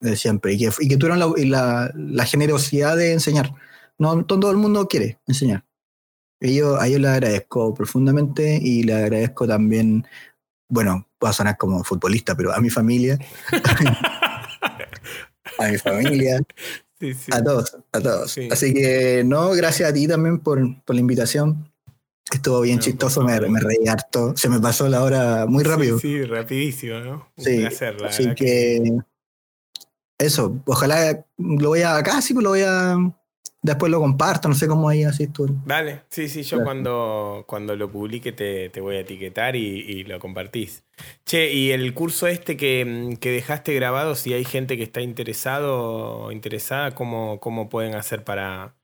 [0.00, 0.54] Desde siempre.
[0.54, 1.18] Y que, tuvieron
[1.50, 3.54] la, generosidad de enseñar.
[3.98, 5.64] No todo el mundo quiere enseñar.
[6.40, 10.06] Yo, a ellos les agradezco profundamente y le agradezco también,
[10.68, 13.18] bueno, va a sonar como futbolista, pero a mi familia,
[15.58, 16.40] a mi familia,
[17.32, 18.38] a todos, a todos.
[18.50, 21.70] Así que no, gracias a ti también por, por la invitación.
[22.32, 24.34] Estuvo bien chistoso, me, me, reí harto.
[24.36, 25.98] Se me pasó la hora muy rápido.
[25.98, 27.28] Sí, rapidísimo, ¿no?
[27.36, 27.64] sí,
[28.02, 28.96] así que,
[30.18, 32.96] eso, ojalá lo voy a, casi lo voy a
[33.64, 35.48] después lo comparto, no sé cómo ahí así tú.
[35.64, 40.84] Dale, sí, sí, yo cuando, cuando lo publique te, voy a etiquetar y, lo compartís.
[41.24, 46.30] Che, y el curso este que, dejaste grabado, si hay gente que está interesado o
[46.30, 48.74] interesada, ¿cómo, cómo pueden hacer para,